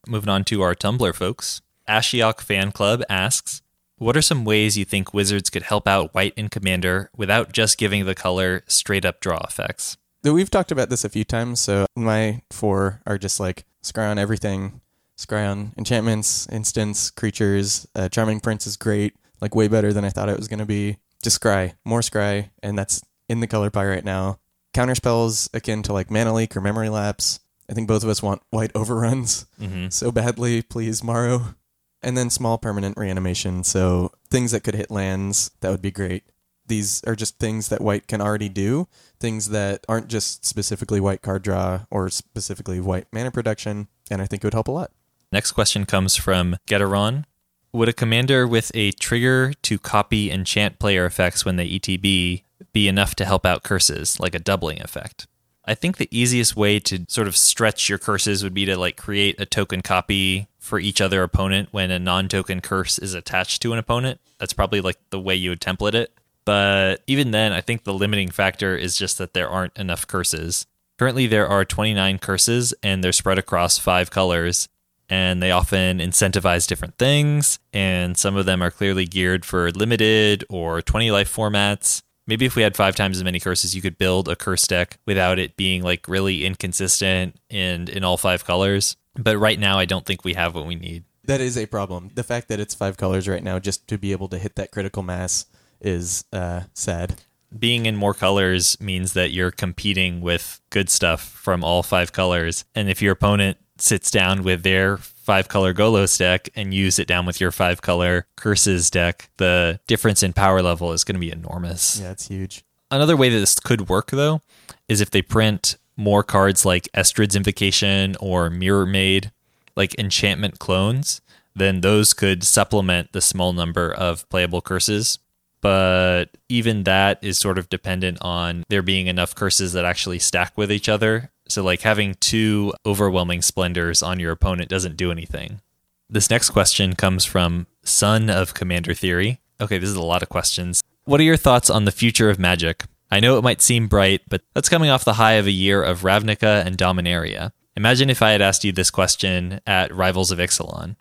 Moving 0.08 0.29
on 0.29 0.43
to 0.45 0.62
our 0.62 0.75
Tumblr 0.75 1.13
folks. 1.15 1.62
Ashiok 1.88 2.41
Fan 2.41 2.71
Club 2.71 3.03
asks, 3.10 3.62
What 3.97 4.15
are 4.15 4.21
some 4.21 4.45
ways 4.45 4.77
you 4.77 4.86
think 4.86 5.13
Wizards 5.13 5.49
could 5.49 5.63
help 5.63 5.88
out 5.88 6.13
White 6.13 6.34
in 6.38 6.47
Commander 6.49 7.10
without 7.17 7.51
just 7.51 7.77
giving 7.77 8.05
the 8.05 8.15
color 8.15 8.63
straight 8.67 9.05
up 9.05 9.19
draw 9.19 9.39
effects? 9.47 9.97
We've 10.23 10.49
talked 10.51 10.71
about 10.71 10.89
this 10.89 11.03
a 11.05 11.10
few 11.10 11.23
times, 11.23 11.60
so 11.62 11.86
my 11.95 12.41
four 12.51 13.01
are 13.08 13.17
just 13.17 13.39
like 13.39 13.65
scry 13.84 14.10
on 14.12 14.19
everything, 14.19 14.82
scry 15.19 15.49
on 15.49 15.73
enchantments, 15.77 16.47
instants, 16.49 17.12
creatures. 17.12 17.86
Uh, 17.93 18.08
Charming 18.10 18.39
Prince 18.39 18.65
is 18.65 18.77
great, 18.77 19.15
like 19.41 19.53
way 19.55 19.67
better 19.67 19.91
than 19.91 20.05
I 20.05 20.10
thought 20.10 20.29
it 20.29 20.38
was 20.38 20.47
going 20.47 20.60
to 20.60 20.65
be. 20.65 20.97
Just 21.21 21.41
scry, 21.41 21.73
more 21.84 21.99
scry, 22.01 22.49
and 22.63 22.77
that's 22.77 23.01
in 23.27 23.41
the 23.41 23.47
color 23.47 23.69
pie 23.69 23.86
right 23.86 24.05
now. 24.05 24.39
Counter 24.73 24.95
spells 24.95 25.49
akin 25.53 25.84
to 25.84 25.93
like 25.93 26.10
Mana 26.10 26.34
Leak 26.34 26.55
or 26.55 26.62
Memory 26.62 26.89
Lapse. 26.89 27.41
I 27.69 27.73
think 27.73 27.88
both 27.88 28.03
of 28.03 28.10
us 28.10 28.23
want 28.23 28.41
white 28.51 28.71
overruns 28.75 29.45
Mm-hmm. 29.60 29.89
so 29.89 30.12
badly, 30.12 30.62
please, 30.62 31.03
Maro. 31.03 31.55
And 32.01 32.15
then 32.17 32.29
small 32.29 32.58
permanent 32.58 32.97
reanimation, 32.97 33.65
so 33.65 34.13
things 34.32 34.51
that 34.53 34.63
could 34.63 34.73
hit 34.75 34.89
lands, 34.89 35.51
that 35.60 35.69
would 35.69 35.82
be 35.82 35.91
great. 35.91 36.23
These 36.65 37.03
are 37.05 37.15
just 37.15 37.39
things 37.39 37.67
that 37.69 37.82
white 37.82 38.08
can 38.08 38.21
already 38.21 38.47
do, 38.47 38.88
things 39.19 39.49
that 39.49 39.84
aren't 39.89 40.08
just 40.08 40.45
specifically 40.45 41.01
white 41.01 41.21
card 41.21 41.41
draw 41.41 41.82
or 41.91 42.10
specifically 42.10 42.79
white 42.79 43.08
mana 43.12 43.32
production, 43.32 43.89
and 44.10 44.21
I 44.21 44.27
think 44.27 44.43
it 44.43 44.47
would 44.47 44.53
help 44.53 44.69
a 44.69 44.71
lot. 44.71 44.91
Next 45.31 45.51
question 45.51 45.85
comes 45.85 46.15
from 46.15 46.57
Getaron. 46.67 47.25
Would 47.71 47.89
a 47.89 47.93
commander 47.93 48.47
with 48.47 48.71
a 48.73 48.91
trigger 48.93 49.53
to 49.61 49.77
copy 49.77 50.31
enchant 50.31 50.79
player 50.79 51.05
effects 51.05 51.45
when 51.45 51.55
they 51.55 51.69
ETB 51.69 52.43
be 52.73 52.87
enough 52.87 53.13
to 53.15 53.25
help 53.25 53.45
out 53.45 53.63
curses, 53.63 54.19
like 54.19 54.33
a 54.33 54.39
doubling 54.39 54.81
effect? 54.81 55.27
I 55.65 55.75
think 55.75 55.97
the 55.97 56.09
easiest 56.09 56.55
way 56.55 56.79
to 56.79 57.05
sort 57.07 57.27
of 57.27 57.37
stretch 57.37 57.89
your 57.89 57.99
curses 57.99 58.43
would 58.43 58.55
be 58.55 58.65
to 58.65 58.75
like 58.75 58.97
create 58.97 59.39
a 59.39 59.45
token 59.45 59.83
copy 59.83 60.47
for 60.57 60.79
each 60.79 60.99
other 60.99 61.21
opponent 61.21 61.69
when 61.71 61.91
a 61.91 61.99
non-token 61.99 62.61
curse 62.61 62.97
is 62.97 63.13
attached 63.13 63.61
to 63.61 63.71
an 63.71 63.77
opponent. 63.77 64.19
That's 64.39 64.53
probably 64.53 64.81
like 64.81 64.97
the 65.11 65.19
way 65.19 65.35
you 65.35 65.51
would 65.51 65.61
template 65.61 65.93
it. 65.93 66.11
But 66.43 67.03
even 67.05 67.29
then, 67.29 67.51
I 67.51 67.61
think 67.61 67.83
the 67.83 67.93
limiting 67.93 68.31
factor 68.31 68.75
is 68.75 68.97
just 68.97 69.19
that 69.19 69.35
there 69.35 69.47
aren't 69.47 69.77
enough 69.77 70.07
curses. 70.07 70.65
Currently, 70.97 71.27
there 71.27 71.47
are 71.47 71.63
29 71.63 72.17
curses 72.17 72.73
and 72.81 73.03
they're 73.03 73.11
spread 73.11 73.37
across 73.37 73.77
five 73.77 74.09
colors 74.09 74.67
and 75.09 75.41
they 75.41 75.51
often 75.51 75.99
incentivize 75.99 76.67
different 76.67 76.97
things, 76.97 77.59
and 77.73 78.17
some 78.17 78.35
of 78.35 78.45
them 78.45 78.61
are 78.61 78.71
clearly 78.71 79.05
geared 79.05 79.43
for 79.43 79.71
limited 79.71 80.45
or 80.49 80.81
20 80.81 81.11
life 81.11 81.33
formats. 81.33 82.01
Maybe 82.27 82.45
if 82.45 82.55
we 82.55 82.61
had 82.61 82.75
five 82.75 82.95
times 82.95 83.17
as 83.17 83.23
many 83.23 83.39
curses, 83.39 83.75
you 83.75 83.81
could 83.81 83.97
build 83.97 84.27
a 84.27 84.35
curse 84.35 84.67
deck 84.67 84.99
without 85.07 85.39
it 85.39 85.57
being 85.57 85.81
like 85.81 86.07
really 86.07 86.45
inconsistent 86.45 87.35
and 87.49 87.89
in 87.89 88.03
all 88.03 88.17
five 88.17 88.45
colors. 88.45 88.95
But 89.15 89.37
right 89.37 89.59
now, 89.59 89.79
I 89.79 89.85
don't 89.85 90.05
think 90.05 90.23
we 90.23 90.35
have 90.35 90.53
what 90.53 90.67
we 90.67 90.75
need. 90.75 91.05
That 91.23 91.41
is 91.41 91.57
a 91.57 91.65
problem. 91.65 92.11
The 92.13 92.23
fact 92.23 92.47
that 92.49 92.59
it's 92.59 92.75
five 92.75 92.97
colors 92.97 93.27
right 93.27 93.43
now, 93.43 93.57
just 93.57 93.87
to 93.87 93.97
be 93.97 94.11
able 94.11 94.27
to 94.29 94.37
hit 94.37 94.55
that 94.55 94.71
critical 94.71 95.01
mass, 95.01 95.47
is 95.81 96.25
uh, 96.31 96.61
sad. 96.73 97.15
Being 97.57 97.87
in 97.87 97.95
more 97.95 98.13
colors 98.13 98.79
means 98.79 99.13
that 99.13 99.31
you're 99.31 99.51
competing 99.51 100.21
with 100.21 100.61
good 100.69 100.89
stuff 100.89 101.21
from 101.21 101.63
all 101.63 101.81
five 101.81 102.11
colors. 102.11 102.65
And 102.75 102.89
if 102.89 103.01
your 103.01 103.13
opponent 103.13 103.57
sits 103.81 104.11
down 104.11 104.43
with 104.43 104.63
their 104.63 104.97
five 104.97 105.47
color 105.47 105.73
Golos 105.73 106.17
deck 106.17 106.49
and 106.55 106.73
you 106.73 106.91
sit 106.91 107.07
down 107.07 107.25
with 107.25 107.39
your 107.39 107.51
five 107.51 107.81
color 107.81 108.25
Curses 108.35 108.89
deck, 108.89 109.29
the 109.37 109.79
difference 109.87 110.23
in 110.23 110.33
power 110.33 110.61
level 110.61 110.91
is 110.91 111.03
going 111.03 111.15
to 111.15 111.19
be 111.19 111.31
enormous. 111.31 111.99
Yeah, 111.99 112.11
it's 112.11 112.27
huge. 112.27 112.63
Another 112.91 113.15
way 113.15 113.29
that 113.29 113.39
this 113.39 113.59
could 113.59 113.89
work, 113.89 114.11
though, 114.11 114.41
is 114.87 115.01
if 115.01 115.11
they 115.11 115.21
print 115.21 115.77
more 115.95 116.23
cards 116.23 116.65
like 116.65 116.89
Estrid's 116.93 117.35
Invocation 117.35 118.15
or 118.19 118.49
Mirrormade, 118.49 119.31
like 119.75 119.97
enchantment 119.99 120.58
clones, 120.58 121.21
then 121.56 121.81
those 121.81 122.13
could 122.13 122.43
supplement 122.43 123.12
the 123.12 123.21
small 123.21 123.54
number 123.54 123.91
of 123.91 124.27
playable 124.29 124.62
curses. 124.62 125.19
But 125.62 126.25
even 126.47 126.83
that 126.83 127.19
is 127.21 127.37
sort 127.37 127.58
of 127.58 127.69
dependent 127.69 128.17
on 128.21 128.63
there 128.69 128.81
being 128.81 129.08
enough 129.08 129.35
curses 129.35 129.73
that 129.73 129.83
actually 129.83 130.19
stack 130.19 130.58
with 130.58 130.71
each 130.71 130.87
other. 130.87 131.31
So, 131.50 131.63
like 131.63 131.81
having 131.81 132.13
two 132.15 132.73
overwhelming 132.85 133.41
splendors 133.41 134.04
on 134.04 134.19
your 134.19 134.31
opponent 134.31 134.69
doesn't 134.69 134.97
do 134.97 135.12
anything. 135.12 135.62
This 136.08 136.29
next 136.29 136.52
question 136.52 136.95
comes 136.95 137.25
from 137.25 137.67
Son 137.83 138.29
of 138.29 138.54
Commander 138.54 138.93
Theory. 138.93 139.39
Okay, 139.60 139.77
this 139.77 139.89
is 139.89 139.95
a 139.95 140.04
lot 140.04 140.23
of 140.23 140.29
questions. 140.29 140.81
What 141.06 141.19
are 141.19 141.23
your 141.23 141.37
thoughts 141.37 141.69
on 141.69 141.85
the 141.85 141.91
future 141.91 142.29
of 142.29 142.39
Magic? 142.39 142.85
I 143.12 143.19
know 143.19 143.37
it 143.37 143.43
might 143.43 143.62
seem 143.62 143.87
bright, 143.87 144.21
but 144.29 144.43
that's 144.54 144.69
coming 144.69 144.91
off 144.91 145.04
the 145.04 145.13
high 145.13 145.33
of 145.33 145.47
a 145.47 145.52
year 145.52 145.81
of 145.81 146.02
Ravnica 146.02 146.65
and 146.65 146.77
Dominaria. 146.77 147.52
Imagine 147.75 148.10
if 148.10 148.21
I 148.21 148.31
had 148.31 148.41
asked 148.41 148.63
you 148.63 148.71
this 148.71 148.91
question 148.91 149.60
at 149.65 149.93
Rivals 149.93 150.31
of 150.31 150.37
Ixalan. 150.37 150.95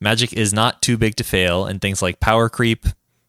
Magic 0.00 0.32
is 0.32 0.52
not 0.52 0.82
too 0.82 0.98
big 0.98 1.16
to 1.16 1.24
fail, 1.24 1.64
and 1.64 1.80
things 1.80 2.02
like 2.02 2.20
power 2.20 2.48
creep, 2.48 2.86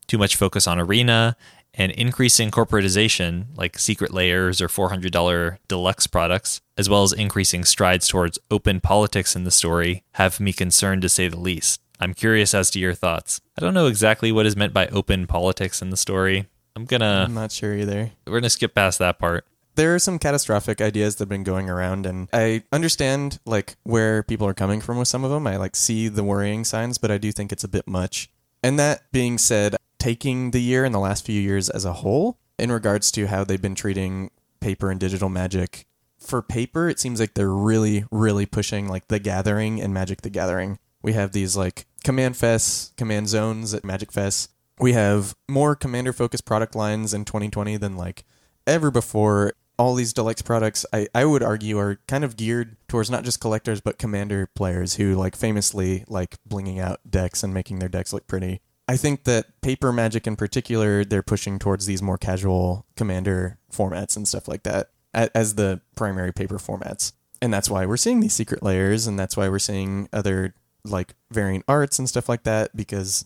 too 0.08 0.18
much 0.18 0.36
focus 0.36 0.68
on 0.68 0.80
arena, 0.80 1.38
and 1.76 1.92
increasing 1.94 2.52
corporatization, 2.52 3.46
like 3.56 3.80
Secret 3.80 4.14
Lairs 4.14 4.62
or 4.62 4.68
$400 4.68 5.58
deluxe 5.68 6.08
products, 6.08 6.62
as 6.78 6.90
well 6.90 7.04
as 7.04 7.14
increasing 7.14 7.64
strides 7.64 8.08
towards 8.08 8.40
open 8.52 8.80
politics 8.80 9.36
in 9.36 9.44
the 9.44 9.52
story, 9.52 10.04
have 10.14 10.40
me 10.40 10.54
concerned 10.54 11.02
to 11.02 11.10
say 11.10 11.28
the 11.28 11.40
least. 11.40 11.82
I'm 12.00 12.14
curious 12.14 12.54
as 12.54 12.70
to 12.72 12.80
your 12.80 12.94
thoughts. 12.94 13.42
I 13.58 13.62
don't 13.62 13.74
know 13.74 13.88
exactly 13.88 14.32
what 14.32 14.46
is 14.46 14.56
meant 14.56 14.74
by 14.74 14.88
open 14.88 15.26
politics 15.28 15.82
in 15.82 15.90
the 15.90 15.98
story. 15.98 16.48
I'm 16.76 16.86
gonna, 16.86 17.26
I'm 17.28 17.34
not 17.36 17.52
sure 17.52 17.74
either. 17.76 18.12
we're 18.26 18.40
gonna 18.40 18.50
skip 18.50 18.74
past 18.74 18.98
that 19.00 19.20
part. 19.20 19.46
there 19.76 19.94
are 19.96 20.00
some 20.00 20.18
catastrophic 20.20 20.82
ideas 20.82 21.16
that 21.16 21.24
have 21.24 21.30
been 21.30 21.44
going 21.44 21.70
around 21.70 22.06
and 22.08 22.28
i 22.34 22.64
understand 22.72 23.40
like 23.46 23.76
where 23.84 24.22
people 24.24 24.46
are 24.48 24.54
coming 24.56 24.82
from 24.82 24.98
with 24.98 25.08
some 25.08 25.24
of 25.24 25.30
them 25.32 25.46
i 25.48 25.56
like 25.56 25.76
see 25.76 26.08
the 26.08 26.24
worrying 26.24 26.64
signs 26.64 26.98
but 26.98 27.10
i 27.12 27.18
do 27.20 27.32
think 27.32 27.52
it's 27.52 27.64
a 27.64 27.68
bit 27.68 27.88
much 27.88 28.28
and 28.64 28.78
that 28.80 29.04
being 29.12 29.38
said 29.38 29.76
taking 30.04 30.52
the 30.52 30.62
year 30.62 30.84
and 30.84 30.94
the 30.94 31.00
last 31.00 31.26
few 31.26 31.40
years 31.40 31.70
as 31.70 31.86
a 31.86 31.94
whole 31.94 32.38
in 32.60 32.70
regards 32.70 33.10
to 33.10 33.26
how 33.28 33.42
they've 33.46 33.62
been 33.62 33.74
treating 33.74 34.30
paper 34.60 34.92
and 34.92 35.00
digital 35.00 35.30
magic. 35.30 35.86
For 36.20 36.42
paper 36.42 36.90
it 36.90 37.00
seems 37.00 37.22
like 37.22 37.36
they're 37.36 37.50
really 37.50 38.04
really 38.12 38.46
pushing 38.46 38.90
like 38.90 39.08
the 39.08 39.18
gathering 39.18 39.80
and 39.80 39.94
magic 39.94 40.22
the 40.22 40.30
gathering. 40.30 40.78
We 41.02 41.14
have 41.14 41.32
these 41.32 41.56
like 41.56 41.86
command 42.04 42.36
fests 42.36 42.94
command 42.98 43.30
zones 43.30 43.74
at 43.74 43.86
magic 43.86 44.12
fest. 44.12 44.52
We 44.78 44.92
have 44.92 45.38
more 45.48 45.74
commander 45.74 46.12
focused 46.12 46.44
product 46.44 46.76
lines 46.76 47.14
in 47.14 47.24
2020 47.24 47.78
than 47.78 47.96
like 47.96 48.26
ever 48.68 48.92
before. 48.92 49.54
All 49.80 49.96
these 49.96 50.12
deluxe 50.12 50.42
products 50.42 50.86
I, 50.92 51.08
I 51.16 51.24
would 51.24 51.44
argue 51.44 51.80
are 51.80 52.02
kind 52.10 52.26
of 52.26 52.36
geared 52.36 52.76
towards 52.90 53.10
not 53.10 53.24
just 53.24 53.40
collectors 53.40 53.80
but 53.80 54.00
commander 54.00 54.50
players 54.54 54.96
who 54.96 55.16
like 55.16 55.38
famously 55.38 56.04
like 56.10 56.36
blinging 56.48 56.80
out 56.82 57.00
decks 57.10 57.42
and 57.42 57.54
making 57.54 57.80
their 57.80 57.88
decks 57.88 58.12
look 58.12 58.28
pretty 58.28 58.60
i 58.88 58.98
think 58.98 59.24
that 59.24 59.62
paper 59.62 59.92
magic 59.92 60.28
in 60.28 60.36
particular 60.36 61.04
they're 61.04 61.24
pushing 61.24 61.60
towards 61.60 61.86
these 61.86 62.02
more 62.02 62.18
casual 62.18 62.86
commander 62.96 63.58
formats 63.72 64.16
and 64.16 64.28
stuff 64.28 64.48
like 64.48 64.64
that 64.64 64.90
as 65.14 65.56
the 65.56 65.80
primary 65.96 66.32
paper 66.32 66.58
formats 66.58 67.14
and 67.42 67.54
that's 67.54 67.70
why 67.70 67.86
we're 67.86 67.98
seeing 67.98 68.22
these 68.22 68.34
Secret 68.34 68.64
Lairs 68.64 69.06
and 69.06 69.20
that's 69.20 69.36
why 69.36 69.50
we're 69.50 69.60
seeing 69.60 70.08
other 70.14 70.56
like 70.86 71.14
variant 71.30 71.66
arts 71.68 72.00
and 72.00 72.08
stuff 72.08 72.28
like 72.28 72.44
that 72.44 72.76
because 72.76 73.26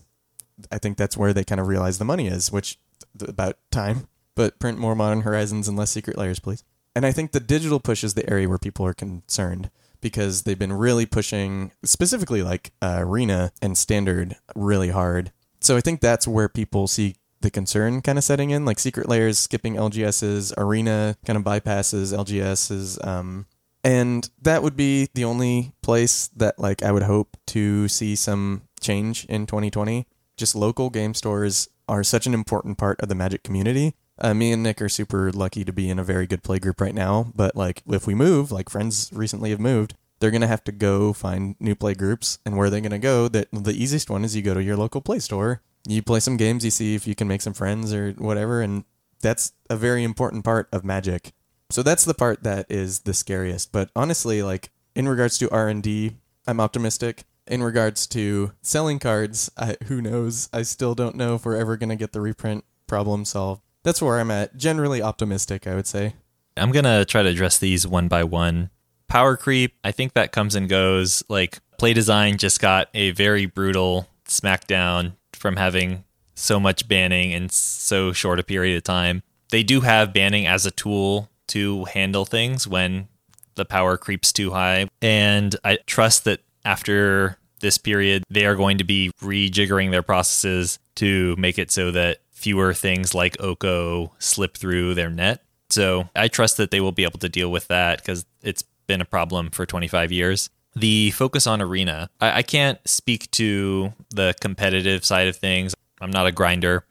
i 0.70 0.78
think 0.78 0.96
that's 0.96 1.16
where 1.16 1.32
they 1.32 1.44
kind 1.44 1.60
of 1.60 1.68
realize 1.68 1.98
the 1.98 2.04
money 2.04 2.26
is 2.26 2.52
which 2.52 2.78
about 3.20 3.56
time 3.70 4.08
but 4.38 4.60
print 4.60 4.78
more 4.78 4.94
Modern 4.94 5.22
Horizons 5.22 5.66
and 5.66 5.76
less 5.76 5.90
Secret 5.90 6.16
Lairs, 6.16 6.38
please. 6.38 6.62
And 6.94 7.04
I 7.04 7.10
think 7.10 7.32
the 7.32 7.40
digital 7.40 7.80
push 7.80 8.04
is 8.04 8.14
the 8.14 8.30
area 8.30 8.48
where 8.48 8.56
people 8.56 8.86
are 8.86 8.94
concerned 8.94 9.68
because 10.00 10.44
they've 10.44 10.58
been 10.58 10.72
really 10.72 11.06
pushing, 11.06 11.72
specifically 11.84 12.44
like 12.44 12.70
uh, 12.80 12.98
Arena 13.00 13.50
and 13.60 13.76
Standard, 13.76 14.36
really 14.54 14.90
hard. 14.90 15.32
So 15.60 15.76
I 15.76 15.80
think 15.80 16.00
that's 16.00 16.28
where 16.28 16.48
people 16.48 16.86
see 16.86 17.16
the 17.40 17.50
concern 17.50 18.00
kind 18.00 18.18
of 18.18 18.24
setting 18.24 18.50
in, 18.50 18.64
like 18.64 18.78
Secret 18.78 19.08
Lairs 19.08 19.38
skipping 19.38 19.74
LGSs, 19.76 20.54
Arena 20.56 21.16
kind 21.24 21.36
of 21.36 21.44
bypasses 21.44 22.16
LGSs. 22.16 23.06
Um, 23.06 23.46
and 23.84 24.28
that 24.42 24.62
would 24.62 24.76
be 24.76 25.08
the 25.14 25.24
only 25.24 25.72
place 25.82 26.28
that 26.36 26.58
like 26.58 26.82
I 26.82 26.92
would 26.92 27.04
hope 27.04 27.36
to 27.48 27.88
see 27.88 28.16
some 28.16 28.62
change 28.80 29.24
in 29.26 29.46
2020. 29.46 30.06
Just 30.36 30.54
local 30.54 30.90
game 30.90 31.14
stores 31.14 31.68
are 31.88 32.04
such 32.04 32.26
an 32.26 32.34
important 32.34 32.78
part 32.78 33.00
of 33.00 33.08
the 33.08 33.14
Magic 33.14 33.42
community. 33.42 33.94
Uh, 34.20 34.34
me 34.34 34.52
and 34.52 34.62
Nick 34.62 34.82
are 34.82 34.88
super 34.88 35.30
lucky 35.30 35.64
to 35.64 35.72
be 35.72 35.88
in 35.88 35.98
a 35.98 36.04
very 36.04 36.26
good 36.26 36.42
play 36.42 36.58
group 36.58 36.80
right 36.80 36.94
now. 36.94 37.32
But 37.34 37.54
like, 37.54 37.82
if 37.86 38.06
we 38.06 38.14
move, 38.14 38.50
like 38.50 38.68
friends 38.68 39.10
recently 39.12 39.50
have 39.50 39.60
moved, 39.60 39.94
they're 40.18 40.30
gonna 40.30 40.46
have 40.46 40.64
to 40.64 40.72
go 40.72 41.12
find 41.12 41.56
new 41.60 41.74
play 41.74 41.94
groups. 41.94 42.38
And 42.44 42.56
where 42.56 42.70
they're 42.70 42.80
they 42.80 42.88
gonna 42.88 42.98
go? 42.98 43.28
That 43.28 43.48
the 43.52 43.72
easiest 43.72 44.10
one 44.10 44.24
is 44.24 44.34
you 44.34 44.42
go 44.42 44.54
to 44.54 44.62
your 44.62 44.76
local 44.76 45.00
play 45.00 45.18
store, 45.18 45.62
you 45.86 46.02
play 46.02 46.20
some 46.20 46.36
games, 46.36 46.64
you 46.64 46.70
see 46.70 46.94
if 46.94 47.06
you 47.06 47.14
can 47.14 47.28
make 47.28 47.42
some 47.42 47.54
friends 47.54 47.92
or 47.92 48.12
whatever, 48.12 48.60
and 48.60 48.84
that's 49.20 49.52
a 49.68 49.76
very 49.76 50.04
important 50.04 50.44
part 50.44 50.68
of 50.72 50.84
Magic. 50.84 51.32
So 51.70 51.82
that's 51.82 52.04
the 52.04 52.14
part 52.14 52.42
that 52.44 52.66
is 52.70 53.00
the 53.00 53.14
scariest. 53.14 53.72
But 53.72 53.90
honestly, 53.94 54.42
like 54.42 54.70
in 54.94 55.08
regards 55.08 55.38
to 55.38 55.50
R 55.50 55.68
and 55.68 55.82
D, 55.82 56.16
I'm 56.46 56.60
optimistic. 56.60 57.24
In 57.46 57.62
regards 57.62 58.06
to 58.08 58.52
selling 58.60 58.98
cards, 58.98 59.50
I, 59.56 59.76
who 59.86 60.02
knows? 60.02 60.48
I 60.52 60.62
still 60.62 60.94
don't 60.94 61.16
know 61.16 61.34
if 61.34 61.44
we're 61.44 61.56
ever 61.56 61.76
gonna 61.76 61.96
get 61.96 62.12
the 62.12 62.20
reprint 62.20 62.64
problem 62.86 63.24
solved. 63.24 63.62
That's 63.82 64.02
where 64.02 64.18
I'm 64.18 64.30
at. 64.30 64.56
Generally 64.56 65.02
optimistic, 65.02 65.66
I 65.66 65.74
would 65.74 65.86
say. 65.86 66.14
I'm 66.56 66.72
gonna 66.72 67.04
try 67.04 67.22
to 67.22 67.28
address 67.28 67.58
these 67.58 67.86
one 67.86 68.08
by 68.08 68.24
one. 68.24 68.70
Power 69.08 69.36
creep, 69.36 69.74
I 69.82 69.92
think 69.92 70.12
that 70.14 70.32
comes 70.32 70.54
and 70.54 70.68
goes. 70.68 71.22
Like 71.28 71.58
play 71.78 71.94
design 71.94 72.36
just 72.36 72.60
got 72.60 72.88
a 72.94 73.10
very 73.12 73.46
brutal 73.46 74.08
smackdown 74.26 75.12
from 75.32 75.56
having 75.56 76.04
so 76.34 76.60
much 76.60 76.86
banning 76.88 77.32
in 77.32 77.48
so 77.48 78.12
short 78.12 78.38
a 78.38 78.44
period 78.44 78.76
of 78.76 78.84
time. 78.84 79.22
They 79.50 79.62
do 79.62 79.80
have 79.80 80.12
banning 80.12 80.46
as 80.46 80.66
a 80.66 80.70
tool 80.70 81.30
to 81.48 81.84
handle 81.86 82.24
things 82.24 82.68
when 82.68 83.08
the 83.54 83.64
power 83.64 83.96
creeps 83.96 84.32
too 84.32 84.50
high. 84.50 84.88
And 85.00 85.56
I 85.64 85.78
trust 85.86 86.24
that 86.24 86.40
after 86.64 87.38
this 87.60 87.78
period, 87.78 88.24
they 88.30 88.46
are 88.46 88.54
going 88.54 88.78
to 88.78 88.84
be 88.84 89.10
rejiggering 89.20 89.90
their 89.90 90.02
processes 90.02 90.78
to 90.96 91.34
make 91.36 91.58
it 91.58 91.70
so 91.70 91.90
that 91.90 92.18
fewer 92.30 92.72
things 92.72 93.14
like 93.14 93.40
Oko 93.40 94.12
slip 94.18 94.56
through 94.56 94.94
their 94.94 95.10
net. 95.10 95.42
So 95.70 96.08
I 96.14 96.28
trust 96.28 96.56
that 96.58 96.70
they 96.70 96.80
will 96.80 96.92
be 96.92 97.04
able 97.04 97.18
to 97.18 97.28
deal 97.28 97.50
with 97.50 97.68
that 97.68 97.98
because 97.98 98.24
it's 98.42 98.62
been 98.88 99.00
a 99.00 99.04
problem 99.04 99.50
for 99.50 99.64
25 99.64 100.10
years. 100.10 100.50
The 100.74 101.12
focus 101.12 101.46
on 101.46 101.62
arena, 101.62 102.10
I, 102.20 102.38
I 102.38 102.42
can't 102.42 102.78
speak 102.86 103.30
to 103.32 103.94
the 104.10 104.34
competitive 104.40 105.04
side 105.04 105.28
of 105.28 105.36
things. 105.36 105.74
I'm 106.00 106.10
not 106.10 106.26
a 106.26 106.32
grinder, 106.32 106.84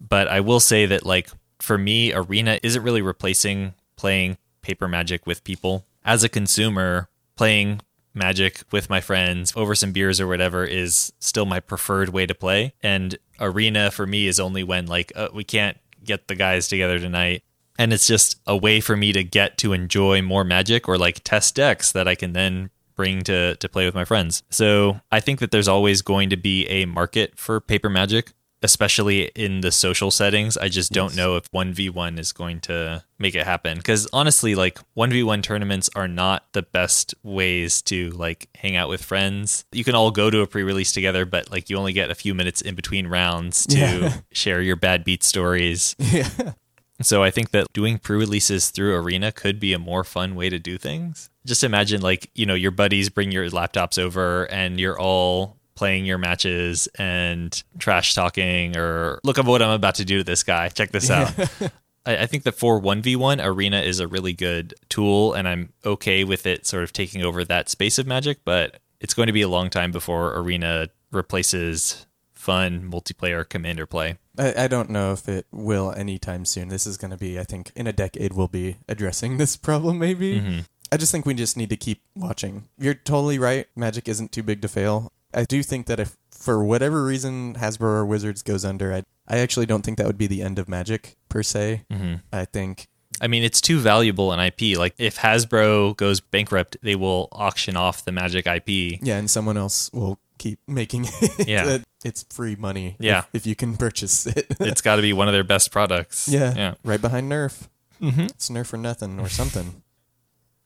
but 0.00 0.26
I 0.26 0.40
will 0.40 0.60
say 0.60 0.86
that, 0.86 1.06
like, 1.06 1.30
for 1.60 1.78
me, 1.78 2.12
arena 2.12 2.58
isn't 2.62 2.82
really 2.82 3.02
replacing 3.02 3.74
playing 3.96 4.36
paper 4.62 4.88
magic 4.88 5.26
with 5.26 5.44
people. 5.44 5.86
As 6.04 6.24
a 6.24 6.28
consumer, 6.28 7.08
playing 7.36 7.80
magic 8.14 8.62
with 8.70 8.88
my 8.88 9.00
friends 9.00 9.52
over 9.56 9.74
some 9.74 9.92
beers 9.92 10.20
or 10.20 10.26
whatever 10.26 10.64
is 10.64 11.12
still 11.18 11.46
my 11.46 11.60
preferred 11.60 12.10
way 12.10 12.26
to 12.26 12.34
play. 12.34 12.74
And 12.82 13.18
arena 13.40 13.90
for 13.90 14.06
me 14.06 14.26
is 14.26 14.38
only 14.38 14.62
when 14.62 14.86
like 14.86 15.12
uh, 15.16 15.28
we 15.32 15.44
can't 15.44 15.76
get 16.04 16.28
the 16.28 16.34
guys 16.34 16.68
together 16.68 16.98
tonight. 16.98 17.42
And 17.78 17.92
it's 17.92 18.06
just 18.06 18.40
a 18.46 18.56
way 18.56 18.80
for 18.80 18.96
me 18.96 19.12
to 19.12 19.24
get 19.24 19.58
to 19.58 19.72
enjoy 19.72 20.22
more 20.22 20.44
magic 20.44 20.88
or 20.88 20.96
like 20.96 21.22
test 21.24 21.54
decks 21.56 21.90
that 21.92 22.06
I 22.06 22.14
can 22.14 22.32
then 22.32 22.70
bring 22.96 23.22
to 23.24 23.56
to 23.56 23.68
play 23.68 23.84
with 23.86 23.94
my 23.94 24.04
friends. 24.04 24.42
So 24.50 25.00
I 25.10 25.18
think 25.20 25.40
that 25.40 25.50
there's 25.50 25.66
always 25.68 26.00
going 26.02 26.30
to 26.30 26.36
be 26.36 26.66
a 26.68 26.84
market 26.84 27.36
for 27.36 27.60
paper 27.60 27.90
magic, 27.90 28.32
especially 28.62 29.24
in 29.34 29.60
the 29.60 29.72
social 29.72 30.12
settings. 30.12 30.56
I 30.56 30.68
just 30.68 30.92
don't 30.92 31.16
know 31.16 31.34
if 31.36 31.50
1v1 31.50 32.18
is 32.20 32.30
going 32.32 32.60
to 32.60 33.02
make 33.18 33.34
it 33.34 33.44
happen 33.44 33.80
cuz 33.82 34.06
honestly 34.12 34.54
like 34.54 34.78
1v1 34.96 35.42
tournaments 35.42 35.90
are 35.96 36.06
not 36.08 36.46
the 36.52 36.62
best 36.62 37.14
ways 37.24 37.82
to 37.82 38.10
like 38.10 38.48
hang 38.54 38.76
out 38.76 38.88
with 38.88 39.02
friends. 39.02 39.64
You 39.72 39.82
can 39.82 39.96
all 39.96 40.12
go 40.12 40.30
to 40.30 40.40
a 40.42 40.46
pre-release 40.46 40.92
together 40.92 41.24
but 41.26 41.50
like 41.50 41.68
you 41.68 41.76
only 41.76 41.92
get 41.92 42.10
a 42.10 42.14
few 42.14 42.34
minutes 42.34 42.60
in 42.60 42.76
between 42.76 43.08
rounds 43.08 43.66
to 43.66 43.76
Yeah. 43.78 44.16
share 44.32 44.62
your 44.62 44.76
bad 44.76 45.02
beat 45.04 45.24
stories. 45.24 45.96
Yeah. 46.14 46.52
So 47.04 47.22
I 47.22 47.30
think 47.30 47.50
that 47.50 47.72
doing 47.72 47.98
pre-releases 47.98 48.70
through 48.70 48.94
Arena 48.94 49.32
could 49.32 49.60
be 49.60 49.72
a 49.72 49.78
more 49.78 50.04
fun 50.04 50.34
way 50.34 50.48
to 50.48 50.58
do 50.58 50.78
things. 50.78 51.30
Just 51.46 51.62
imagine 51.62 52.00
like, 52.00 52.30
you 52.34 52.46
know, 52.46 52.54
your 52.54 52.70
buddies 52.70 53.10
bring 53.10 53.30
your 53.30 53.48
laptops 53.50 53.98
over 53.98 54.44
and 54.50 54.80
you're 54.80 54.98
all 54.98 55.58
playing 55.74 56.06
your 56.06 56.18
matches 56.18 56.88
and 56.98 57.62
trash 57.78 58.14
talking 58.14 58.76
or 58.76 59.20
look 59.24 59.38
at 59.38 59.44
what 59.44 59.60
I'm 59.60 59.70
about 59.70 59.96
to 59.96 60.04
do 60.04 60.18
to 60.18 60.24
this 60.24 60.42
guy. 60.42 60.68
Check 60.68 60.92
this 60.92 61.10
out. 61.10 61.32
I, 62.06 62.18
I 62.18 62.26
think 62.26 62.44
that 62.44 62.54
for 62.54 62.80
1v1, 62.80 63.44
Arena 63.44 63.80
is 63.80 64.00
a 64.00 64.08
really 64.08 64.32
good 64.32 64.74
tool 64.88 65.34
and 65.34 65.48
I'm 65.48 65.72
okay 65.84 66.24
with 66.24 66.46
it 66.46 66.66
sort 66.66 66.84
of 66.84 66.92
taking 66.92 67.22
over 67.22 67.44
that 67.44 67.68
space 67.68 67.98
of 67.98 68.06
magic, 68.06 68.38
but 68.44 68.78
it's 69.00 69.14
going 69.14 69.26
to 69.26 69.32
be 69.32 69.42
a 69.42 69.48
long 69.48 69.70
time 69.70 69.90
before 69.90 70.36
Arena 70.38 70.88
replaces 71.10 72.06
fun 72.32 72.90
multiplayer 72.90 73.48
commander 73.48 73.86
play. 73.86 74.18
I, 74.38 74.64
I 74.64 74.68
don't 74.68 74.90
know 74.90 75.12
if 75.12 75.28
it 75.28 75.46
will 75.52 75.92
anytime 75.92 76.44
soon. 76.44 76.68
This 76.68 76.86
is 76.86 76.96
going 76.96 77.10
to 77.10 77.16
be, 77.16 77.38
I 77.38 77.44
think, 77.44 77.72
in 77.76 77.86
a 77.86 77.92
decade, 77.92 78.32
we'll 78.32 78.48
be 78.48 78.76
addressing 78.88 79.36
this 79.38 79.56
problem 79.56 79.98
maybe. 79.98 80.40
Mm-hmm. 80.40 80.60
I 80.92 80.96
just 80.96 81.10
think 81.10 81.26
we 81.26 81.34
just 81.34 81.56
need 81.56 81.70
to 81.70 81.76
keep 81.76 82.02
watching. 82.14 82.68
You're 82.78 82.94
totally 82.94 83.38
right. 83.38 83.66
Magic 83.74 84.08
isn't 84.08 84.32
too 84.32 84.42
big 84.42 84.62
to 84.62 84.68
fail. 84.68 85.12
I 85.32 85.44
do 85.44 85.62
think 85.62 85.86
that 85.86 85.98
if, 85.98 86.16
for 86.30 86.64
whatever 86.64 87.04
reason, 87.04 87.54
Hasbro 87.54 87.82
or 87.82 88.06
Wizards 88.06 88.42
goes 88.42 88.64
under, 88.64 88.92
I, 88.92 89.02
I 89.26 89.38
actually 89.38 89.66
don't 89.66 89.82
think 89.82 89.98
that 89.98 90.06
would 90.06 90.18
be 90.18 90.28
the 90.28 90.42
end 90.42 90.60
of 90.60 90.68
Magic 90.68 91.16
per 91.28 91.42
se. 91.42 91.82
Mm-hmm. 91.90 92.14
I 92.32 92.44
think 92.44 92.86
I 93.20 93.28
mean, 93.28 93.42
it's 93.42 93.60
too 93.60 93.78
valuable 93.78 94.32
an 94.32 94.40
IP. 94.40 94.76
Like, 94.76 94.94
if 94.98 95.18
Hasbro 95.18 95.96
goes 95.96 96.20
bankrupt, 96.20 96.76
they 96.82 96.96
will 96.96 97.28
auction 97.32 97.76
off 97.76 98.04
the 98.04 98.12
Magic 98.12 98.46
IP. 98.46 98.98
Yeah, 99.02 99.18
and 99.18 99.30
someone 99.30 99.56
else 99.56 99.90
will 99.92 100.18
keep 100.38 100.58
making 100.66 101.06
it. 101.20 101.48
Yeah. 101.48 101.78
it's 102.04 102.24
free 102.30 102.56
money. 102.56 102.96
Yeah. 102.98 103.20
If, 103.20 103.42
if 103.42 103.46
you 103.46 103.54
can 103.56 103.76
purchase 103.76 104.26
it. 104.26 104.46
It's 104.60 104.80
got 104.80 104.96
to 104.96 105.02
be 105.02 105.12
one 105.12 105.28
of 105.28 105.34
their 105.34 105.44
best 105.44 105.70
products. 105.70 106.28
yeah. 106.28 106.54
Yeah. 106.56 106.74
Right 106.84 107.00
behind 107.00 107.30
Nerf. 107.30 107.68
Mm-hmm. 108.02 108.20
It's 108.22 108.48
Nerf 108.50 108.72
or 108.72 108.76
nothing 108.76 109.20
or 109.20 109.28
something. 109.28 109.82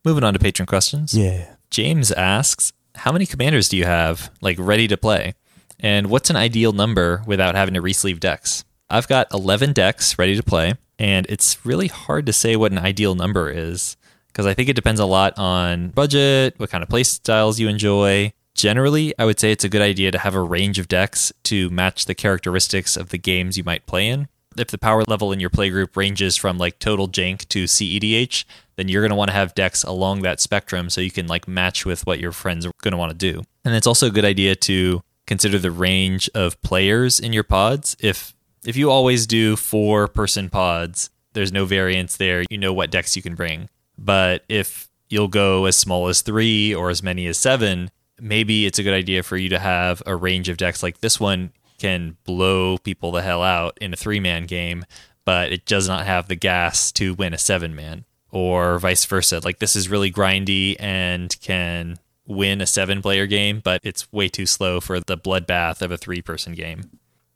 Moving 0.05 0.25
on 0.25 0.33
to 0.33 0.39
patron 0.39 0.67
questions. 0.67 1.15
Yeah. 1.15 1.55
James 1.71 2.11
asks, 2.13 2.73
"How 2.95 3.13
many 3.13 3.27
commanders 3.27 3.69
do 3.69 3.77
you 3.77 3.85
have 3.85 4.31
like 4.41 4.57
ready 4.59 4.89
to 4.89 4.97
play? 4.97 5.35
And 5.81 6.09
what's 6.09 6.31
an 6.31 6.37
ideal 6.37 6.73
number 6.73 7.23
without 7.27 7.55
having 7.55 7.75
to 7.75 7.83
resleeve 7.83 8.19
decks? 8.21 8.65
I've 8.91 9.07
got 9.07 9.27
11 9.33 9.75
decks 9.75 10.19
ready 10.19 10.35
to 10.35 10.43
play, 10.43 10.75
and 10.99 11.27
it's 11.29 11.65
really 11.67 11.89
hard 11.89 12.27
to 12.27 12.33
say 12.33 12.57
what 12.57 12.73
an 12.73 12.79
ideal 12.79 13.15
number 13.15 13.51
is 13.51 13.97
because 14.29 14.47
I 14.47 14.55
think 14.55 14.69
it 14.69 14.75
depends 14.77 14.99
a 15.01 15.05
lot 15.05 15.35
on 15.37 15.91
budget, 15.91 16.55
what 16.59 16.71
kind 16.71 16.83
of 16.83 16.89
play 16.89 17.03
styles 17.05 17.61
you 17.61 17.69
enjoy. 17.69 18.33
Generally, 18.59 19.15
I 19.21 19.25
would 19.25 19.39
say 19.39 19.53
it's 19.53 19.63
a 19.63 19.69
good 19.69 19.83
idea 19.83 20.11
to 20.11 20.19
have 20.19 20.35
a 20.35 20.43
range 20.43 20.81
of 20.81 20.89
decks 20.89 21.33
to 21.45 21.71
match 21.71 22.07
the 22.07 22.15
characteristics 22.15 22.97
of 22.97 23.11
the 23.11 23.17
games 23.17 23.57
you 23.57 23.63
might 23.63 23.87
play 23.87 24.09
in. 24.09 24.27
If 24.57 24.73
the 24.73 24.79
power 24.79 25.05
level 25.07 25.31
in 25.31 25.39
your 25.39 25.49
playgroup 25.49 25.97
ranges 25.97 26.35
from 26.35 26.59
like 26.59 26.81
total 26.81 27.09
jank 27.09 27.47
to 27.51 27.65
CEDH, 27.65 28.45
then 28.75 28.89
you're 28.89 29.03
going 29.03 29.13
to 29.13 29.17
want 29.17 29.31
to 29.31 29.37
have 29.37 29.55
decks 29.55 29.85
along 29.85 30.23
that 30.23 30.41
spectrum 30.41 30.91
so 30.91 31.01
you 31.01 31.13
can 31.13 31.29
like 31.29 31.47
match 31.47 31.87
with 31.87 32.05
what 32.05 32.19
your 32.19 32.33
friends 32.33 32.67
are 32.67 32.73
going 32.83 32.91
to 32.91 32.99
want 32.99 33.13
to 33.13 33.33
do. 33.33 33.45
And 33.65 33.77
it's 33.77 33.87
also 33.87 34.09
a 34.09 34.11
good 34.11 34.25
idea 34.25 34.57
to 34.57 35.03
consider 35.29 35.61
the 35.61 35.71
range 35.71 36.29
of 36.35 36.61
players 36.61 37.21
in 37.21 37.33
your 37.33 37.45
pods. 37.45 37.97
If 38.01 38.35
if 38.65 38.77
you 38.77 38.91
always 38.91 39.29
do 39.29 39.55
four 39.55 40.09
person 40.09 40.51
pods, 40.51 41.11
there's 41.33 41.53
no 41.53 41.65
variance 41.65 42.17
there. 42.17 42.43
You 42.51 42.59
know 42.59 42.73
what 42.73 42.91
decks 42.91 43.15
you 43.15 43.23
can 43.23 43.37
bring. 43.37 43.69
But 43.97 44.43
if 44.49 44.89
you'll 45.09 45.29
go 45.29 45.67
as 45.67 45.77
small 45.77 46.09
as 46.09 46.23
three 46.23 46.75
or 46.75 46.91
as 46.91 47.05
many 47.05 47.29
as 47.29 47.39
seven, 47.39 47.93
maybe 48.21 48.67
it's 48.67 48.79
a 48.79 48.83
good 48.83 48.95
idea 48.95 49.23
for 49.23 49.37
you 49.37 49.49
to 49.51 49.59
have 49.59 50.03
a 50.07 50.17
range 50.17 50.49
of 50.49 50.57
decks 50.57 50.83
like 50.83 51.01
this 51.01 51.21
one 51.21 51.53
can 51.79 52.17
blow 52.25 52.79
people 52.79 53.13
the 53.13 53.23
hell 53.23 53.43
out 53.43 53.79
in 53.81 53.93
a 53.93 53.97
three 53.97 54.21
man 54.21 54.47
game, 54.47 54.85
but 55.25 55.53
it 55.53 55.65
does 55.65 55.89
not 55.89 56.07
have 56.07 56.29
the 56.29 56.37
gas 56.37 56.93
to 56.93 57.15
win 57.15 57.33
a 57.33 57.39
seven 57.39 57.75
man, 57.75 58.05
or 58.31 58.79
vice 58.79 59.05
versa. 59.05 59.41
Like 59.43 59.59
this 59.59 59.77
is 59.77 59.89
really 59.89 60.11
grindy 60.13 60.77
and 60.79 61.35
can 61.41 61.99
win 62.27 62.61
a 62.61 62.67
seven 62.67 63.01
player 63.01 63.27
game, 63.27 63.61
but 63.63 63.81
it's 63.85 64.13
way 64.13 64.29
too 64.29 64.47
slow 64.47 64.81
for 64.81 65.01
the 65.01 65.17
bloodbath 65.17 65.81
of 65.83 65.91
a 65.91 65.97
three 65.97 66.23
person 66.23 66.55
game. 66.55 66.91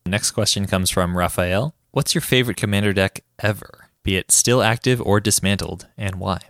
Next 0.04 0.32
question 0.32 0.66
comes 0.66 0.90
from 0.90 1.16
Raphael. 1.16 1.74
What's 1.92 2.14
your 2.14 2.22
favorite 2.22 2.56
commander 2.56 2.92
deck 2.92 3.22
ever, 3.38 3.88
be 4.02 4.16
it 4.16 4.32
still 4.32 4.62
active 4.62 5.00
or 5.00 5.20
dismantled, 5.20 5.86
and 5.96 6.16
why? 6.16 6.40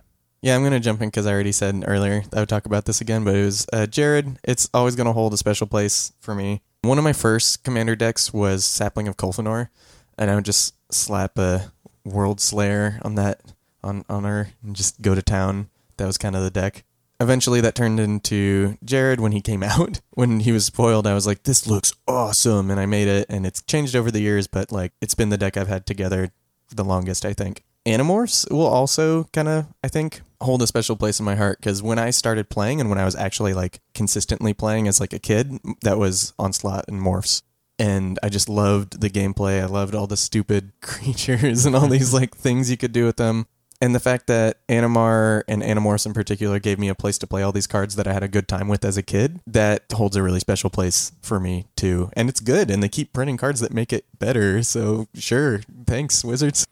Yeah, 0.43 0.57
I'm 0.57 0.61
going 0.61 0.73
to 0.73 0.81
jump 0.81 1.01
in 1.01 1.07
because 1.07 1.25
I 1.25 1.31
already 1.31 1.53
said 1.53 1.85
earlier 1.87 2.21
I 2.33 2.41
would 2.41 2.49
talk 2.49 2.65
about 2.65 2.83
this 2.83 2.99
again, 2.99 3.23
but 3.23 3.33
it 3.33 3.45
was 3.45 3.65
uh, 3.71 3.87
Jarad. 3.89 4.35
It's 4.43 4.69
always 4.73 4.93
going 4.93 5.07
to 5.07 5.13
hold 5.13 5.33
a 5.33 5.37
special 5.37 5.67
place 5.67 6.11
for 6.19 6.35
me. 6.35 6.61
One 6.81 6.97
of 6.97 7.05
my 7.05 7.13
first 7.13 7.63
commander 7.63 7.95
decks 7.95 8.33
was 8.33 8.65
Sapling 8.65 9.07
of 9.07 9.15
Colfenor, 9.15 9.69
and 10.17 10.29
I 10.29 10.35
would 10.35 10.43
just 10.43 10.75
slap 10.93 11.37
a 11.37 11.71
Worldslayer 12.05 12.99
on 13.05 13.15
that 13.15 13.39
on 13.81 14.03
on 14.09 14.25
her 14.25 14.49
and 14.61 14.75
just 14.75 15.01
go 15.01 15.15
to 15.15 15.21
town. 15.21 15.69
That 15.95 16.07
was 16.07 16.17
kind 16.17 16.35
of 16.35 16.43
the 16.43 16.51
deck. 16.51 16.83
Eventually, 17.21 17.61
that 17.61 17.73
turned 17.73 18.01
into 18.01 18.77
Jarad 18.83 19.21
when 19.21 19.31
he 19.31 19.39
came 19.39 19.63
out. 19.63 20.01
When 20.09 20.41
he 20.41 20.51
was 20.51 20.65
spoiled, 20.65 21.07
I 21.07 21.13
was 21.13 21.25
like, 21.25 21.43
"This 21.43 21.67
looks 21.67 21.93
awesome," 22.05 22.69
and 22.69 22.81
I 22.81 22.85
made 22.85 23.07
it. 23.07 23.27
And 23.29 23.45
it's 23.45 23.61
changed 23.61 23.95
over 23.95 24.11
the 24.11 24.19
years, 24.19 24.47
but 24.47 24.73
like 24.73 24.91
it's 24.99 25.15
been 25.15 25.29
the 25.29 25.37
deck 25.37 25.55
I've 25.55 25.69
had 25.69 25.85
together 25.85 26.33
the 26.69 26.83
longest, 26.83 27.23
I 27.23 27.31
think. 27.31 27.63
Animorphs 27.85 28.49
will 28.51 28.67
also 28.67 29.25
kind 29.25 29.47
of, 29.47 29.67
I 29.83 29.87
think, 29.87 30.21
hold 30.43 30.61
a 30.61 30.67
special 30.67 30.95
place 30.95 31.19
in 31.19 31.25
my 31.25 31.35
heart 31.35 31.59
because 31.59 31.81
when 31.81 31.99
I 31.99 32.09
started 32.09 32.49
playing 32.49 32.79
and 32.79 32.89
when 32.89 32.99
I 32.99 33.05
was 33.05 33.15
actually 33.15 33.53
like 33.53 33.79
consistently 33.93 34.53
playing 34.53 34.87
as 34.87 34.99
like 34.99 35.13
a 35.13 35.19
kid, 35.19 35.59
that 35.81 35.97
was 35.97 36.33
Onslaught 36.37 36.85
and 36.87 37.01
Morphs. 37.01 37.41
And 37.79 38.19
I 38.21 38.29
just 38.29 38.49
loved 38.49 39.01
the 39.01 39.09
gameplay. 39.09 39.61
I 39.61 39.65
loved 39.65 39.95
all 39.95 40.07
the 40.07 40.17
stupid 40.17 40.73
creatures 40.81 41.65
and 41.65 41.75
all 41.75 41.87
these 41.87 42.13
like 42.13 42.35
things 42.35 42.69
you 42.69 42.77
could 42.77 42.91
do 42.91 43.05
with 43.05 43.17
them. 43.17 43.47
And 43.81 43.93
the 43.93 43.99
fact 43.99 44.27
that 44.27 44.65
Animar 44.67 45.43
and 45.47 45.61
Animorphs 45.61 46.05
in 46.05 46.13
particular 46.13 46.57
gave 46.59 46.79
me 46.79 46.87
a 46.87 46.95
place 46.95 47.17
to 47.17 47.27
play 47.27 47.43
all 47.43 47.51
these 47.51 47.67
cards 47.67 47.95
that 47.95 48.07
I 48.07 48.13
had 48.13 48.23
a 48.23 48.29
good 48.29 48.47
time 48.47 48.69
with 48.69 48.85
as 48.85 48.95
a 48.95 49.03
kid, 49.03 49.41
that 49.45 49.83
holds 49.91 50.15
a 50.15 50.23
really 50.23 50.39
special 50.39 50.69
place 50.69 51.11
for 51.21 51.37
me 51.37 51.65
too. 51.75 52.09
And 52.13 52.29
it's 52.29 52.39
good. 52.39 52.71
And 52.71 52.81
they 52.81 52.87
keep 52.87 53.11
printing 53.11 53.35
cards 53.35 53.59
that 53.59 53.73
make 53.73 53.91
it 53.91 54.05
better. 54.17 54.63
So 54.63 55.07
sure. 55.15 55.61
Thanks, 55.85 56.23
Wizards 56.23 56.65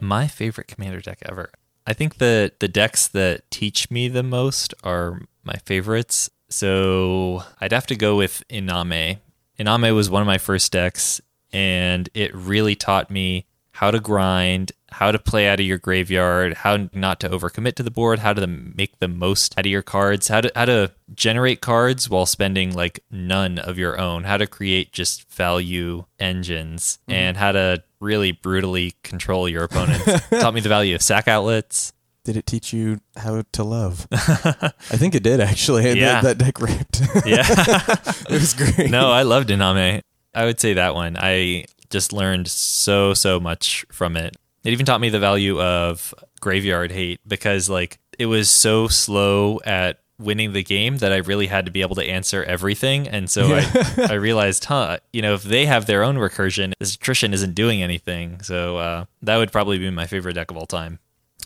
my 0.00 0.26
favorite 0.26 0.68
commander 0.68 1.00
deck 1.00 1.18
ever. 1.26 1.50
I 1.90 1.92
think 1.92 2.18
that 2.18 2.60
the 2.60 2.68
decks 2.68 3.08
that 3.08 3.50
teach 3.50 3.90
me 3.90 4.06
the 4.06 4.22
most 4.22 4.74
are 4.84 5.22
my 5.42 5.56
favorites. 5.64 6.30
So 6.48 7.42
I'd 7.60 7.72
have 7.72 7.88
to 7.88 7.96
go 7.96 8.14
with 8.14 8.44
Iname. 8.48 9.18
Iname 9.58 9.94
was 9.96 10.08
one 10.08 10.22
of 10.22 10.26
my 10.26 10.38
first 10.38 10.70
decks, 10.70 11.20
and 11.52 12.08
it 12.14 12.32
really 12.32 12.76
taught 12.76 13.10
me 13.10 13.46
how 13.72 13.90
to 13.90 13.98
grind, 13.98 14.70
how 14.92 15.10
to 15.10 15.18
play 15.18 15.48
out 15.48 15.58
of 15.58 15.66
your 15.66 15.78
graveyard, 15.78 16.54
how 16.58 16.88
not 16.92 17.18
to 17.20 17.28
overcommit 17.28 17.74
to 17.74 17.82
the 17.82 17.90
board, 17.90 18.20
how 18.20 18.34
to 18.34 18.46
make 18.46 19.00
the 19.00 19.08
most 19.08 19.58
out 19.58 19.66
of 19.66 19.72
your 19.72 19.82
cards, 19.82 20.28
how 20.28 20.42
to 20.42 20.52
how 20.54 20.66
to 20.66 20.92
generate 21.12 21.60
cards 21.60 22.08
while 22.08 22.26
spending 22.26 22.72
like 22.72 23.02
none 23.10 23.58
of 23.58 23.78
your 23.78 23.98
own, 23.98 24.22
how 24.22 24.36
to 24.36 24.46
create 24.46 24.92
just 24.92 25.28
value 25.32 26.04
engines, 26.20 27.00
mm-hmm. 27.02 27.18
and 27.18 27.36
how 27.36 27.50
to 27.50 27.82
really 28.00 28.32
brutally 28.32 28.94
control 29.02 29.48
your 29.48 29.64
opponents. 29.64 30.04
Taught 30.30 30.54
me 30.54 30.60
the 30.60 30.68
value 30.68 30.94
of 30.94 31.02
sack 31.02 31.28
outlets. 31.28 31.92
Did 32.24 32.36
it 32.36 32.46
teach 32.46 32.72
you 32.72 33.00
how 33.16 33.42
to 33.52 33.64
love? 33.64 34.06
I 34.12 34.72
think 34.96 35.14
it 35.14 35.22
did 35.22 35.40
actually. 35.40 35.98
Yeah. 35.98 36.20
That, 36.20 36.38
that 36.38 36.44
deck 36.44 36.60
ripped. 36.60 37.00
yeah. 37.26 37.44
it 38.28 38.30
was 38.30 38.54
great. 38.54 38.90
No, 38.90 39.10
I 39.10 39.22
loved 39.22 39.48
Iname. 39.48 40.02
I 40.34 40.44
would 40.44 40.60
say 40.60 40.74
that 40.74 40.94
one. 40.94 41.16
I 41.18 41.64
just 41.88 42.12
learned 42.12 42.48
so, 42.48 43.14
so 43.14 43.40
much 43.40 43.84
from 43.90 44.16
it. 44.16 44.36
It 44.64 44.72
even 44.72 44.86
taught 44.86 45.00
me 45.00 45.08
the 45.08 45.18
value 45.18 45.60
of 45.60 46.14
graveyard 46.40 46.92
hate 46.92 47.20
because 47.26 47.68
like 47.68 47.98
it 48.18 48.26
was 48.26 48.50
so 48.50 48.88
slow 48.88 49.60
at 49.64 49.98
winning 50.20 50.52
the 50.52 50.62
game 50.62 50.98
that 50.98 51.12
I 51.12 51.16
really 51.16 51.46
had 51.46 51.66
to 51.66 51.72
be 51.72 51.80
able 51.80 51.96
to 51.96 52.04
answer 52.04 52.44
everything. 52.44 53.08
And 53.08 53.30
so 53.30 53.48
yeah. 53.48 53.68
I, 53.96 54.06
I 54.10 54.14
realized, 54.14 54.64
huh, 54.66 54.98
you 55.12 55.22
know, 55.22 55.34
if 55.34 55.42
they 55.42 55.66
have 55.66 55.86
their 55.86 56.02
own 56.02 56.16
recursion, 56.16 56.72
this 56.78 56.94
attrition 56.94 57.32
isn't 57.32 57.54
doing 57.54 57.82
anything. 57.82 58.40
So 58.42 58.76
uh, 58.76 59.04
that 59.22 59.36
would 59.36 59.52
probably 59.52 59.78
be 59.78 59.90
my 59.90 60.06
favorite 60.06 60.34
deck 60.34 60.50
of 60.50 60.56
all 60.56 60.66
time. 60.66 60.98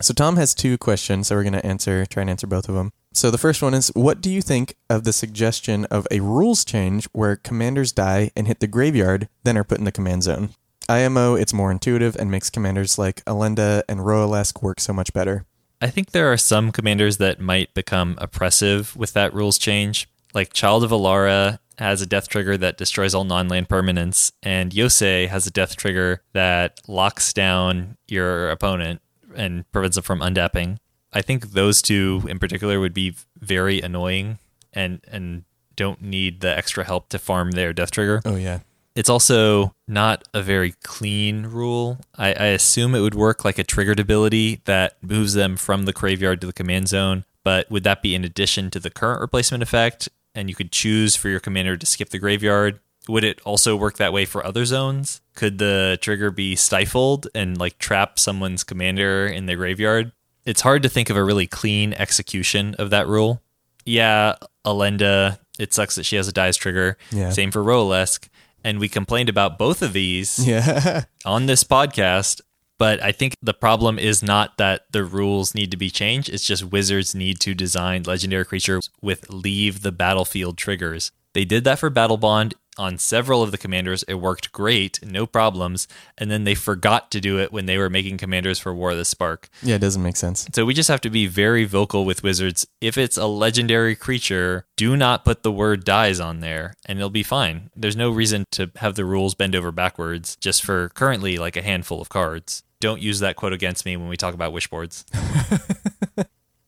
So 0.02 0.12
Tom 0.12 0.36
has 0.36 0.54
two 0.54 0.76
questions, 0.76 1.28
so 1.28 1.36
we're 1.36 1.44
going 1.44 1.52
to 1.52 1.64
answer, 1.64 2.04
try 2.06 2.22
and 2.22 2.30
answer 2.30 2.48
both 2.48 2.68
of 2.68 2.74
them. 2.74 2.92
So 3.12 3.30
the 3.30 3.38
first 3.38 3.62
one 3.62 3.74
is, 3.74 3.92
what 3.94 4.20
do 4.20 4.28
you 4.28 4.42
think 4.42 4.74
of 4.90 5.04
the 5.04 5.12
suggestion 5.12 5.84
of 5.84 6.08
a 6.10 6.18
rules 6.18 6.64
change 6.64 7.08
where 7.12 7.36
commanders 7.36 7.92
die 7.92 8.32
and 8.34 8.48
hit 8.48 8.58
the 8.58 8.66
graveyard, 8.66 9.28
then 9.44 9.56
are 9.56 9.62
put 9.62 9.78
in 9.78 9.84
the 9.84 9.92
command 9.92 10.24
zone? 10.24 10.50
IMO, 10.88 11.36
it's 11.36 11.54
more 11.54 11.70
intuitive 11.70 12.16
and 12.16 12.30
makes 12.30 12.50
commanders 12.50 12.98
like 12.98 13.24
Elenda 13.24 13.84
and 13.88 14.00
Roalesk 14.00 14.62
work 14.62 14.80
so 14.80 14.92
much 14.92 15.12
better. 15.12 15.46
I 15.85 15.89
think 15.89 16.12
there 16.12 16.32
are 16.32 16.39
some 16.39 16.72
commanders 16.72 17.18
that 17.18 17.41
might 17.41 17.74
become 17.74 18.16
oppressive 18.16 18.97
with 18.97 19.12
that 19.12 19.35
rules 19.35 19.59
change. 19.59 20.09
Like 20.32 20.55
Child 20.55 20.82
of 20.82 20.91
Alara 20.91 21.59
has 21.78 22.01
a 22.01 22.07
death 22.07 22.26
trigger 22.26 22.57
that 22.57 22.78
destroys 22.78 23.14
all 23.14 23.24
non 23.24 23.49
land 23.49 23.68
permanents, 23.68 24.32
and 24.43 24.72
Yosei 24.72 25.28
has 25.28 25.47
a 25.47 25.51
death 25.51 25.76
trigger 25.76 26.22
that 26.32 26.80
locks 26.89 27.35
down 27.35 27.99
your 28.09 28.49
opponent 28.49 29.03
and 29.37 29.70
prevents 29.72 29.97
them 29.97 30.05
from 30.05 30.22
undapping. 30.22 30.80
I 31.12 31.20
think 31.20 31.51
those 31.51 31.82
two 31.82 32.22
in 32.30 32.39
particular 32.39 32.80
would 32.80 32.95
be 32.95 33.14
very 33.39 33.82
annoying 33.82 34.39
and 34.72 35.05
and 35.07 35.45
don't 35.76 36.01
need 36.01 36.41
the 36.41 36.57
extra 36.57 36.85
help 36.85 37.11
to 37.11 37.18
farm 37.18 37.51
their 37.51 37.74
death 37.74 37.91
trigger. 37.91 38.22
Oh 38.24 38.37
yeah. 38.37 38.61
It's 38.95 39.09
also 39.09 39.74
not 39.88 40.24
a 40.32 40.40
very 40.40 40.74
clean 40.82 41.47
rule. 41.47 41.99
I, 42.16 42.28
I, 42.28 42.47
assume 42.47 42.95
it 42.95 43.01
would 43.01 43.14
work 43.14 43.45
like 43.45 43.59
a 43.59 43.64
triggered 43.64 43.99
ability 43.99 44.61
that 44.66 44.97
moves 45.03 45.34
them 45.34 45.57
from 45.57 45.84
the 45.84 45.92
graveyard 45.92 46.40
to 46.42 46.47
the 46.47 46.53
command 46.53 46.88
zone. 46.88 47.24
But 47.42 47.70
would 47.70 47.84
that 47.84 48.03
be 48.03 48.14
in 48.14 48.24
addition 48.24 48.70
to 48.70 48.80
the 48.80 48.90
current 48.90 49.20
replacement 49.20 49.62
effect? 49.62 50.09
And 50.34 50.49
you 50.49 50.55
could 50.55 50.70
choose 50.70 51.16
for 51.16 51.28
your 51.28 51.40
commander 51.40 51.76
to 51.76 51.86
skip 51.86 52.11
the 52.11 52.18
graveyard. 52.18 52.78
Would 53.09 53.24
it 53.24 53.40
also 53.45 53.76
work 53.76 53.97
that 53.97 54.12
way 54.12 54.24
for 54.24 54.47
other 54.47 54.64
zones? 54.64 55.20
Could 55.34 55.59
the 55.59 55.99
trigger 56.01 56.30
be 56.30 56.57
stifled 56.57 57.26
and 57.34 57.59
like 57.59 57.78
trap 57.78 58.18
someone's 58.18 58.64
commander 58.64 59.26
in 59.26 59.47
the 59.47 59.57
graveyard? 59.57 60.12
It's 60.47 60.61
hard 60.61 60.82
to 60.84 60.88
think 60.88 61.11
of 61.11 61.16
a 61.16 61.24
really 61.24 61.47
clean 61.47 61.95
execution 61.95 62.74
of 62.76 62.90
that 62.90 63.09
rule. 63.09 63.42
Yeah, 63.84 64.36
Elenda, 64.64 65.38
it 65.59 65.74
sucks 65.74 65.97
that 65.97 66.05
she 66.05 66.16
has 66.16 66.28
a 66.28 66.32
dies 66.32 66.57
trigger. 66.57 66.97
Yeah. 67.11 67.30
Same 67.30 67.51
for 67.51 67.62
Roalesk 67.62 68.28
and 68.64 68.80
we 68.80 68.88
complained 68.88 69.28
about 69.28 69.58
both 69.58 69.82
of 69.82 69.92
these 69.92 70.38
yeah. 70.46 71.04
on 71.24 71.46
this 71.46 71.62
podcast. 71.62 72.40
But 72.76 73.00
I 73.02 73.12
think 73.12 73.36
the 73.40 73.54
problem 73.54 74.00
is 74.00 74.22
not 74.22 74.56
that 74.58 74.86
the 74.90 75.04
rules 75.04 75.54
need 75.54 75.70
to 75.70 75.76
be 75.76 75.90
changed. 75.90 76.28
It's 76.28 76.44
just 76.44 76.64
wizards 76.64 77.14
need 77.14 77.38
to 77.40 77.54
design 77.54 78.02
legendary 78.02 78.44
creatures 78.44 78.90
with 79.00 79.30
leave 79.30 79.82
the 79.82 79.92
battlefield 79.92 80.58
triggers. 80.58 81.12
They 81.34 81.44
did 81.44 81.64
that 81.64 81.78
for 81.78 81.90
Battlebond 81.90 82.54
on 82.76 82.98
several 82.98 83.42
of 83.42 83.50
the 83.50 83.58
commanders. 83.58 84.02
It 84.04 84.14
worked 84.14 84.52
great, 84.52 84.98
no 85.04 85.26
problems. 85.26 85.86
And 86.18 86.30
then 86.30 86.44
they 86.44 86.54
forgot 86.54 87.10
to 87.12 87.20
do 87.20 87.38
it 87.38 87.52
when 87.52 87.66
they 87.66 87.78
were 87.78 87.90
making 87.90 88.18
commanders 88.18 88.58
for 88.58 88.74
War 88.74 88.90
of 88.90 88.96
the 88.96 89.04
Spark. 89.04 89.48
Yeah, 89.62 89.76
it 89.76 89.80
doesn't 89.80 90.02
make 90.02 90.16
sense. 90.16 90.46
So 90.54 90.64
we 90.64 90.74
just 90.74 90.88
have 90.88 91.00
to 91.02 91.10
be 91.10 91.26
very 91.26 91.64
vocal 91.64 92.04
with 92.04 92.22
wizards. 92.22 92.66
If 92.80 92.98
it's 92.98 93.16
a 93.16 93.26
legendary 93.26 93.96
creature, 93.96 94.66
do 94.76 94.96
not 94.96 95.24
put 95.24 95.42
the 95.42 95.52
word 95.52 95.84
dies 95.84 96.20
on 96.20 96.40
there 96.40 96.74
and 96.86 96.98
it'll 96.98 97.10
be 97.10 97.22
fine. 97.22 97.70
There's 97.76 97.96
no 97.96 98.10
reason 98.10 98.44
to 98.52 98.70
have 98.76 98.94
the 98.94 99.04
rules 99.04 99.34
bend 99.34 99.54
over 99.54 99.72
backwards 99.72 100.36
just 100.36 100.62
for 100.62 100.88
currently 100.90 101.38
like 101.38 101.56
a 101.56 101.62
handful 101.62 102.00
of 102.00 102.08
cards. 102.08 102.62
Don't 102.80 103.00
use 103.00 103.20
that 103.20 103.36
quote 103.36 103.52
against 103.52 103.86
me 103.86 103.96
when 103.96 104.08
we 104.08 104.16
talk 104.16 104.34
about 104.34 104.52
wishboards. 104.52 105.04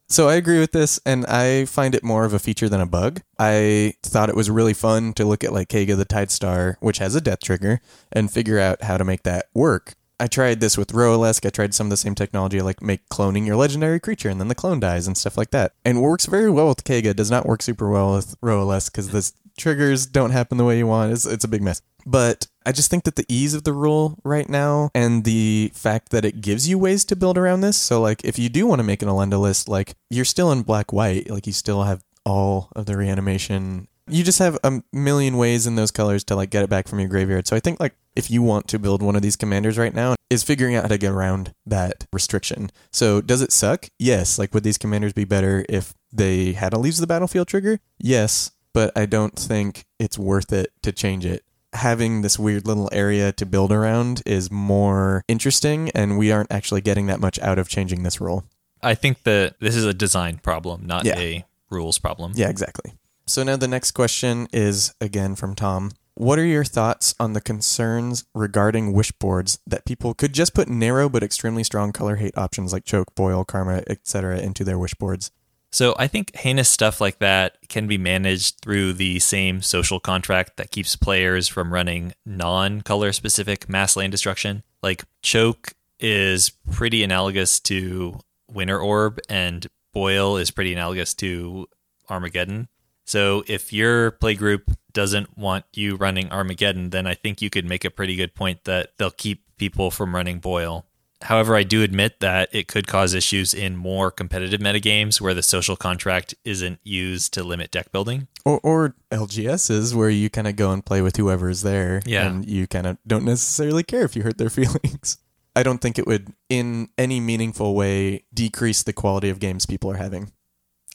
So 0.09 0.29
I 0.29 0.37
agree 0.37 0.61
with 0.61 0.71
this, 0.71 1.01
and 1.05 1.27
I 1.27 1.65
find 1.65 1.95
it 1.95 2.05
more 2.05 2.25
of 2.25 2.33
a 2.33 2.39
feature 2.39 2.69
than 2.69 2.81
a 2.81 2.87
bug. 2.87 3.23
I 3.41 3.95
thought 4.05 4.29
it 4.29 4.37
was 4.37 4.49
really 4.49 4.75
fun 4.75 5.13
to 5.15 5.25
look 5.25 5.43
at 5.43 5.53
like 5.53 5.69
Keiga 5.69 5.97
the 5.97 6.05
Tide 6.05 6.31
Star, 6.31 6.79
which 6.81 6.99
has 6.99 7.17
a 7.17 7.21
death 7.21 7.41
trigger, 7.41 7.81
and 8.13 8.31
figure 8.31 8.59
out 8.59 8.83
how 8.83 8.97
to 8.97 9.05
make 9.05 9.25
that 9.25 9.47
work. 9.53 9.95
I 10.19 10.29
tried 10.29 10.61
this 10.61 10.79
with 10.79 10.93
Roalesk. 10.93 11.45
I 11.45 11.51
tried 11.51 11.75
some 11.75 11.89
of 11.89 11.91
the 11.91 11.97
same 11.97 12.15
technology, 12.15 12.63
like 12.63 12.81
make 12.81 13.07
cloning 13.09 13.47
your 13.47 13.57
legendary 13.57 14.01
creature, 14.01 14.31
and 14.31 14.41
then 14.41 14.49
the 14.49 14.55
clone 14.55 14.81
dies 14.81 15.07
and 15.07 15.17
stuff 15.17 15.37
like 15.37 15.51
that. 15.51 15.73
And 15.85 16.01
works 16.01 16.27
very 16.27 16.51
well 16.51 16.69
with 16.69 16.85
Keiga. 16.85 17.15
Does 17.15 17.31
not 17.31 17.45
work 17.45 17.61
super 17.61 17.91
well 17.91 18.15
with 18.15 18.41
Roalesk 18.41 18.93
because 18.93 19.11
the 19.11 19.31
triggers 19.59 20.07
don't 20.07 20.31
happen 20.31 20.57
the 20.57 20.65
way 20.65 20.79
you 20.79 20.87
want. 20.87 21.13
It's, 21.13 21.27
it's 21.27 21.45
a 21.45 21.49
big 21.49 21.63
mess. 21.63 21.83
But 22.07 22.47
I 22.67 22.73
just 22.73 22.91
think 22.91 23.05
that 23.05 23.15
the 23.15 23.25
ease 23.29 23.55
of 23.55 23.63
the 23.63 23.73
rule 23.73 24.19
right 24.25 24.49
now 24.49 24.91
and 24.93 25.23
the 25.23 25.71
fact 25.73 26.11
that 26.11 26.25
it 26.25 26.41
gives 26.41 26.69
you 26.69 26.79
ways 26.79 27.05
to 27.05 27.15
build 27.15 27.39
around 27.39 27.61
this. 27.61 27.77
So, 27.77 28.01
like, 28.01 28.25
if 28.25 28.41
you 28.41 28.49
do 28.49 28.67
want 28.67 28.81
to 28.81 28.83
make 28.83 29.03
an 29.03 29.09
Elenda 29.09 29.41
list, 29.41 29.69
like, 29.69 29.95
you're 30.11 30.25
still 30.25 30.51
in 30.51 30.63
black 30.63 30.93
white, 30.93 31.31
like, 31.31 31.47
you 31.47 31.53
still 31.53 31.85
have 31.85 32.03
all 32.25 32.69
of 32.75 32.87
the 32.87 32.97
reanimation. 32.97 33.87
You 34.09 34.25
just 34.25 34.41
have 34.41 34.59
a 34.65 34.83
million 34.93 35.37
ways 35.37 35.69
in 35.69 35.77
those 35.77 35.93
colors 35.93 36.25
to, 36.25 36.35
like, 36.35 36.51
get 36.51 36.65
it 36.65 36.69
back 36.69 36.89
from 36.89 36.99
your 36.99 37.09
graveyard. 37.09 37.47
So, 37.47 37.55
I 37.55 37.61
think, 37.61 37.79
like, 37.79 37.95
if 38.17 38.33
you 38.33 38.43
want 38.43 38.67
to 38.69 38.81
build 38.81 39.01
one 39.01 39.15
of 39.15 39.23
these 39.23 39.37
commanders 39.37 39.79
right 39.79 39.95
now, 39.95 40.17
is 40.29 40.43
figuring 40.43 40.75
out 40.75 40.83
how 40.83 40.89
to 40.89 40.99
get 40.99 41.13
around 41.13 41.55
that 41.67 42.09
restriction. 42.13 42.71
So, 42.93 43.21
does 43.21 43.43
it 43.43 43.53
suck? 43.53 43.89
Yes. 43.97 44.41
Like, 44.41 44.53
would 44.53 44.65
these 44.65 44.79
commanders 44.79 45.13
be 45.13 45.25
better 45.25 45.65
if 45.69 45.95
they 46.13 46.53
had 46.53 46.73
a 46.73 46.79
leaves 46.79 46.99
the 46.99 47.07
battlefield 47.07 47.47
trigger? 47.47 47.79
Yes. 47.99 48.51
But 48.75 48.91
I 48.97 49.07
don't 49.07 49.37
think 49.37 49.85
it's 50.01 50.19
worth 50.19 50.53
it 50.53 50.73
to 50.83 50.91
change 50.91 51.25
it 51.25 51.45
having 51.77 52.23
this 52.23 52.39
weird 52.39 52.67
little 52.67 52.89
area 52.93 53.33
to 53.33 53.47
build 53.47 53.73
around 53.73 54.23
is 54.27 54.51
more 54.51 55.23
interesting, 55.29 55.91
and 55.91 56.19
we 56.19 56.33
aren't 56.33 56.53
actually 56.53 56.81
getting 56.81 57.07
that 57.07 57.21
much 57.21 57.39
out 57.41 57.59
of 57.59 57.69
changing 57.69 58.03
this 58.03 58.21
rule. 58.21 58.45
I 58.83 58.95
think 58.95 59.23
that 59.25 59.57
this 59.61 59.75
is 59.75 59.85
a 59.85 59.95
design 59.95 60.39
problem, 60.39 60.87
not 60.87 61.05
yeah. 61.05 61.19
a 61.19 61.45
rules 61.71 61.99
problem. 61.99 62.33
Yeah, 62.35 62.49
exactly. 62.49 62.95
So 63.27 63.43
now 63.43 63.57
the 63.57 63.69
next 63.69 63.93
question 63.93 64.47
is 64.53 64.95
again 65.01 65.35
from 65.35 65.55
Tom. 65.55 65.93
What 66.15 66.39
are 66.39 66.47
your 66.47 66.65
thoughts 66.65 67.15
on 67.21 67.35
the 67.35 67.43
concerns 67.43 68.25
regarding 68.35 68.95
wish 68.95 69.13
boards 69.13 69.59
that 69.67 69.85
people 69.85 70.15
could 70.15 70.33
just 70.33 70.55
put 70.55 70.67
narrow 70.69 71.11
but 71.11 71.23
extremely 71.23 71.63
strong 71.63 71.93
color 71.93 72.17
hate 72.17 72.39
options 72.39 72.73
like 72.73 72.85
choke, 72.85 73.15
boil, 73.15 73.45
karma, 73.45 73.83
etc. 73.87 74.39
into 74.39 74.65
their 74.65 74.79
wish 74.79 74.95
boards? 74.95 75.31
So 75.73 75.95
I 75.99 76.07
think 76.07 76.35
heinous 76.35 76.71
stuff 76.71 77.01
like 77.01 77.19
that 77.19 77.59
can 77.69 77.87
be 77.87 77.99
managed 77.99 78.61
through 78.63 78.95
the 78.95 79.19
same 79.19 79.61
social 79.63 80.01
contract 80.01 80.57
that 80.57 80.71
keeps 80.71 80.97
players 80.97 81.49
from 81.49 81.73
running 81.73 82.15
non 82.25 82.81
color 82.81 83.13
specific 83.13 83.69
mass 83.69 83.97
land 83.97 84.13
destruction. 84.13 84.63
Like 84.83 85.05
choke 85.23 85.75
is 85.99 86.51
pretty 86.71 87.03
analogous 87.03 87.61
to 87.61 88.21
Winter 88.51 88.79
Orb, 88.79 89.19
and 89.29 89.67
boil 89.93 90.37
is 90.37 90.51
pretty 90.51 90.73
analogous 90.73 91.15
to 91.15 91.67
Armageddon. 92.09 92.69
So 93.07 93.45
if 93.47 93.73
your 93.73 94.13
playgroup 94.13 94.75
doesn't 94.93 95.39
want 95.39 95.65
you 95.73 95.97
running 95.97 96.31
Armageddon, 96.31 96.91
then 96.91 97.07
I 97.07 97.15
think 97.15 97.41
you 97.41 97.51
could 97.51 97.65
make 97.65 97.85
a 97.85 97.91
pretty 97.91 98.17
good 98.17 98.35
point 98.35 98.65
that 98.65 98.93
they'll 98.99 99.11
keep 99.11 99.45
people 99.57 99.91
from 99.91 100.15
running 100.15 100.39
boil. 100.39 100.87
However, 101.23 101.57
I 101.57 101.63
do 101.63 101.83
admit 101.83 102.21
that 102.21 102.51
it 102.53 102.69
could 102.69 102.87
cause 102.87 103.15
issues 103.15 103.55
in 103.55 103.77
more 103.77 104.11
competitive 104.11 104.61
metagames 104.61 105.21
where 105.21 105.35
the 105.35 105.43
social 105.43 105.77
contract 105.77 106.35
isn't 106.45 106.79
used 106.85 107.33
to 107.35 107.43
limit 107.43 107.71
deck 107.71 107.91
building. 107.91 108.29
Or, 108.45 108.61
or 108.63 108.95
LGSs 109.11 109.95
where 109.95 110.11
you 110.11 110.29
kind 110.29 110.47
of 110.47 110.57
go 110.57 110.73
and 110.73 110.85
play 110.85 111.01
with 111.01 111.17
whoever 111.17 111.49
is 111.49 111.63
there 111.63 112.03
yeah. 112.05 112.27
and 112.27 112.47
you 112.47 112.67
kind 112.67 112.87
of 112.87 112.99
don't 113.07 113.25
necessarily 113.25 113.83
care 113.83 114.03
if 114.03 114.15
you 114.15 114.23
hurt 114.23 114.39
their 114.39 114.51
feelings. 114.51 115.19
I 115.55 115.63
don't 115.63 115.79
think 115.79 115.99
it 115.99 116.07
would, 116.07 116.35
in 116.51 116.91
any 116.99 117.19
meaningful 117.19 117.75
way, 117.75 118.25
decrease 118.35 118.83
the 118.83 118.93
quality 118.93 119.31
of 119.31 119.41
games 119.41 119.65
people 119.65 119.91
are 119.91 119.97
having. 119.97 120.33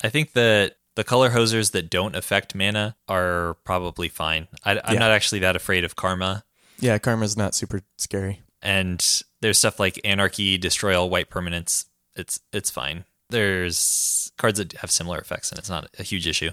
I 0.04 0.10
think 0.10 0.34
that 0.34 0.76
the 0.96 1.04
color 1.04 1.32
hosers 1.32 1.72
that 1.72 1.90
don't 1.90 2.16
affect 2.16 2.54
mana 2.54 2.96
are 3.08 3.58
probably 3.64 4.08
fine. 4.08 4.48
I, 4.64 4.74
am 4.74 4.82
yeah. 4.94 5.00
not 5.00 5.12
actually 5.12 5.40
that 5.40 5.56
afraid 5.56 5.84
of 5.84 5.96
karma. 5.96 6.44
Yeah, 6.80 7.00
karma's 7.00 7.36
not 7.36 7.56
super 7.56 7.82
scary. 7.98 8.42
And 8.62 9.24
there's 9.42 9.58
stuff 9.58 9.80
like 9.80 10.00
Anarchy, 10.04 10.58
Destroy 10.58 10.98
All 10.98 11.10
White 11.10 11.30
Permanents. 11.30 11.86
It's 12.16 12.40
it's 12.54 12.70
fine. 12.70 13.06
There's 13.30 14.32
cards 14.38 14.60
that 14.60 14.74
have 14.74 14.92
similar 14.92 15.18
effects, 15.18 15.52
and 15.52 15.60
it's 15.60 15.70
not 15.70 15.90
a 15.98 16.04
huge 16.04 16.28
issue. 16.28 16.52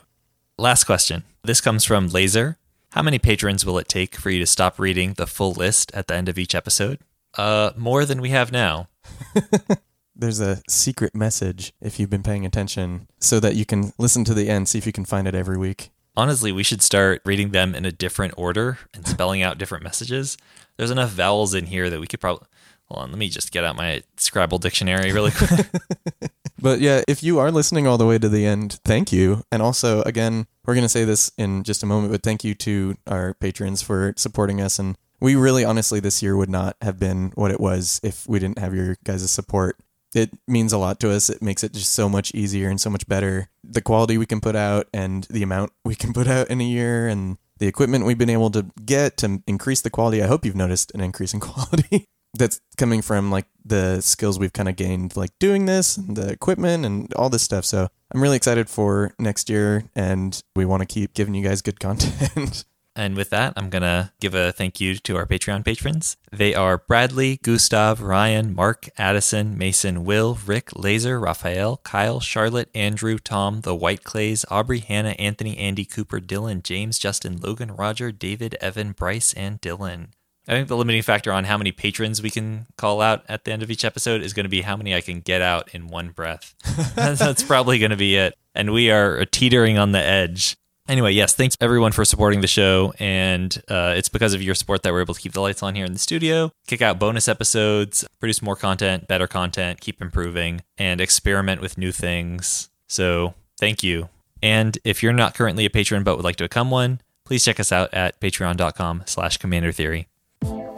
Last 0.57 0.84
question. 0.84 1.24
This 1.45 1.61
comes 1.61 1.84
from 1.84 2.09
Laser. 2.09 2.57
How 2.93 3.03
many 3.03 3.18
patrons 3.18 3.66
will 3.66 3.78
it 3.78 3.89
take 3.89 4.16
for 4.16 4.30
you 4.30 4.39
to 4.41 4.47
stop 4.47 4.78
reading 4.78 5.14
the 5.14 5.26
full 5.26 5.53
list 5.53 5.93
at 5.95 6.07
the 6.07 6.14
end 6.14 6.28
of 6.28 6.39
each 6.39 6.55
episode? 6.55 6.99
Uh, 7.36 7.70
more 7.76 8.05
than 8.05 8.20
we 8.20 8.30
have 8.30 8.51
now. 8.51 8.89
There's 10.16 10.41
a 10.41 10.62
secret 10.68 11.14
message 11.14 11.72
if 11.80 12.01
you've 12.01 12.11
been 12.11 12.22
paying 12.22 12.45
attention 12.45 13.07
so 13.20 13.39
that 13.41 13.55
you 13.55 13.64
can 13.64 13.93
listen 13.99 14.24
to 14.24 14.34
the 14.34 14.49
end, 14.49 14.68
see 14.68 14.78
if 14.78 14.86
you 14.86 14.93
can 14.93 15.05
find 15.05 15.28
it 15.28 15.34
every 15.34 15.57
week. 15.57 15.91
Honestly, 16.16 16.51
we 16.51 16.64
should 16.64 16.82
start 16.82 17.22
reading 17.24 17.51
them 17.51 17.74
in 17.74 17.84
a 17.84 17.93
different 17.93 18.34
order 18.36 18.78
and 18.95 19.07
spelling 19.07 19.43
out 19.43 19.59
different 19.59 19.84
messages. 19.84 20.36
There's 20.76 20.91
enough 20.91 21.11
vowels 21.11 21.55
in 21.55 21.66
here 21.66 21.89
that 21.91 22.01
we 22.01 22.09
could 22.09 22.20
probably 22.20 22.49
Hold 22.91 23.05
on, 23.05 23.11
let 23.11 23.18
me 23.18 23.28
just 23.28 23.53
get 23.53 23.64
out 23.64 23.76
my 23.76 24.03
Scrabble 24.16 24.59
dictionary 24.59 25.12
really 25.12 25.30
quick. 25.30 25.66
but 26.61 26.80
yeah, 26.80 27.03
if 27.07 27.22
you 27.22 27.39
are 27.39 27.51
listening 27.51 27.86
all 27.86 27.99
the 27.99 28.07
way 28.07 28.18
to 28.18 28.28
the 28.28 28.47
end, 28.47 28.80
thank 28.84 29.12
you. 29.12 29.43
And 29.53 29.61
also, 29.61 30.03
again, 30.03 30.47
we're 30.64 30.74
going 30.74 30.84
to 30.84 30.89
say 30.89 31.05
this 31.05 31.30
in 31.36 31.64
just 31.64 31.82
a 31.82 31.86
moment, 31.86 32.12
but 32.12 32.22
thank 32.22 32.45
you 32.45 32.55
to 32.55 32.97
our 33.07 33.34
patrons 33.34 33.82
for 33.82 34.14
supporting 34.16 34.61
us. 34.61 34.78
And 34.78 34.97
we 35.20 35.34
really, 35.34 35.64
honestly, 35.64 36.01
this 36.01 36.22
year 36.22 36.36
would 36.36 36.49
not 36.49 36.76
have 36.80 36.99
been 36.99 37.32
what 37.34 37.51
it 37.51 37.61
was 37.61 38.01
if 38.03 38.26
we 38.26 38.39
didn't 38.39 38.59
have 38.59 38.74
your 38.74 38.97
guys' 39.05 39.30
support. 39.30 39.76
It 40.14 40.30
means 40.47 40.72
a 40.72 40.78
lot 40.78 40.99
to 41.01 41.11
us. 41.11 41.28
It 41.28 41.43
makes 41.43 41.62
it 41.62 41.74
just 41.74 41.93
so 41.93 42.09
much 42.09 42.34
easier 42.34 42.70
and 42.70 42.80
so 42.80 42.89
much 42.89 43.07
better. 43.07 43.51
The 43.62 43.82
quality 43.82 44.16
we 44.16 44.24
can 44.24 44.41
put 44.41 44.57
out 44.57 44.86
and 44.95 45.24
the 45.24 45.43
amount 45.43 45.72
we 45.84 45.95
can 45.95 46.14
put 46.14 46.26
out 46.26 46.49
in 46.49 46.62
a 46.62 46.64
year 46.64 47.07
and 47.07 47.36
the 47.59 47.66
equipment 47.66 48.07
we've 48.07 48.16
been 48.16 48.30
able 48.30 48.51
to 48.53 48.70
get 48.86 49.18
to 49.18 49.43
increase 49.47 49.82
the 49.82 49.91
quality. 49.91 50.22
I 50.22 50.26
hope 50.26 50.47
you've 50.47 50.57
noticed 50.57 50.93
an 50.95 51.03
increase 51.03 51.34
in 51.34 51.41
quality 51.49 52.09
that's 52.35 52.61
coming 52.76 53.03
from 53.03 53.31
like 53.31 53.47
the 53.64 54.01
skills 54.01 54.39
we've 54.39 54.53
kind 54.53 54.68
of 54.68 54.76
gained 54.76 55.16
like 55.16 55.31
doing 55.39 55.66
this 55.66 55.97
and 55.97 56.16
the 56.16 56.31
equipment 56.31 56.85
and 56.85 57.12
all 57.14 57.29
this 57.29 57.43
stuff. 57.43 57.64
So 57.64 57.89
i'm 58.12 58.22
really 58.22 58.37
excited 58.37 58.68
for 58.68 59.14
next 59.18 59.51
year 59.51 59.85
and 59.95 60.41
we 60.57 60.64
want 60.64 60.81
to 60.81 60.87
keep 60.87 61.14
giving 61.14 61.35
you 61.35 61.45
guys 61.45 61.62
good 61.62 61.81
content. 61.89 62.64
And 62.97 63.16
with 63.16 63.31
that 63.31 63.53
i'm 63.57 63.70
gonna 63.70 64.12
give 64.20 64.35
a 64.35 64.53
thank 64.53 64.81
you 64.81 64.97
to 64.97 65.16
our 65.16 65.26
patreon 65.26 65.64
patrons. 65.64 66.16
They 66.33 66.55
are 66.55 66.79
bradley 66.79 67.39
gustav 67.43 68.01
ryan 68.01 68.55
mark 68.55 68.89
addison 68.99 69.57
mason 69.57 70.05
will 70.05 70.39
rick 70.47 70.70
laser 70.74 71.20
raphael 71.20 71.76
kyle 71.79 72.20
charlotte 72.20 72.70
andrew 72.74 73.18
tom 73.18 73.61
the 73.61 73.74
white 73.74 74.03
clays 74.03 74.45
aubrey 74.51 74.81
hannah 74.81 75.11
anthony 75.11 75.57
andy 75.59 75.85
cooper 75.85 76.20
dylan 76.20 76.62
james 76.62 76.99
justin 76.99 77.37
logan 77.37 77.72
roger 77.72 78.11
david 78.11 78.57
evan 78.61 78.93
bryce 78.93 79.33
and 79.35 79.61
dylan 79.61 80.09
I 80.49 80.53
think 80.53 80.68
the 80.68 80.76
limiting 80.78 81.03
factor 81.03 81.30
on 81.30 81.44
how 81.44 81.59
many 81.59 81.72
patrons 81.72 82.22
we 82.22 82.30
can 82.30 82.66
call 82.78 83.03
out 83.03 83.22
at 83.28 83.44
the 83.44 83.53
end 83.53 83.62
of 83.62 83.70
each 83.70 83.84
episode 83.84 84.22
is 84.22 84.32
going 84.32 84.44
to 84.44 84.51
be 84.51 84.62
how 84.62 84.78
many 84.78 84.94
I 84.94 85.03
can 85.03 85.20
get 85.20 85.42
out 85.42 85.74
in 85.74 85.88
one 85.88 86.09
breath. 86.09 86.55
That's 86.94 87.42
probably 87.42 87.78
going 87.78 87.90
to 87.90 87.99
be 87.99 88.16
it. 88.16 88.34
And 88.55 88.72
we 88.72 88.90
are 88.90 89.26
teetering 89.26 89.76
on 89.76 89.92
the 89.92 90.01
edge. 90.01 90.57
Anyway, 90.88 91.12
yes, 91.12 91.34
thanks 91.34 91.55
everyone 91.61 91.92
for 91.92 92.03
supporting 92.07 92.40
the 92.40 92.46
show. 92.46 92.94
And 92.99 93.62
uh, 93.68 93.92
it's 93.94 94.09
because 94.09 94.32
of 94.32 94.40
your 94.40 94.55
support 94.55 94.82
that 94.84 94.92
we're 94.92 95.03
able 95.03 95.12
to 95.12 95.20
keep 95.20 95.34
the 95.34 95.42
lights 95.42 95.62
on 95.62 95.74
here 95.74 95.84
in 95.84 95.92
the 95.92 95.99
studio, 95.99 96.51
kick 96.66 96.80
out 96.80 96.99
bonus 96.99 97.28
episodes, 97.28 98.07
produce 98.18 98.40
more 98.40 98.57
content, 98.57 99.07
better 99.07 99.26
content, 99.26 99.82
keep 99.82 100.01
improving, 100.01 100.62
and 100.78 101.03
experiment 101.03 101.61
with 101.61 101.76
new 101.76 101.92
things. 101.92 102.70
So 102.86 103.34
thank 103.61 103.82
you. 103.82 104.09
And 104.42 104.78
if 104.82 105.03
you're 105.03 105.12
not 105.12 105.34
currently 105.34 105.66
a 105.66 105.70
patron 105.70 106.05
but 106.05 106.16
would 106.16 106.24
like 106.24 106.36
to 106.36 106.44
become 106.44 106.70
one, 106.70 107.03
please 107.26 107.44
check 107.44 107.61
us 107.61 107.70
out 107.70 107.92
at 107.92 108.18
patreon.com 108.18 109.03
slash 109.05 109.36
commander 109.36 109.72
theory. 109.72 110.09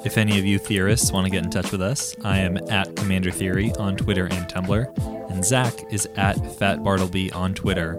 If 0.02 0.16
any 0.16 0.38
of 0.38 0.46
you 0.46 0.58
theorists 0.58 1.12
want 1.12 1.26
to 1.26 1.30
get 1.30 1.44
in 1.44 1.50
touch 1.50 1.72
with 1.72 1.82
us, 1.82 2.16
I 2.24 2.38
am 2.38 2.56
at 2.70 2.96
Commander 2.96 3.30
Theory 3.30 3.70
on 3.78 3.96
Twitter 3.96 4.24
and 4.24 4.48
Tumblr, 4.48 5.30
and 5.30 5.44
Zach 5.44 5.74
is 5.92 6.08
at 6.16 6.34
Fat 6.58 6.82
Bartleby 6.82 7.30
on 7.32 7.52
Twitter. 7.52 7.98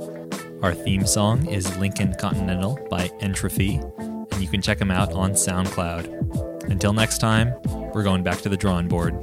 Our 0.63 0.73
theme 0.73 1.05
song 1.05 1.45
is 1.45 1.77
Lincoln 1.77 2.15
Continental 2.15 2.79
by 2.89 3.11
Entropy, 3.19 3.75
and 3.99 4.41
you 4.41 4.47
can 4.47 4.63
check 4.63 4.79
them 4.79 4.89
out 4.89 5.13
on 5.13 5.33
SoundCloud. 5.33 6.71
Until 6.71 6.93
next 6.93 7.19
time, 7.19 7.53
we're 7.93 8.03
going 8.03 8.23
back 8.23 8.39
to 8.41 8.49
the 8.49 8.57
drawing 8.57 8.87
board. 8.87 9.13